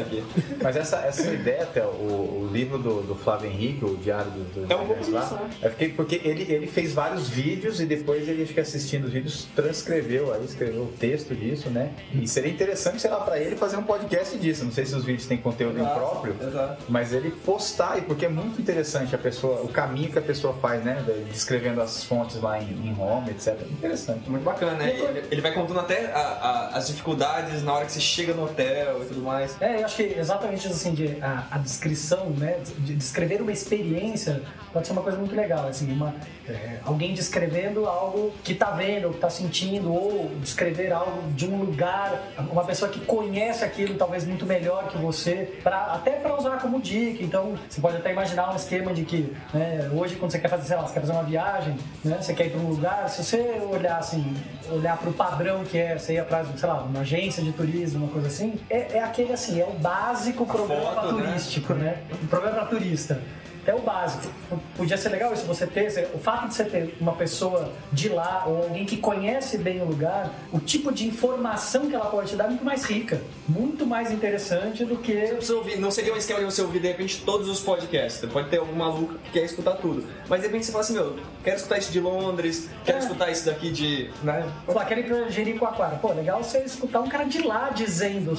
aqui. 0.00 0.24
Mas 0.62 0.76
essa, 0.76 0.96
essa 0.98 1.30
ideia, 1.32 1.62
até 1.62 1.84
o, 1.84 1.88
o 1.88 2.50
livro 2.52 2.78
do, 2.78 3.02
do 3.02 3.14
Flávio 3.14 3.50
Henrique, 3.50 3.84
o 3.84 3.96
Diário 3.96 4.30
do, 4.30 4.66
do 4.66 4.72
É 4.72 4.76
um 4.76 4.88
lá, 5.12 5.22
isso, 5.24 5.34
né? 5.34 5.50
é 5.62 5.68
porque, 5.88 6.20
ele, 6.24 6.42
ele 6.52 6.66
fez 6.66 6.92
vários 6.92 7.28
vídeos 7.28 7.80
e 7.80 7.86
depois 7.86 8.28
ele, 8.28 8.44
que 8.44 8.60
assistindo 8.60 9.04
os 9.04 9.12
vídeos, 9.12 9.46
transcreveu, 9.54 10.32
aí 10.32 10.44
escreveu 10.44 10.82
o 10.82 10.92
texto 10.98 11.34
disso, 11.34 11.70
né? 11.70 11.92
E 12.14 12.26
seria 12.28 12.50
interessante, 12.50 13.00
sei 13.00 13.10
lá, 13.10 13.20
pra 13.20 13.38
ele 13.38 13.56
fazer 13.56 13.76
um 13.76 13.82
podcast 13.82 14.36
disso. 14.38 14.64
Não 14.64 14.72
sei 14.72 14.84
se 14.86 14.94
os 14.94 15.04
vídeos 15.04 15.26
têm 15.26 15.38
conteúdo 15.38 15.78
Exato, 15.78 15.94
próprio, 15.98 16.36
exato. 16.42 16.84
mas 16.88 17.12
ele 17.12 17.30
postar, 17.30 17.98
e 17.98 18.02
porque 18.02 18.26
é 18.26 18.28
muito 18.28 18.60
interessante 18.60 19.14
a 19.14 19.18
pessoa, 19.18 19.62
o 19.62 19.68
caminho 19.68 20.10
que 20.10 20.18
a 20.18 20.22
pessoa 20.22 20.54
faz, 20.54 20.84
né? 20.84 21.04
Descrevendo 21.30 21.80
as 21.80 22.04
fontes 22.04 22.40
lá 22.40 22.60
em, 22.60 22.70
em 22.88 22.92
Roma, 22.92 23.30
etc. 23.30 23.56
Interessante. 23.70 24.28
Muito 24.28 24.42
bacana, 24.44 24.72
né? 24.74 24.90
Ele, 24.90 25.24
ele 25.30 25.40
vai 25.40 25.52
contando 25.52 25.80
até 25.80 26.06
a- 26.12 26.18
a- 26.18 26.68
as 26.76 26.86
dificuldades 26.88 27.62
na 27.62 27.72
hora 27.72 27.86
que 27.86 27.92
você 27.92 28.00
chega 28.00 28.34
no 28.34 28.44
hotel 28.44 29.02
e 29.02 29.06
tudo 29.06 29.20
mais. 29.22 29.39
É, 29.60 29.80
eu 29.80 29.84
acho 29.84 29.96
que 29.96 30.02
exatamente 30.02 30.66
assim, 30.66 30.94
de, 30.94 31.16
a, 31.22 31.46
a 31.50 31.58
descrição, 31.58 32.30
né, 32.30 32.58
de 32.78 32.94
descrever 32.94 33.40
uma 33.40 33.52
experiência 33.52 34.42
pode 34.72 34.86
ser 34.86 34.92
uma 34.92 35.02
coisa 35.02 35.18
muito 35.18 35.34
legal, 35.34 35.66
assim, 35.66 35.90
uma, 35.92 36.14
é, 36.48 36.78
alguém 36.84 37.12
descrevendo 37.12 37.86
algo 37.86 38.32
que 38.44 38.54
tá 38.54 38.70
vendo, 38.70 39.10
que 39.10 39.18
tá 39.18 39.28
sentindo, 39.28 39.92
ou 39.92 40.30
descrever 40.40 40.92
algo 40.92 41.30
de 41.32 41.46
um 41.46 41.58
lugar, 41.58 42.22
uma 42.50 42.64
pessoa 42.64 42.90
que 42.90 43.00
conhece 43.00 43.64
aquilo 43.64 43.96
talvez 43.96 44.24
muito 44.24 44.46
melhor 44.46 44.88
que 44.88 44.96
você, 44.98 45.58
pra, 45.62 45.94
até 45.94 46.12
para 46.12 46.36
usar 46.36 46.60
como 46.60 46.80
dica, 46.80 47.22
então 47.22 47.54
você 47.68 47.80
pode 47.80 47.96
até 47.96 48.12
imaginar 48.12 48.52
um 48.52 48.56
esquema 48.56 48.92
de 48.92 49.04
que, 49.04 49.34
né, 49.52 49.90
hoje 49.92 50.16
quando 50.16 50.30
você 50.30 50.38
quer 50.38 50.48
fazer, 50.48 50.68
sei 50.68 50.76
lá, 50.76 50.86
você 50.86 50.94
quer 50.94 51.00
fazer 51.00 51.12
uma 51.12 51.24
viagem, 51.24 51.76
né, 52.04 52.18
você 52.20 52.32
quer 52.32 52.46
ir 52.46 52.50
para 52.50 52.60
um 52.60 52.68
lugar, 52.68 53.08
se 53.08 53.24
você 53.24 53.60
olhar 53.70 53.98
assim, 53.98 54.34
olhar 54.70 54.96
para 54.96 55.10
o 55.10 55.12
padrão 55.12 55.64
que 55.64 55.78
é, 55.78 55.98
você 55.98 56.14
ir 56.14 56.18
atrás, 56.18 56.46
sei 56.56 56.68
lá, 56.68 56.82
uma 56.82 57.00
agência 57.00 57.42
de 57.42 57.52
turismo, 57.52 58.04
uma 58.04 58.12
coisa 58.12 58.28
assim, 58.28 58.54
é, 58.68 58.98
é 58.98 59.02
aquele 59.02 59.29
assim, 59.32 59.60
é 59.60 59.64
o 59.64 59.72
básico 59.72 60.46
problema 60.46 60.92
foto, 60.92 61.12
né? 61.16 61.26
turístico, 61.26 61.74
né? 61.74 61.98
O 62.22 62.26
problema 62.26 62.56
pra 62.56 62.66
turista. 62.66 63.20
É 63.66 63.74
o 63.74 63.80
básico. 63.80 64.32
Podia 64.76 64.96
ser 64.96 65.10
legal 65.10 65.32
isso, 65.32 65.44
você 65.46 65.66
ter, 65.66 66.08
o 66.14 66.18
fato 66.18 66.48
de 66.48 66.54
você 66.54 66.64
ter 66.64 66.96
uma 67.00 67.12
pessoa 67.12 67.72
de 67.92 68.08
lá 68.08 68.44
ou 68.46 68.62
alguém 68.64 68.84
que 68.84 68.96
conhece 68.96 69.58
bem 69.58 69.80
o 69.80 69.84
lugar, 69.84 70.30
o 70.52 70.58
tipo 70.58 70.92
de 70.92 71.06
informação 71.06 71.88
que 71.88 71.94
ela 71.94 72.06
pode 72.06 72.30
te 72.30 72.36
dar 72.36 72.44
é 72.44 72.48
muito 72.48 72.64
mais 72.64 72.84
rica, 72.84 73.20
muito 73.48 73.86
mais 73.86 74.10
interessante 74.10 74.84
do 74.84 74.96
que 74.96 75.12
Você 75.12 75.34
precisa 75.34 75.56
ouvir, 75.56 75.78
não 75.78 75.90
seria 75.90 76.12
um 76.12 76.16
esquema 76.16 76.38
de 76.40 76.44
você 76.46 76.62
ouvir 76.62 76.80
de 76.80 76.88
repente 76.88 77.22
todos 77.24 77.48
os 77.48 77.60
podcasts. 77.60 78.24
Pode 78.30 78.48
ter 78.48 78.58
algum 78.58 78.74
maluco 78.74 79.14
que 79.24 79.30
quer 79.32 79.44
escutar 79.44 79.72
tudo. 79.76 80.04
Mas 80.28 80.40
de 80.40 80.46
repente 80.46 80.66
você 80.66 80.72
fala 80.72 80.84
assim, 80.84 80.94
meu, 80.94 81.16
quero 81.44 81.56
escutar 81.56 81.78
isso 81.78 81.92
de 81.92 82.00
Londres, 82.00 82.68
quero 82.84 82.98
É. 82.98 83.00
escutar 83.00 83.30
isso 83.30 83.46
daqui 83.46 83.70
de. 83.70 84.10
Né? 84.22 84.46
Falar, 84.66 84.84
quero 84.84 85.00
ir 85.00 85.04
pra 85.04 85.28
Jericoacoara. 85.28 85.96
Pô, 85.96 86.12
legal 86.12 86.42
você 86.42 86.58
escutar 86.60 87.00
um 87.00 87.08
cara 87.08 87.24
de 87.24 87.42
lá 87.42 87.70
dizendo, 87.74 88.34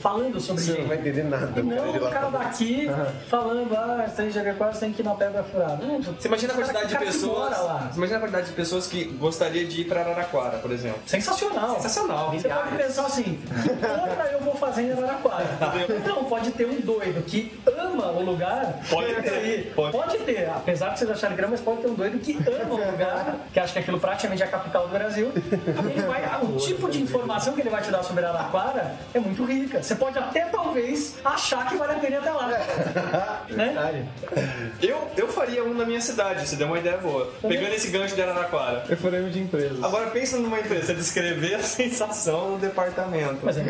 falando 0.00 0.40
sobre 0.40 0.62
Você 0.62 0.78
não 0.78 0.88
vai 0.88 0.98
entender 0.98 1.24
nada. 1.24 1.60
O 1.60 1.68
cara 1.68 1.82
não 1.82 1.92
de 1.92 1.98
lá 1.98 2.08
o 2.08 2.12
cara 2.12 2.30
falando. 2.30 2.42
daqui 2.44 2.88
falando, 3.28 3.74
ah, 3.76 4.06
você 4.08 4.22
tem 4.22 4.30
Jericoacoara, 4.30 4.65
você 4.72 4.80
tem 4.80 4.92
que 4.92 5.02
ir 5.02 5.04
na 5.04 5.14
pedra 5.14 5.42
furada. 5.44 5.84
Não, 5.84 6.00
Você 6.02 6.28
imagina 6.28 6.52
a 6.52 6.56
quantidade 6.56 6.88
de 6.88 6.98
pessoas. 6.98 7.56
Você 7.56 7.96
imagina 7.96 8.16
a 8.16 8.20
quantidade 8.20 8.46
de 8.46 8.52
pessoas 8.52 8.86
que 8.86 9.04
gostaria 9.04 9.66
de 9.66 9.82
ir 9.82 9.84
pra 9.84 10.00
Araraquara, 10.00 10.58
por 10.58 10.70
exemplo. 10.70 11.00
Sensacional. 11.06 11.74
Sensacional. 11.76 12.32
Você 12.32 12.48
pode 12.48 12.76
pensar 12.76 13.06
assim, 13.06 13.22
que 13.62 13.68
compra 13.68 14.30
eu 14.32 14.40
vou 14.40 14.54
fazer 14.54 14.82
em 14.82 14.92
Araraquara. 14.92 15.46
Não, 16.06 16.24
pode 16.24 16.50
ter 16.52 16.66
um 16.66 16.80
doido 16.80 17.22
que 17.24 17.58
ama 18.02 18.20
o 18.20 18.24
lugar. 18.24 18.80
Pode 18.88 19.14
ter, 19.14 19.30
aí, 19.30 19.72
pode. 19.74 19.92
Pode 19.92 20.18
ter, 20.18 20.48
apesar 20.48 20.90
de 20.90 20.98
vocês 20.98 21.10
acharem 21.10 21.36
grama, 21.36 21.52
mas 21.52 21.60
pode 21.60 21.80
ter 21.80 21.88
um 21.88 21.94
doido 21.94 22.18
que 22.18 22.36
ama 22.48 22.74
o 22.74 22.90
lugar, 22.90 23.36
que 23.52 23.60
acha 23.60 23.72
que 23.72 23.78
aquilo 23.78 24.00
praticamente 24.00 24.42
é 24.42 24.46
a 24.46 24.48
capital 24.48 24.86
do 24.86 24.92
Brasil. 24.92 25.32
Ele 25.34 26.02
vai, 26.02 26.22
o 26.42 26.56
tipo 26.56 26.90
de 26.90 27.02
informação 27.02 27.54
que 27.54 27.60
ele 27.60 27.70
vai 27.70 27.82
te 27.82 27.90
dar 27.90 28.02
sobre 28.02 28.24
Araraquara 28.24 28.94
é 29.14 29.18
muito 29.18 29.44
rica. 29.44 29.82
Você 29.82 29.94
pode 29.94 30.18
até 30.18 30.46
talvez 30.46 31.16
achar 31.24 31.68
que 31.68 31.76
vale 31.76 31.92
a 31.92 31.96
pena 31.96 32.16
ir 32.16 32.18
até 32.18 32.30
lá. 32.30 32.46
né? 33.50 34.06
Eu, 34.82 35.08
eu 35.16 35.28
faria 35.28 35.64
um 35.64 35.74
na 35.74 35.84
minha 35.84 36.00
cidade, 36.00 36.46
você 36.46 36.56
deu 36.56 36.66
uma 36.66 36.78
ideia 36.78 36.96
boa. 36.98 37.30
Pegando 37.42 37.74
esse 37.74 37.88
gancho 37.88 38.14
de 38.14 38.22
Araraquara. 38.22 38.84
Eu 38.88 38.96
falei 38.96 39.22
um 39.22 39.30
de 39.30 39.40
empresas. 39.40 39.82
Agora 39.82 40.10
pensa 40.10 40.36
numa 40.38 40.60
empresa, 40.60 40.86
você 40.86 40.94
descrever 40.94 41.54
a 41.54 41.62
sensação 41.62 42.52
do 42.52 42.58
departamento. 42.58 43.38
Mas 43.42 43.56
é. 43.56 43.62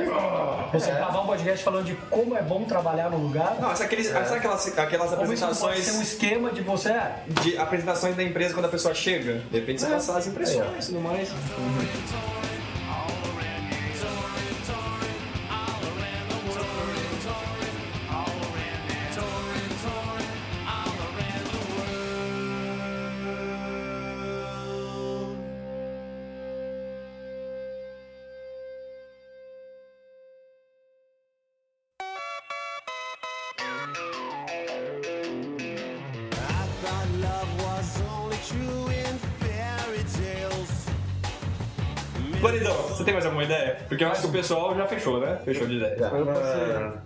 Você 0.73 0.91
gravar 0.91 1.21
um 1.21 1.27
podcast 1.27 1.65
falando 1.65 1.87
de 1.87 1.95
como 2.11 2.37
é 2.37 2.43
bom 2.43 2.65
trabalhar 2.65 3.11
no 3.11 3.19
lugar. 3.19 3.57
Não, 3.61 3.71
sabe, 3.71 3.85
aqueles, 3.85 4.15
sabe 4.25 4.39
aquelas, 4.39 4.79
aquelas 4.79 5.13
isso 5.33 5.47
não 5.47 5.55
pode 5.55 5.83
ser 5.83 5.93
um 5.93 6.03
apresentações 6.03 6.03
esquema 6.03 6.51
de 6.51 6.61
você. 6.63 6.95
de 7.43 7.59
apresentações 7.59 8.17
da 8.17 8.23
empresa 8.23 8.55
quando 8.55 8.67
a 8.67 8.71
pessoa 8.71 8.95
chega? 8.95 9.43
De 9.51 9.59
repente 9.59 9.81
você 9.81 9.89
passar 9.89 10.19
as 10.19 10.27
impressões 10.27 10.85
e 10.85 10.87
tudo 10.89 11.01
mais. 11.01 11.29
I 11.29 12.36
Porque 43.89 44.05
eu 44.05 44.09
acho 44.09 44.23
que 44.23 44.27
o 44.27 44.33
pessoal 44.33 44.75
já 44.77 44.87
fechou, 44.87 45.21
né? 45.21 45.39
Fechou 45.45 45.67
de 45.67 45.77
ideia. 45.77 45.97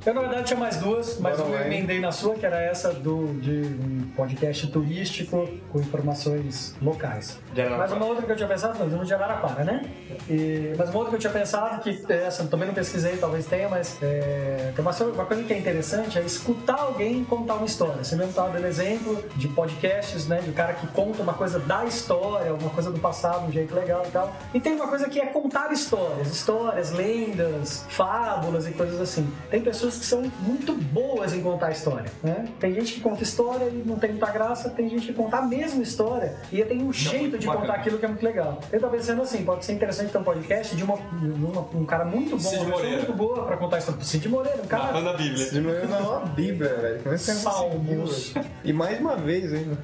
Eu, 0.04 0.14
na 0.14 0.20
verdade, 0.20 0.44
tinha 0.44 0.58
mais 0.58 0.76
duas, 0.76 1.18
mas 1.18 1.36
Bora 1.36 1.48
eu 1.48 1.54
lá, 1.54 1.60
hein? 1.62 1.66
emendei 1.66 2.00
na 2.00 2.12
sua, 2.12 2.34
que 2.34 2.46
era 2.46 2.60
essa 2.60 2.92
do, 2.92 3.26
de 3.40 3.62
um 3.62 4.10
podcast 4.16 4.66
turístico 4.68 5.48
com 5.70 5.80
informações 5.80 6.74
locais. 6.80 7.38
Mas 7.78 7.92
uma 7.92 8.06
outra 8.06 8.24
que 8.24 8.32
eu 8.32 8.36
tinha 8.36 8.48
pensado, 8.48 8.78
nós 8.78 8.90
vamos 8.90 9.06
de 9.06 9.14
Araraquara, 9.14 9.64
né? 9.64 9.82
E, 10.28 10.74
mas 10.76 10.88
uma 10.90 10.98
outra 10.98 11.10
que 11.10 11.16
eu 11.16 11.20
tinha 11.20 11.32
pensado, 11.32 11.82
que 11.82 12.12
essa 12.12 12.42
eu 12.42 12.48
também 12.48 12.66
não 12.66 12.74
pesquisei, 12.74 13.16
talvez 13.16 13.46
tenha, 13.46 13.68
mas 13.68 13.98
é, 14.02 14.72
tem 14.74 14.84
uma, 14.84 14.92
uma 14.92 15.26
coisa 15.26 15.42
que 15.42 15.52
é 15.52 15.58
interessante 15.58 16.18
é 16.18 16.22
escutar 16.22 16.80
alguém 16.80 17.24
contar 17.24 17.54
uma 17.54 17.66
história. 17.66 18.02
Você 18.02 18.16
mesmo 18.16 18.30
estava 18.30 18.50
dando 18.50 18.66
exemplo 18.66 19.22
de 19.36 19.48
podcasts, 19.48 20.26
né? 20.26 20.40
De 20.40 20.52
cara 20.52 20.74
que 20.74 20.86
conta 20.88 21.22
uma 21.22 21.34
coisa 21.34 21.58
da 21.58 21.84
história, 21.84 22.52
uma 22.54 22.70
coisa 22.70 22.90
do 22.90 22.98
passado, 22.98 23.46
um 23.46 23.52
jeito 23.52 23.74
legal 23.74 24.02
e 24.06 24.10
tal. 24.10 24.32
E 24.54 24.60
tem 24.60 24.74
uma 24.74 24.88
coisa 24.88 25.08
que 25.08 25.20
é 25.20 25.26
contar 25.26 25.72
histórias, 25.72 26.28
histórias, 26.28 26.59
lendas, 26.92 27.84
fábulas 27.88 28.66
e 28.66 28.72
coisas 28.72 29.00
assim. 29.00 29.28
Tem 29.50 29.60
pessoas 29.60 29.98
que 29.98 30.04
são 30.04 30.22
muito 30.40 30.72
boas 30.74 31.32
em 31.34 31.40
contar 31.42 31.70
história, 31.70 32.10
né? 32.22 32.48
Tem 32.58 32.74
gente 32.74 32.94
que 32.94 33.00
conta 33.00 33.22
história 33.22 33.64
e 33.66 33.82
não 33.86 33.96
tem 33.96 34.10
muita 34.10 34.30
graça, 34.30 34.70
tem 34.70 34.88
gente 34.88 35.06
que 35.08 35.12
conta 35.12 35.38
a 35.38 35.42
mesma 35.42 35.82
história 35.82 36.36
e 36.52 36.62
tem 36.64 36.82
um 36.82 36.92
jeito 36.92 37.38
de 37.38 37.46
bacana. 37.46 37.66
contar 37.66 37.78
aquilo 37.78 37.98
que 37.98 38.04
é 38.04 38.08
muito 38.08 38.24
legal. 38.24 38.60
Eu 38.72 38.80
tava 38.80 38.96
pensando 38.96 39.22
assim, 39.22 39.44
pode 39.44 39.64
ser 39.64 39.72
interessante 39.72 40.12
ter 40.12 40.18
um 40.18 40.24
podcast 40.24 40.74
de 40.76 40.84
uma, 40.84 40.94
uma- 40.94 41.66
um 41.74 41.84
cara 41.84 42.04
muito 42.04 42.30
bom, 42.36 42.38
Cid 42.38 42.56
uma 42.56 42.64
pessoa 42.64 42.76
Moreira. 42.78 42.96
muito 42.98 43.12
boa 43.12 43.44
pra 43.46 43.56
contar 43.56 43.78
história. 43.78 44.02
Cid 44.04 44.28
Moreira, 44.28 44.62
um 44.62 44.66
cara 44.66 44.84
Narrando 44.84 45.08
a 45.10 45.12
Bíblia. 45.14 45.60
Manhã 45.62 45.84
não 45.86 45.96
é 45.96 46.00
uma 46.00 46.20
bíblia, 46.26 46.74
velho. 46.76 47.00
É 47.12 47.16
Salmos. 47.16 48.32
E 48.64 48.72
mais 48.72 48.98
uma 49.00 49.16
vez 49.16 49.52
ainda. 49.52 49.76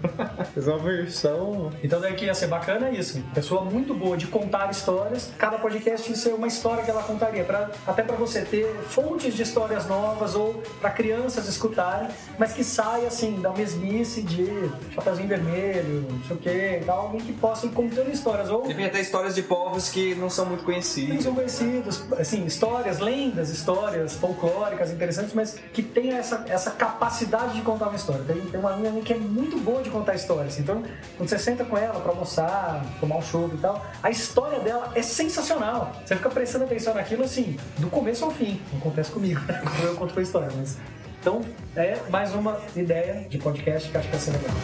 Fez 0.54 0.66
uma 0.66 0.78
versão. 0.78 1.70
Então 1.82 2.00
daí 2.00 2.14
que 2.14 2.24
ia 2.24 2.34
ser 2.34 2.46
bacana 2.46 2.88
é 2.88 2.92
isso. 2.94 3.22
Pessoa 3.34 3.62
muito 3.64 3.94
boa 3.94 4.16
de 4.16 4.26
contar 4.26 4.70
histórias. 4.70 5.30
Cada 5.38 5.58
podcast 5.58 6.08
ia 6.10 6.16
ser 6.16 6.34
uma 6.34 6.46
história 6.46 6.65
que 6.82 6.90
ela 6.90 7.02
contaria. 7.02 7.44
Pra, 7.44 7.70
até 7.86 8.02
para 8.02 8.16
você 8.16 8.42
ter 8.42 8.66
fontes 8.88 9.34
de 9.34 9.42
histórias 9.42 9.86
novas 9.86 10.34
ou 10.34 10.62
para 10.80 10.90
crianças 10.90 11.46
escutarem, 11.46 12.08
mas 12.38 12.52
que 12.52 12.64
saia 12.64 13.06
assim 13.06 13.40
da 13.40 13.50
mesmice 13.50 14.22
de 14.22 14.46
Chapeuzinho 14.94 15.28
Vermelho, 15.28 16.06
não 16.10 16.24
sei 16.24 16.36
o 16.36 16.38
que, 16.38 16.84
tal, 16.84 17.00
alguém 17.02 17.20
que 17.20 17.32
possa 17.32 17.66
ir 17.66 17.70
contando 17.70 18.10
histórias. 18.10 18.50
Ou 18.50 18.64
até 18.86 19.00
histórias 19.00 19.34
de 19.34 19.42
povos 19.42 19.88
que 19.88 20.14
não 20.14 20.30
são 20.30 20.46
muito 20.46 20.64
conhecidos. 20.64 21.24
são 21.24 21.34
conhecidos, 21.34 22.02
assim, 22.18 22.44
histórias, 22.44 22.98
lendas, 22.98 23.50
histórias 23.50 24.14
folclóricas 24.14 24.90
interessantes, 24.90 25.34
mas 25.34 25.56
que 25.72 25.82
tem 25.82 26.12
essa, 26.12 26.44
essa 26.48 26.70
capacidade 26.70 27.54
de 27.54 27.62
contar 27.62 27.88
uma 27.88 27.96
história. 27.96 28.24
Tem, 28.24 28.40
tem 28.40 28.58
uma 28.58 28.76
minha 28.76 29.02
que 29.02 29.12
é 29.12 29.16
muito 29.16 29.58
boa 29.58 29.82
de 29.82 29.90
contar 29.90 30.14
histórias. 30.14 30.58
Então, 30.58 30.82
quando 31.16 31.28
você 31.28 31.38
senta 31.38 31.64
com 31.64 31.76
ela 31.76 32.00
pra 32.00 32.12
almoçar, 32.12 32.84
tomar 33.00 33.16
um 33.16 33.22
chopp 33.22 33.54
e 33.54 33.58
tal, 33.58 33.84
a 34.02 34.10
história 34.10 34.60
dela 34.60 34.92
é 34.94 35.02
sensacional. 35.02 35.92
Você 36.04 36.16
fica 36.16 36.30
prestando 36.56 36.64
atenção 36.64 36.94
naquilo, 36.94 37.24
assim, 37.24 37.56
do 37.78 37.88
começo 37.88 38.24
ao 38.24 38.30
fim. 38.30 38.60
Não 38.72 38.78
acontece 38.80 39.10
comigo? 39.10 39.40
Quando 39.46 39.84
eu 39.84 39.96
conto 39.96 40.14
com 40.14 40.20
a 40.20 40.22
história, 40.22 40.48
mas... 40.56 40.78
Então, 41.20 41.42
é 41.74 41.98
mais 42.08 42.32
uma 42.34 42.58
ideia 42.76 43.26
de 43.28 43.36
podcast 43.38 43.90
que 43.90 43.96
acho 43.96 44.06
que 44.06 44.16
vai 44.16 44.20
ser 44.20 44.30
legal. 44.32 44.54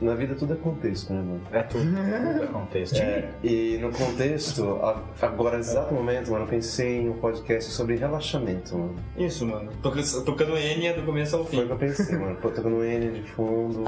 Na 0.00 0.14
vida 0.14 0.34
tudo 0.34 0.52
é 0.54 0.56
contexto, 0.56 1.12
né, 1.12 1.20
mano? 1.20 1.40
É 1.52 1.62
tudo. 1.62 1.84
Tudo 1.84 2.44
é 2.44 2.46
contexto. 2.46 2.96
É, 2.96 3.28
e 3.42 3.78
no 3.78 3.90
contexto, 3.92 4.78
agora, 5.20 5.58
exato 5.58 5.94
momento, 5.94 6.30
mano, 6.30 6.44
eu 6.44 6.48
pensei 6.48 7.00
em 7.02 7.08
um 7.10 7.14
podcast 7.14 7.70
sobre 7.70 7.96
relaxamento, 7.96 8.76
mano. 8.76 8.94
isso, 9.16 9.46
mano. 9.46 9.70
Toca- 9.82 10.02
Tocando 10.24 10.56
N 10.56 10.92
do 10.94 11.02
começo 11.02 11.36
ao 11.36 11.44
Foi 11.44 11.58
o 11.58 11.60
fim. 11.62 11.66
que 11.66 11.72
eu 11.72 11.78
pensei, 11.78 12.16
mano. 12.18 12.36
Pô, 12.36 12.48
tocando 12.50 12.82
N 12.84 13.10
de 13.10 13.22
fundo, 13.32 13.84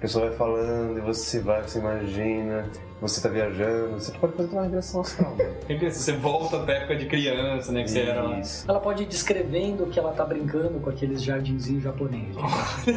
a 0.00 0.08
pessoa 0.08 0.28
vai 0.28 0.34
falando 0.34 0.96
e 0.96 1.00
você 1.02 1.40
vai, 1.40 1.62
você 1.62 1.78
imagina, 1.78 2.64
você 3.02 3.20
tá 3.20 3.28
viajando, 3.28 4.00
você 4.00 4.10
pode 4.12 4.32
fazer 4.32 4.48
uma 4.50 4.62
regressão 4.62 5.02
astral, 5.02 5.36
pensa, 5.68 6.00
você 6.00 6.12
volta 6.14 6.58
pra 6.60 6.72
época 6.72 6.96
de 6.96 7.04
criança, 7.04 7.70
né? 7.70 7.82
Que 7.82 7.90
você 7.90 8.00
era 8.00 8.22
lá. 8.22 8.40
Ela 8.66 8.80
pode 8.80 9.02
ir 9.02 9.06
descrevendo 9.06 9.84
que 9.88 9.98
ela 9.98 10.12
tá 10.12 10.24
brincando 10.24 10.80
com 10.80 10.88
aqueles 10.88 11.22
jardinzinhos 11.22 11.82
japoneses. 11.82 12.34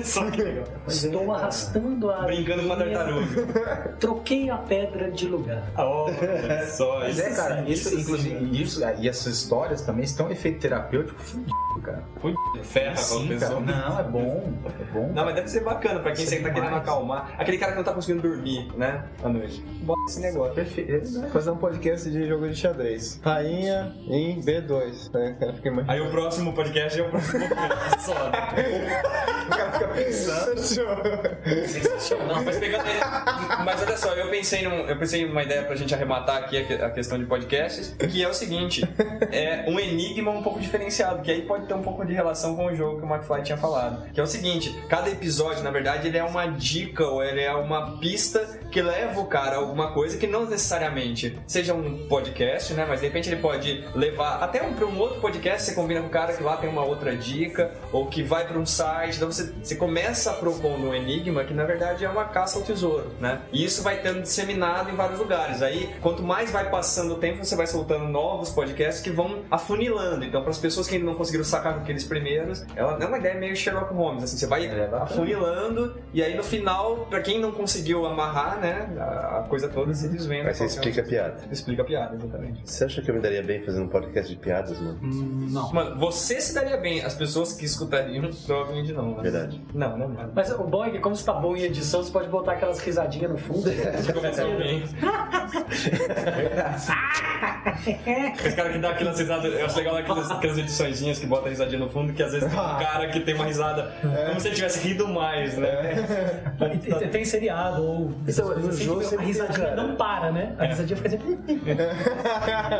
Só 0.05 0.31
que 0.31 0.41
legal. 0.41 0.63
Estou 0.87 1.33
arrastando 1.33 2.09
a 2.09 2.21
Brincando 2.21 2.63
com 2.67 2.71
a 2.71 2.75
areia, 2.77 2.97
tartaruga. 2.97 3.95
Troquei 3.99 4.49
a 4.49 4.57
pedra 4.57 5.11
de 5.11 5.27
lugar. 5.27 5.69
Olha 5.75 6.65
só, 6.67 6.99
Mas 6.99 7.17
isso 7.17 7.27
é, 7.27 7.35
cara, 7.35 7.69
isso, 7.69 7.99
inclusive, 7.99 8.61
isso, 8.61 8.81
e 8.97 9.09
essas 9.09 9.35
histórias 9.35 9.81
também 9.81 10.05
estão 10.05 10.29
em 10.29 10.31
efeito 10.31 10.61
terapêutico 10.61 11.21
fudido. 11.21 11.62
Cara. 11.83 12.03
Ui, 12.23 12.33
ferra 12.63 12.93
com 12.95 12.99
a 12.99 13.03
Sim, 13.03 13.27
cara. 13.27 13.39
pessoa. 13.39 13.59
Não, 13.59 13.99
é 13.99 14.03
bom. 14.03 14.53
É 14.65 14.83
bom. 14.93 15.11
Não, 15.13 15.25
mas 15.25 15.35
deve 15.35 15.47
ser 15.49 15.59
bacana 15.63 15.99
pra 15.99 16.11
quem 16.11 16.23
Isso 16.23 16.33
é 16.33 16.37
sempre 16.37 16.51
tá 16.51 16.59
querendo 16.59 16.75
acalmar. 16.77 17.35
Aquele 17.37 17.57
cara 17.57 17.71
que 17.73 17.77
não 17.77 17.83
tá 17.83 17.93
conseguindo 17.93 18.27
dormir, 18.27 18.71
né? 18.77 19.03
À 19.23 19.29
noite. 19.29 19.61
Bota 19.81 19.99
esse 20.09 20.19
negócio. 20.21 20.53
Perfeito. 20.55 21.19
né? 21.19 21.29
Fazer 21.31 21.51
um 21.51 21.57
podcast 21.57 22.09
de 22.09 22.27
jogo 22.27 22.47
de 22.49 22.55
xadrez. 22.55 23.19
Rainha 23.23 23.93
em 24.07 24.41
B2. 24.41 25.11
Né? 25.13 25.35
Cara, 25.39 25.53
fica 25.53 25.67
imaginando. 25.67 25.91
Aí 25.91 26.01
o 26.01 26.11
próximo 26.11 26.53
podcast 26.53 26.99
é 26.99 27.03
o 27.03 27.09
próximo 27.09 27.47
podcast. 27.47 28.01
Só. 28.01 28.13
O 29.43 29.49
cara 29.49 29.71
fica 29.73 29.87
pensando. 29.89 30.53
Não, 32.27 32.43
mas 32.45 32.57
pegando 32.57 32.87
ele. 32.87 32.99
Mas 33.65 33.81
olha 33.81 33.97
só, 33.97 34.13
eu 34.13 34.29
pensei, 34.29 34.63
num, 34.63 34.87
eu 34.87 34.97
pensei 34.97 35.21
em 35.23 35.29
uma 35.29 35.43
ideia 35.43 35.63
pra 35.63 35.75
gente 35.75 35.93
arrematar 35.93 36.37
aqui 36.37 36.57
a 36.57 36.89
questão 36.89 37.17
de 37.19 37.25
podcasts, 37.25 37.93
que 38.09 38.23
é 38.23 38.27
o 38.29 38.33
seguinte: 38.33 38.81
é 39.31 39.65
um 39.67 39.77
enigma 39.79 40.31
um 40.31 40.41
pouco 40.41 40.59
diferenciado, 40.59 41.21
que 41.21 41.29
aí 41.31 41.41
pode 41.43 41.67
um 41.73 41.81
pouco 41.81 42.05
de 42.05 42.13
relação 42.13 42.55
com 42.55 42.65
o 42.67 42.75
jogo 42.75 42.99
que 42.99 43.05
o 43.05 43.09
McFly 43.09 43.43
tinha 43.43 43.57
falado. 43.57 44.09
Que 44.11 44.19
é 44.19 44.23
o 44.23 44.27
seguinte: 44.27 44.75
cada 44.87 45.09
episódio, 45.09 45.63
na 45.63 45.71
verdade, 45.71 46.07
ele 46.07 46.17
é 46.17 46.23
uma 46.23 46.45
dica 46.47 47.05
ou 47.05 47.23
ele 47.23 47.41
é 47.41 47.53
uma 47.53 47.97
pista 47.97 48.59
que 48.71 48.81
leva 48.81 49.19
o 49.19 49.27
cara 49.27 49.55
a 49.55 49.59
alguma 49.59 49.91
coisa 49.91 50.17
que 50.17 50.25
não 50.25 50.45
necessariamente 50.45 51.37
seja 51.45 51.73
um 51.73 52.07
podcast, 52.07 52.73
né? 52.73 52.85
Mas 52.87 53.01
de 53.01 53.07
repente 53.07 53.29
ele 53.29 53.41
pode 53.41 53.83
levar 53.93 54.43
até 54.43 54.63
um, 54.63 54.73
pra 54.73 54.85
um 54.85 54.97
outro 54.99 55.21
podcast, 55.21 55.63
você 55.63 55.75
combina 55.75 56.01
com 56.01 56.07
o 56.07 56.09
cara 56.09 56.33
que 56.33 56.43
lá 56.43 56.57
tem 56.57 56.69
uma 56.69 56.83
outra 56.83 57.15
dica, 57.15 57.71
ou 57.91 58.07
que 58.07 58.23
vai 58.23 58.47
pra 58.47 58.57
um 58.57 58.65
site, 58.65 59.17
então 59.17 59.31
você, 59.31 59.53
você 59.61 59.75
começa 59.75 60.33
propondo 60.33 60.89
um 60.89 60.93
enigma 60.93 61.43
que 61.43 61.53
na 61.53 61.63
verdade 61.63 62.03
é 62.03 62.09
uma 62.09 62.25
caça 62.25 62.57
ao 62.57 62.65
tesouro, 62.65 63.11
né? 63.19 63.41
E 63.51 63.63
isso 63.63 63.83
vai 63.83 64.01
tendo 64.01 64.21
disseminado 64.21 64.89
em 64.89 64.95
vários 64.95 65.19
lugares. 65.19 65.61
Aí, 65.61 65.89
quanto 66.01 66.23
mais 66.23 66.51
vai 66.51 66.69
passando 66.69 67.13
o 67.13 67.17
tempo, 67.17 67.45
você 67.45 67.55
vai 67.55 67.67
soltando 67.67 68.05
novos 68.05 68.49
podcasts 68.49 69.03
que 69.03 69.11
vão 69.11 69.43
afunilando. 69.51 70.25
Então, 70.25 70.41
para 70.41 70.51
as 70.51 70.57
pessoas 70.57 70.87
que 70.87 70.95
ainda 70.95 71.05
não 71.05 71.15
conseguiram 71.15 71.45
sacar 71.45 71.62
com 71.71 71.79
aqueles 71.79 72.03
primeiros, 72.03 72.65
ela 72.75 72.97
é 73.01 73.05
uma 73.05 73.17
ideia 73.17 73.35
meio 73.35 73.55
Sherlock 73.55 73.93
Holmes, 73.93 74.23
assim, 74.23 74.37
você 74.37 74.47
vai 74.47 74.67
afunilando 75.01 75.95
e 76.13 76.21
aí 76.21 76.35
no 76.35 76.43
final, 76.43 77.05
para 77.09 77.21
quem 77.21 77.39
não 77.39 77.51
conseguiu 77.51 78.05
amarrar, 78.05 78.59
né, 78.59 78.89
a 78.99 79.45
coisa 79.47 79.69
toda 79.69 79.93
se 79.93 80.09
desvenda. 80.09 80.49
Aí 80.49 80.53
você 80.55 80.63
é 80.63 80.65
explica 80.65 81.01
a 81.01 81.05
piada. 81.05 81.41
Explica 81.51 81.81
a 81.81 81.85
piada, 81.85 82.15
exatamente. 82.15 82.61
Você 82.65 82.85
acha 82.85 83.01
que 83.01 83.09
eu 83.09 83.15
me 83.15 83.21
daria 83.21 83.43
bem 83.43 83.63
fazendo 83.63 83.85
um 83.85 83.89
podcast 83.89 84.33
de 84.33 84.39
piadas, 84.39 84.79
mano? 84.79 84.99
Não. 85.01 85.71
Mano, 85.71 85.99
você 85.99 86.41
se 86.41 86.53
daria 86.53 86.77
bem, 86.77 87.03
as 87.03 87.13
pessoas 87.13 87.53
que 87.53 87.65
escutariam, 87.65 88.29
provavelmente 88.45 88.91
não. 88.93 89.15
Né? 89.15 89.23
Verdade. 89.23 89.61
Não, 89.73 89.97
não, 89.97 90.09
não. 90.09 90.31
Mas 90.33 90.51
o 90.51 90.63
bom 90.63 90.85
é 90.85 90.89
que, 90.89 90.99
como 90.99 91.15
você 91.15 91.25
tá 91.25 91.33
bom 91.33 91.55
em 91.55 91.63
edição, 91.63 92.03
você 92.03 92.11
pode 92.11 92.29
botar 92.29 92.53
aquelas 92.53 92.79
risadinhas 92.79 93.31
no 93.31 93.37
fundo. 93.37 93.63
Começa 94.13 94.43
bem. 94.57 94.83
Esse 98.35 98.55
cara 98.55 98.71
que 98.71 98.79
dá 98.79 98.89
aquelas 98.89 99.19
risadas, 99.19 99.53
eu 99.53 99.65
acho 99.65 99.77
legal 99.77 99.97
aquelas, 99.97 100.31
aquelas 100.31 100.57
ediçõezinhas 100.57 101.19
que 101.19 101.25
bota 101.25 101.49
a 101.49 101.51
risadinha 101.53 101.79
no 101.79 101.89
fundo, 101.89 102.13
que 102.13 102.21
às 102.21 102.31
vezes 102.33 102.49
tem 102.49 102.59
um 102.59 102.63
cara 102.77 103.07
que 103.09 103.19
tem 103.21 103.33
uma 103.35 103.45
risada 103.45 103.91
como 104.27 104.39
se 104.39 104.47
ele 104.47 104.55
tivesse 104.55 104.87
rido 104.87 105.07
mais, 105.07 105.57
né? 105.57 106.05
E- 106.85 107.03
e 107.05 107.07
tem 107.09 107.23
seriado 107.25 107.81
ou. 107.83 108.11
Então, 108.27 108.51
assim, 108.51 108.83
jogo 108.83 109.03
sempre 109.03 109.23
a 109.25 109.27
risadinha 109.27 109.67
cara. 109.69 109.75
não 109.83 109.95
para, 109.95 110.31
né? 110.31 110.53
A 110.59 110.65
risadinha 110.65 110.97
fica 110.97 111.09
sempre. 111.11 111.37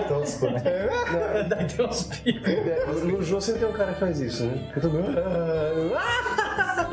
Tosco, 0.07 0.49
né? 0.49 0.61
Daí 1.47 1.65
tem 1.65 1.85
uns 1.85 2.03
picos. 2.03 2.47
É, 2.47 2.85
No 3.03 3.21
jogo 3.23 3.41
sempre 3.41 3.61
tem 3.61 3.69
um 3.69 3.73
cara 3.73 3.93
que 3.93 3.99
faz 3.99 4.19
isso, 4.19 4.45
né? 4.45 4.57
Fica 4.69 4.81
todo 4.81 4.93
mundo. 4.93 5.11
E 5.17 5.21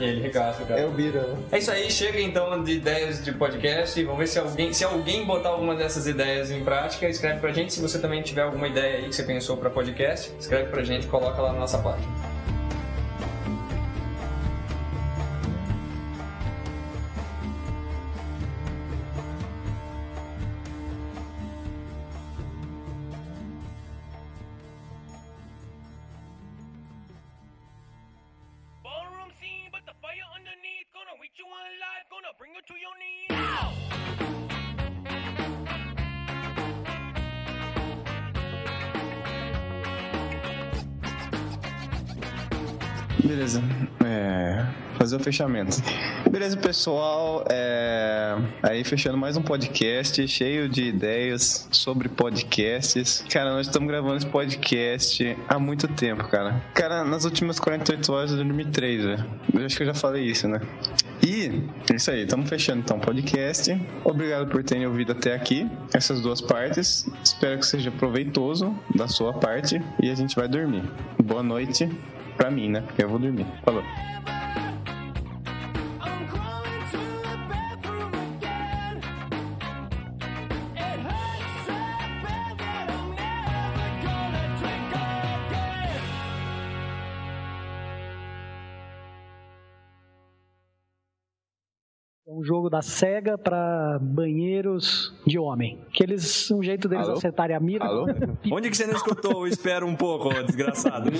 ele 0.05 0.21
regaça, 0.21 0.65
cara. 0.65 0.81
É 0.81 0.87
o 0.87 0.91
Bira. 0.91 1.21
né? 1.23 1.37
É 1.53 1.59
isso 1.59 1.71
aí, 1.71 1.91
chega 1.91 2.21
então 2.21 2.63
de 2.63 2.73
ideias 2.73 3.25
de 3.25 3.33
podcast. 3.33 4.03
Vamos 4.05 4.19
ver 4.19 4.27
se 4.27 4.39
alguém, 4.39 4.73
se 4.73 4.85
alguém 4.85 5.25
botar 5.25 5.51
alguma 5.51 5.75
dessas 5.75 6.07
ideias 6.07 6.51
em 6.51 6.63
prática, 6.65 7.09
escreve 7.09 7.41
pra 7.41 7.53
gente. 7.53 7.73
Se 7.73 7.81
você 7.81 7.99
também 7.99 8.23
tiver 8.23 8.43
alguma 8.43 8.69
ideia 8.69 8.99
aí 8.99 9.09
que 9.09 9.15
você 9.15 9.23
pensou 9.23 9.57
pra 9.57 9.71
podcast, 9.71 10.33
escreve 10.39 10.71
pra 10.71 10.83
gente, 10.83 11.07
coloca 11.07 11.41
lá 11.41 11.53
na 11.53 11.61
nossa 11.61 11.79
página. 11.79 12.30
Fazer 45.11 45.17
o 45.17 45.21
fechamento. 45.21 45.77
Beleza, 46.31 46.57
pessoal. 46.57 47.45
É, 47.51 48.37
aí 48.63 48.85
fechando 48.85 49.19
mais 49.19 49.37
um 49.37 49.43
podcast 49.43 50.27
cheio 50.29 50.69
de 50.69 50.85
ideias 50.85 51.67
sobre 51.73 52.09
podcasts. 52.09 53.25
Cara, 53.29 53.53
nós 53.53 53.67
estamos 53.67 53.89
gravando 53.89 54.19
esse 54.19 54.27
podcast 54.27 55.37
há 55.49 55.59
muito 55.59 55.89
tempo, 55.89 56.29
cara. 56.29 56.63
Cara, 56.75 57.05
nas 57.05 57.25
últimas 57.25 57.59
48 57.59 58.13
horas 58.13 58.31
eu 58.31 58.37
dormi 58.37 58.65
3, 58.65 59.05
velho. 59.05 59.25
Eu 59.53 59.67
acho 59.67 59.77
que 59.77 59.83
eu 59.83 59.87
já 59.87 59.95
falei 59.95 60.25
isso, 60.25 60.47
né? 60.47 60.61
E 61.27 61.63
é 61.91 61.97
isso 61.97 62.11
aí, 62.11 62.23
estamos 62.23 62.49
fechando 62.49 62.81
então 62.81 62.97
o 62.97 63.01
podcast. 63.01 63.77
Obrigado 64.05 64.49
por 64.49 64.63
terem 64.63 64.87
ouvido 64.87 65.13
até 65.13 65.35
aqui 65.35 65.69
essas 65.93 66.21
duas 66.21 66.41
partes. 66.41 67.07
Espero 67.25 67.59
que 67.59 67.67
seja 67.67 67.91
proveitoso 67.91 68.79
da 68.95 69.09
sua 69.09 69.33
parte 69.33 69.83
e 70.01 70.09
a 70.09 70.15
gente 70.15 70.37
vai 70.37 70.47
dormir. 70.47 70.85
Boa 71.23 71.43
noite 71.43 71.91
pra 72.37 72.51
mim, 72.51 72.71
né? 72.71 72.81
Porque 72.81 73.03
eu 73.03 73.09
vou 73.09 73.19
dormir. 73.19 73.47
Falou. 73.65 73.83
Da 92.71 92.81
SEGA 92.83 93.37
pra 93.37 93.99
banheiros 94.01 95.13
de 95.27 95.39
homem. 95.39 95.79
Que 95.93 96.03
eles, 96.05 96.51
um 96.51 96.63
jeito 96.63 96.89
deles 96.89 97.07
Alô? 97.09 97.19
acertarem 97.19 97.57
a 97.57 97.61
mira. 97.61 97.85
Alô? 97.85 98.07
Onde 98.53 98.71
que 98.71 98.77
você 98.77 98.87
não 98.87 98.95
escutou? 98.95 99.41
o 99.41 99.47
Espera 99.47 99.85
um 99.85 99.97
pouco, 99.97 100.29
desgraçado. 100.45 101.11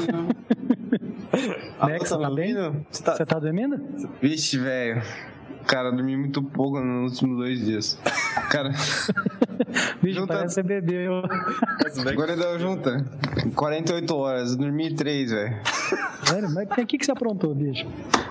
Você 1.99 2.19
tá 2.19 2.31
bem? 2.31 2.55
Você 2.91 3.03
tá- 3.03 3.17
Você 3.17 3.27
tá 3.27 3.39
dormindo? 3.39 3.81
Vixe, 4.23 4.59
velho. 4.59 5.03
Cara, 5.67 5.91
dormi 5.93 6.17
muito 6.17 6.43
pouco 6.43 6.81
nos 6.81 7.13
últimos 7.13 7.39
dois 7.39 7.61
dias. 7.65 7.99
Cara, 8.51 8.71
Bicho, 10.03 10.21
Junta- 10.21 10.35
parece 10.35 10.47
que 10.63 10.69
você 10.69 10.81
bebeu. 10.81 11.23
agora 12.09 12.37
deu 12.37 12.59
junta. 12.59 13.05
48 13.55 14.17
horas, 14.17 14.57
dormi 14.57 14.95
3, 14.95 15.31
velho. 15.31 15.57
Sério? 16.25 16.51
Mas 16.51 16.69
o 16.71 16.87
que, 16.87 16.99
que 16.99 17.05
você 17.05 17.13
aprontou, 17.13 17.55
bicho? 17.55 17.87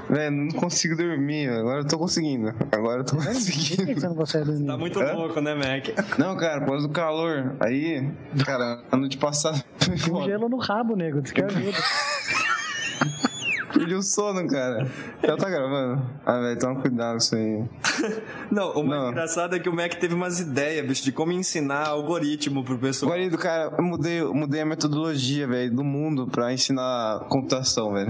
Velho, 0.09 0.32
não 0.36 0.47
consigo 0.49 0.95
dormir, 0.97 1.47
velho. 1.47 1.59
agora 1.61 1.82
eu 1.82 1.88
tô 1.88 1.97
conseguindo. 1.99 2.53
Agora 2.71 3.01
eu 3.01 3.05
tô 3.05 3.15
Por 3.15 3.25
que, 3.25 3.32
que 3.32 3.36
conseguindo. 3.36 3.99
você 4.01 4.07
não 4.07 4.15
consegue 4.15 4.45
dormir? 4.45 4.65
Tá 4.67 4.77
muito 4.77 4.99
Hã? 4.99 5.13
louco, 5.13 5.39
né, 5.39 5.53
Mac? 5.55 6.17
Não, 6.17 6.36
cara, 6.36 6.61
por 6.61 6.69
causa 6.71 6.88
do 6.88 6.93
calor. 6.93 7.55
Aí, 7.59 8.09
cara, 8.45 8.82
a 8.91 8.97
noite 8.97 9.17
passada 9.17 9.63
foi 9.80 9.95
Tem 9.97 10.13
um 10.13 10.23
gelo 10.23 10.49
no 10.49 10.57
rabo, 10.57 10.95
nego. 10.95 11.21
Diz 11.21 11.32
que 11.32 11.41
ajuda. 11.45 11.77
Perdi 13.80 13.95
o 13.95 14.03
sono, 14.03 14.45
cara. 14.45 14.86
Já 15.23 15.38
tá 15.38 15.49
gravando? 15.49 16.01
Ah, 16.25 16.39
velho, 16.41 16.59
toma 16.59 16.82
cuidado 16.82 17.11
com 17.11 17.17
isso 17.17 17.36
aí. 17.36 17.63
Não, 18.51 18.71
o 18.73 18.84
mais 18.86 19.01
Não. 19.01 19.09
engraçado 19.11 19.55
é 19.55 19.59
que 19.59 19.69
o 19.69 19.73
Mac 19.73 19.93
teve 19.95 20.13
umas 20.13 20.41
ideias, 20.41 20.86
bicho, 20.86 21.03
de 21.03 21.13
como 21.13 21.32
ensinar 21.32 21.88
algoritmo 21.88 22.63
pro 22.63 22.77
pessoal. 22.77 23.11
Guarido, 23.11 23.38
cara, 23.38 23.73
eu 23.77 23.84
mudei, 23.84 24.19
eu 24.19 24.34
mudei 24.34 24.61
a 24.61 24.65
metodologia, 24.65 25.47
velho, 25.47 25.73
do 25.73 25.84
mundo 25.84 26.27
pra 26.27 26.51
ensinar 26.51 27.19
computação, 27.30 27.93
velho. 27.93 28.09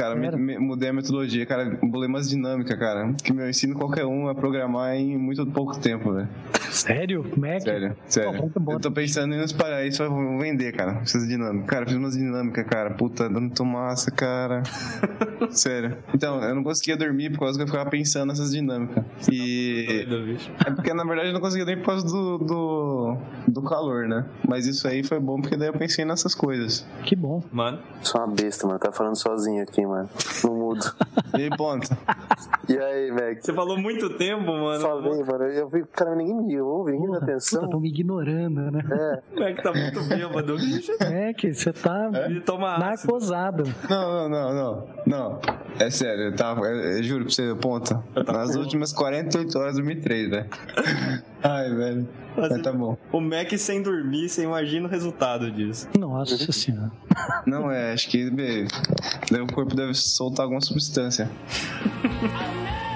Cara, 0.00 0.14
me- 0.14 0.22
Sério? 0.30 0.38
me- 0.38 0.58
mudei 0.58 0.88
a 0.88 0.92
metodologia, 0.92 1.44
cara, 1.44 1.78
bolei 1.82 2.08
umas 2.08 2.28
dinâmicas, 2.28 2.78
cara. 2.78 3.12
Que 3.22 3.32
meu 3.32 3.48
ensino 3.48 3.74
qualquer 3.74 4.06
um 4.06 4.28
a 4.28 4.34
programar 4.34 4.94
em 4.94 5.18
muito 5.18 5.44
pouco 5.46 5.78
tempo, 5.78 6.12
velho. 6.14 6.28
Sério? 6.70 7.24
Mac? 7.36 7.60
Sério, 7.60 7.90
Pô, 7.90 7.96
sério. 8.06 8.32
vamos 8.32 8.52
embora. 8.56 8.76
Eu 8.76 8.80
tô 8.80 8.90
pensando 8.92 9.34
em 9.34 9.38
nos 9.38 9.52
parar 9.52 9.84
isso, 9.84 10.08
vou 10.08 10.38
vender, 10.38 10.72
cara. 10.72 11.00
Essas 11.02 11.26
dinâmicas. 11.28 11.68
Cara, 11.68 11.84
fiz 11.86 11.96
umas 11.96 12.14
dinâmicas, 12.14 12.64
cara. 12.66 12.90
Puta, 12.92 13.24
dando 13.28 13.40
muito 13.40 13.64
massa, 13.64 14.10
cara. 14.10 14.62
sério. 15.50 15.96
Então, 16.14 16.40
eu 16.42 16.54
não 16.54 16.62
conseguia 16.62 16.96
dormir 16.96 17.30
por 17.30 17.40
causa 17.40 17.58
que 17.58 17.62
eu 17.64 17.66
ficava 17.66 17.88
pensando 17.90 18.28
nessas 18.28 18.52
dinâmicas. 18.52 19.04
E. 19.30 20.06
Doido, 20.08 20.24
bicho. 20.26 20.50
É 20.66 20.70
porque 20.70 20.94
na 20.94 21.04
verdade 21.04 21.28
eu 21.28 21.34
não 21.34 21.40
conseguia 21.40 21.64
dormir 21.66 21.82
por 21.82 21.88
causa 21.90 22.06
do, 22.06 22.38
do, 22.38 23.16
do 23.48 23.62
calor, 23.62 24.06
né? 24.08 24.24
Mas 24.48 24.66
isso 24.66 24.86
aí 24.86 25.02
foi 25.02 25.18
bom 25.20 25.40
porque 25.40 25.56
daí 25.56 25.68
eu 25.68 25.72
pensei 25.74 26.04
nessas 26.04 26.34
coisas. 26.34 26.86
Que 27.04 27.14
bom. 27.16 27.42
Mano, 27.52 27.78
Sou 28.02 28.20
uma 28.20 28.28
besta, 28.34 28.66
mano. 28.66 28.78
Tá 28.78 28.92
falando 28.92 29.16
sozinho 29.16 29.62
aqui, 29.62 29.82
mano. 29.84 29.89
No 30.44 30.54
mudo. 30.54 30.84
E 31.38 31.48
ponto. 31.56 31.88
E 32.68 32.76
aí, 32.76 33.12
Mac? 33.12 33.40
Você 33.40 33.52
falou 33.54 33.78
muito 33.78 34.10
tempo, 34.18 34.46
mano. 34.46 34.80
Falei, 34.80 35.22
mano. 35.22 35.44
Eu 35.44 35.68
vi, 35.68 35.84
cara, 35.86 36.14
ninguém 36.16 36.34
me 36.34 36.60
ouve, 36.60 36.90
ninguém 36.90 37.08
me 37.08 37.16
atenção. 37.16 37.60
Puta, 37.60 37.70
tão 37.70 37.80
me 37.80 37.88
ignorando, 37.88 38.70
né? 38.70 38.82
É. 38.90 39.36
O 39.36 39.40
Mac 39.40 39.62
tá 39.62 39.72
muito 39.72 40.02
bêbado. 40.08 40.56
É 41.00 41.32
que 41.32 41.54
você 41.54 41.72
tá 41.72 42.10
toma 42.44 42.72
ácido. 42.72 42.84
narcosado. 43.12 43.64
Não, 43.88 44.28
não, 44.28 44.28
não, 44.28 44.54
não. 44.54 44.86
Não. 45.06 45.40
É 45.78 45.88
sério, 45.88 46.24
eu, 46.24 46.34
tava, 46.34 46.66
eu, 46.66 46.96
eu 46.96 47.02
juro 47.02 47.24
pra 47.24 47.32
você, 47.32 47.54
ponto. 47.54 48.02
Nas 48.26 48.56
últimas 48.56 48.92
48 48.92 49.58
horas 49.58 49.78
eu 49.78 49.84
dormi 49.84 50.00
3, 50.00 50.30
velho. 50.30 50.46
Ai, 51.42 51.74
velho. 51.74 52.08
Mas 52.36 52.62
tá 52.62 52.72
bom. 52.72 52.96
O 53.12 53.20
Mac 53.20 53.50
sem 53.56 53.82
dormir, 53.82 54.28
você 54.28 54.44
imagina 54.44 54.86
o 54.86 54.90
resultado 54.90 55.50
disso. 55.50 55.88
Nossa 55.98 56.52
senhora. 56.52 56.92
Não, 57.46 57.70
é, 57.70 57.92
acho 57.92 58.08
que 58.08 58.28
o 58.28 59.46
corpo 59.52 59.74
deve 59.74 59.94
soltar 59.94 60.44
alguma 60.44 60.60
substância. 60.60 61.30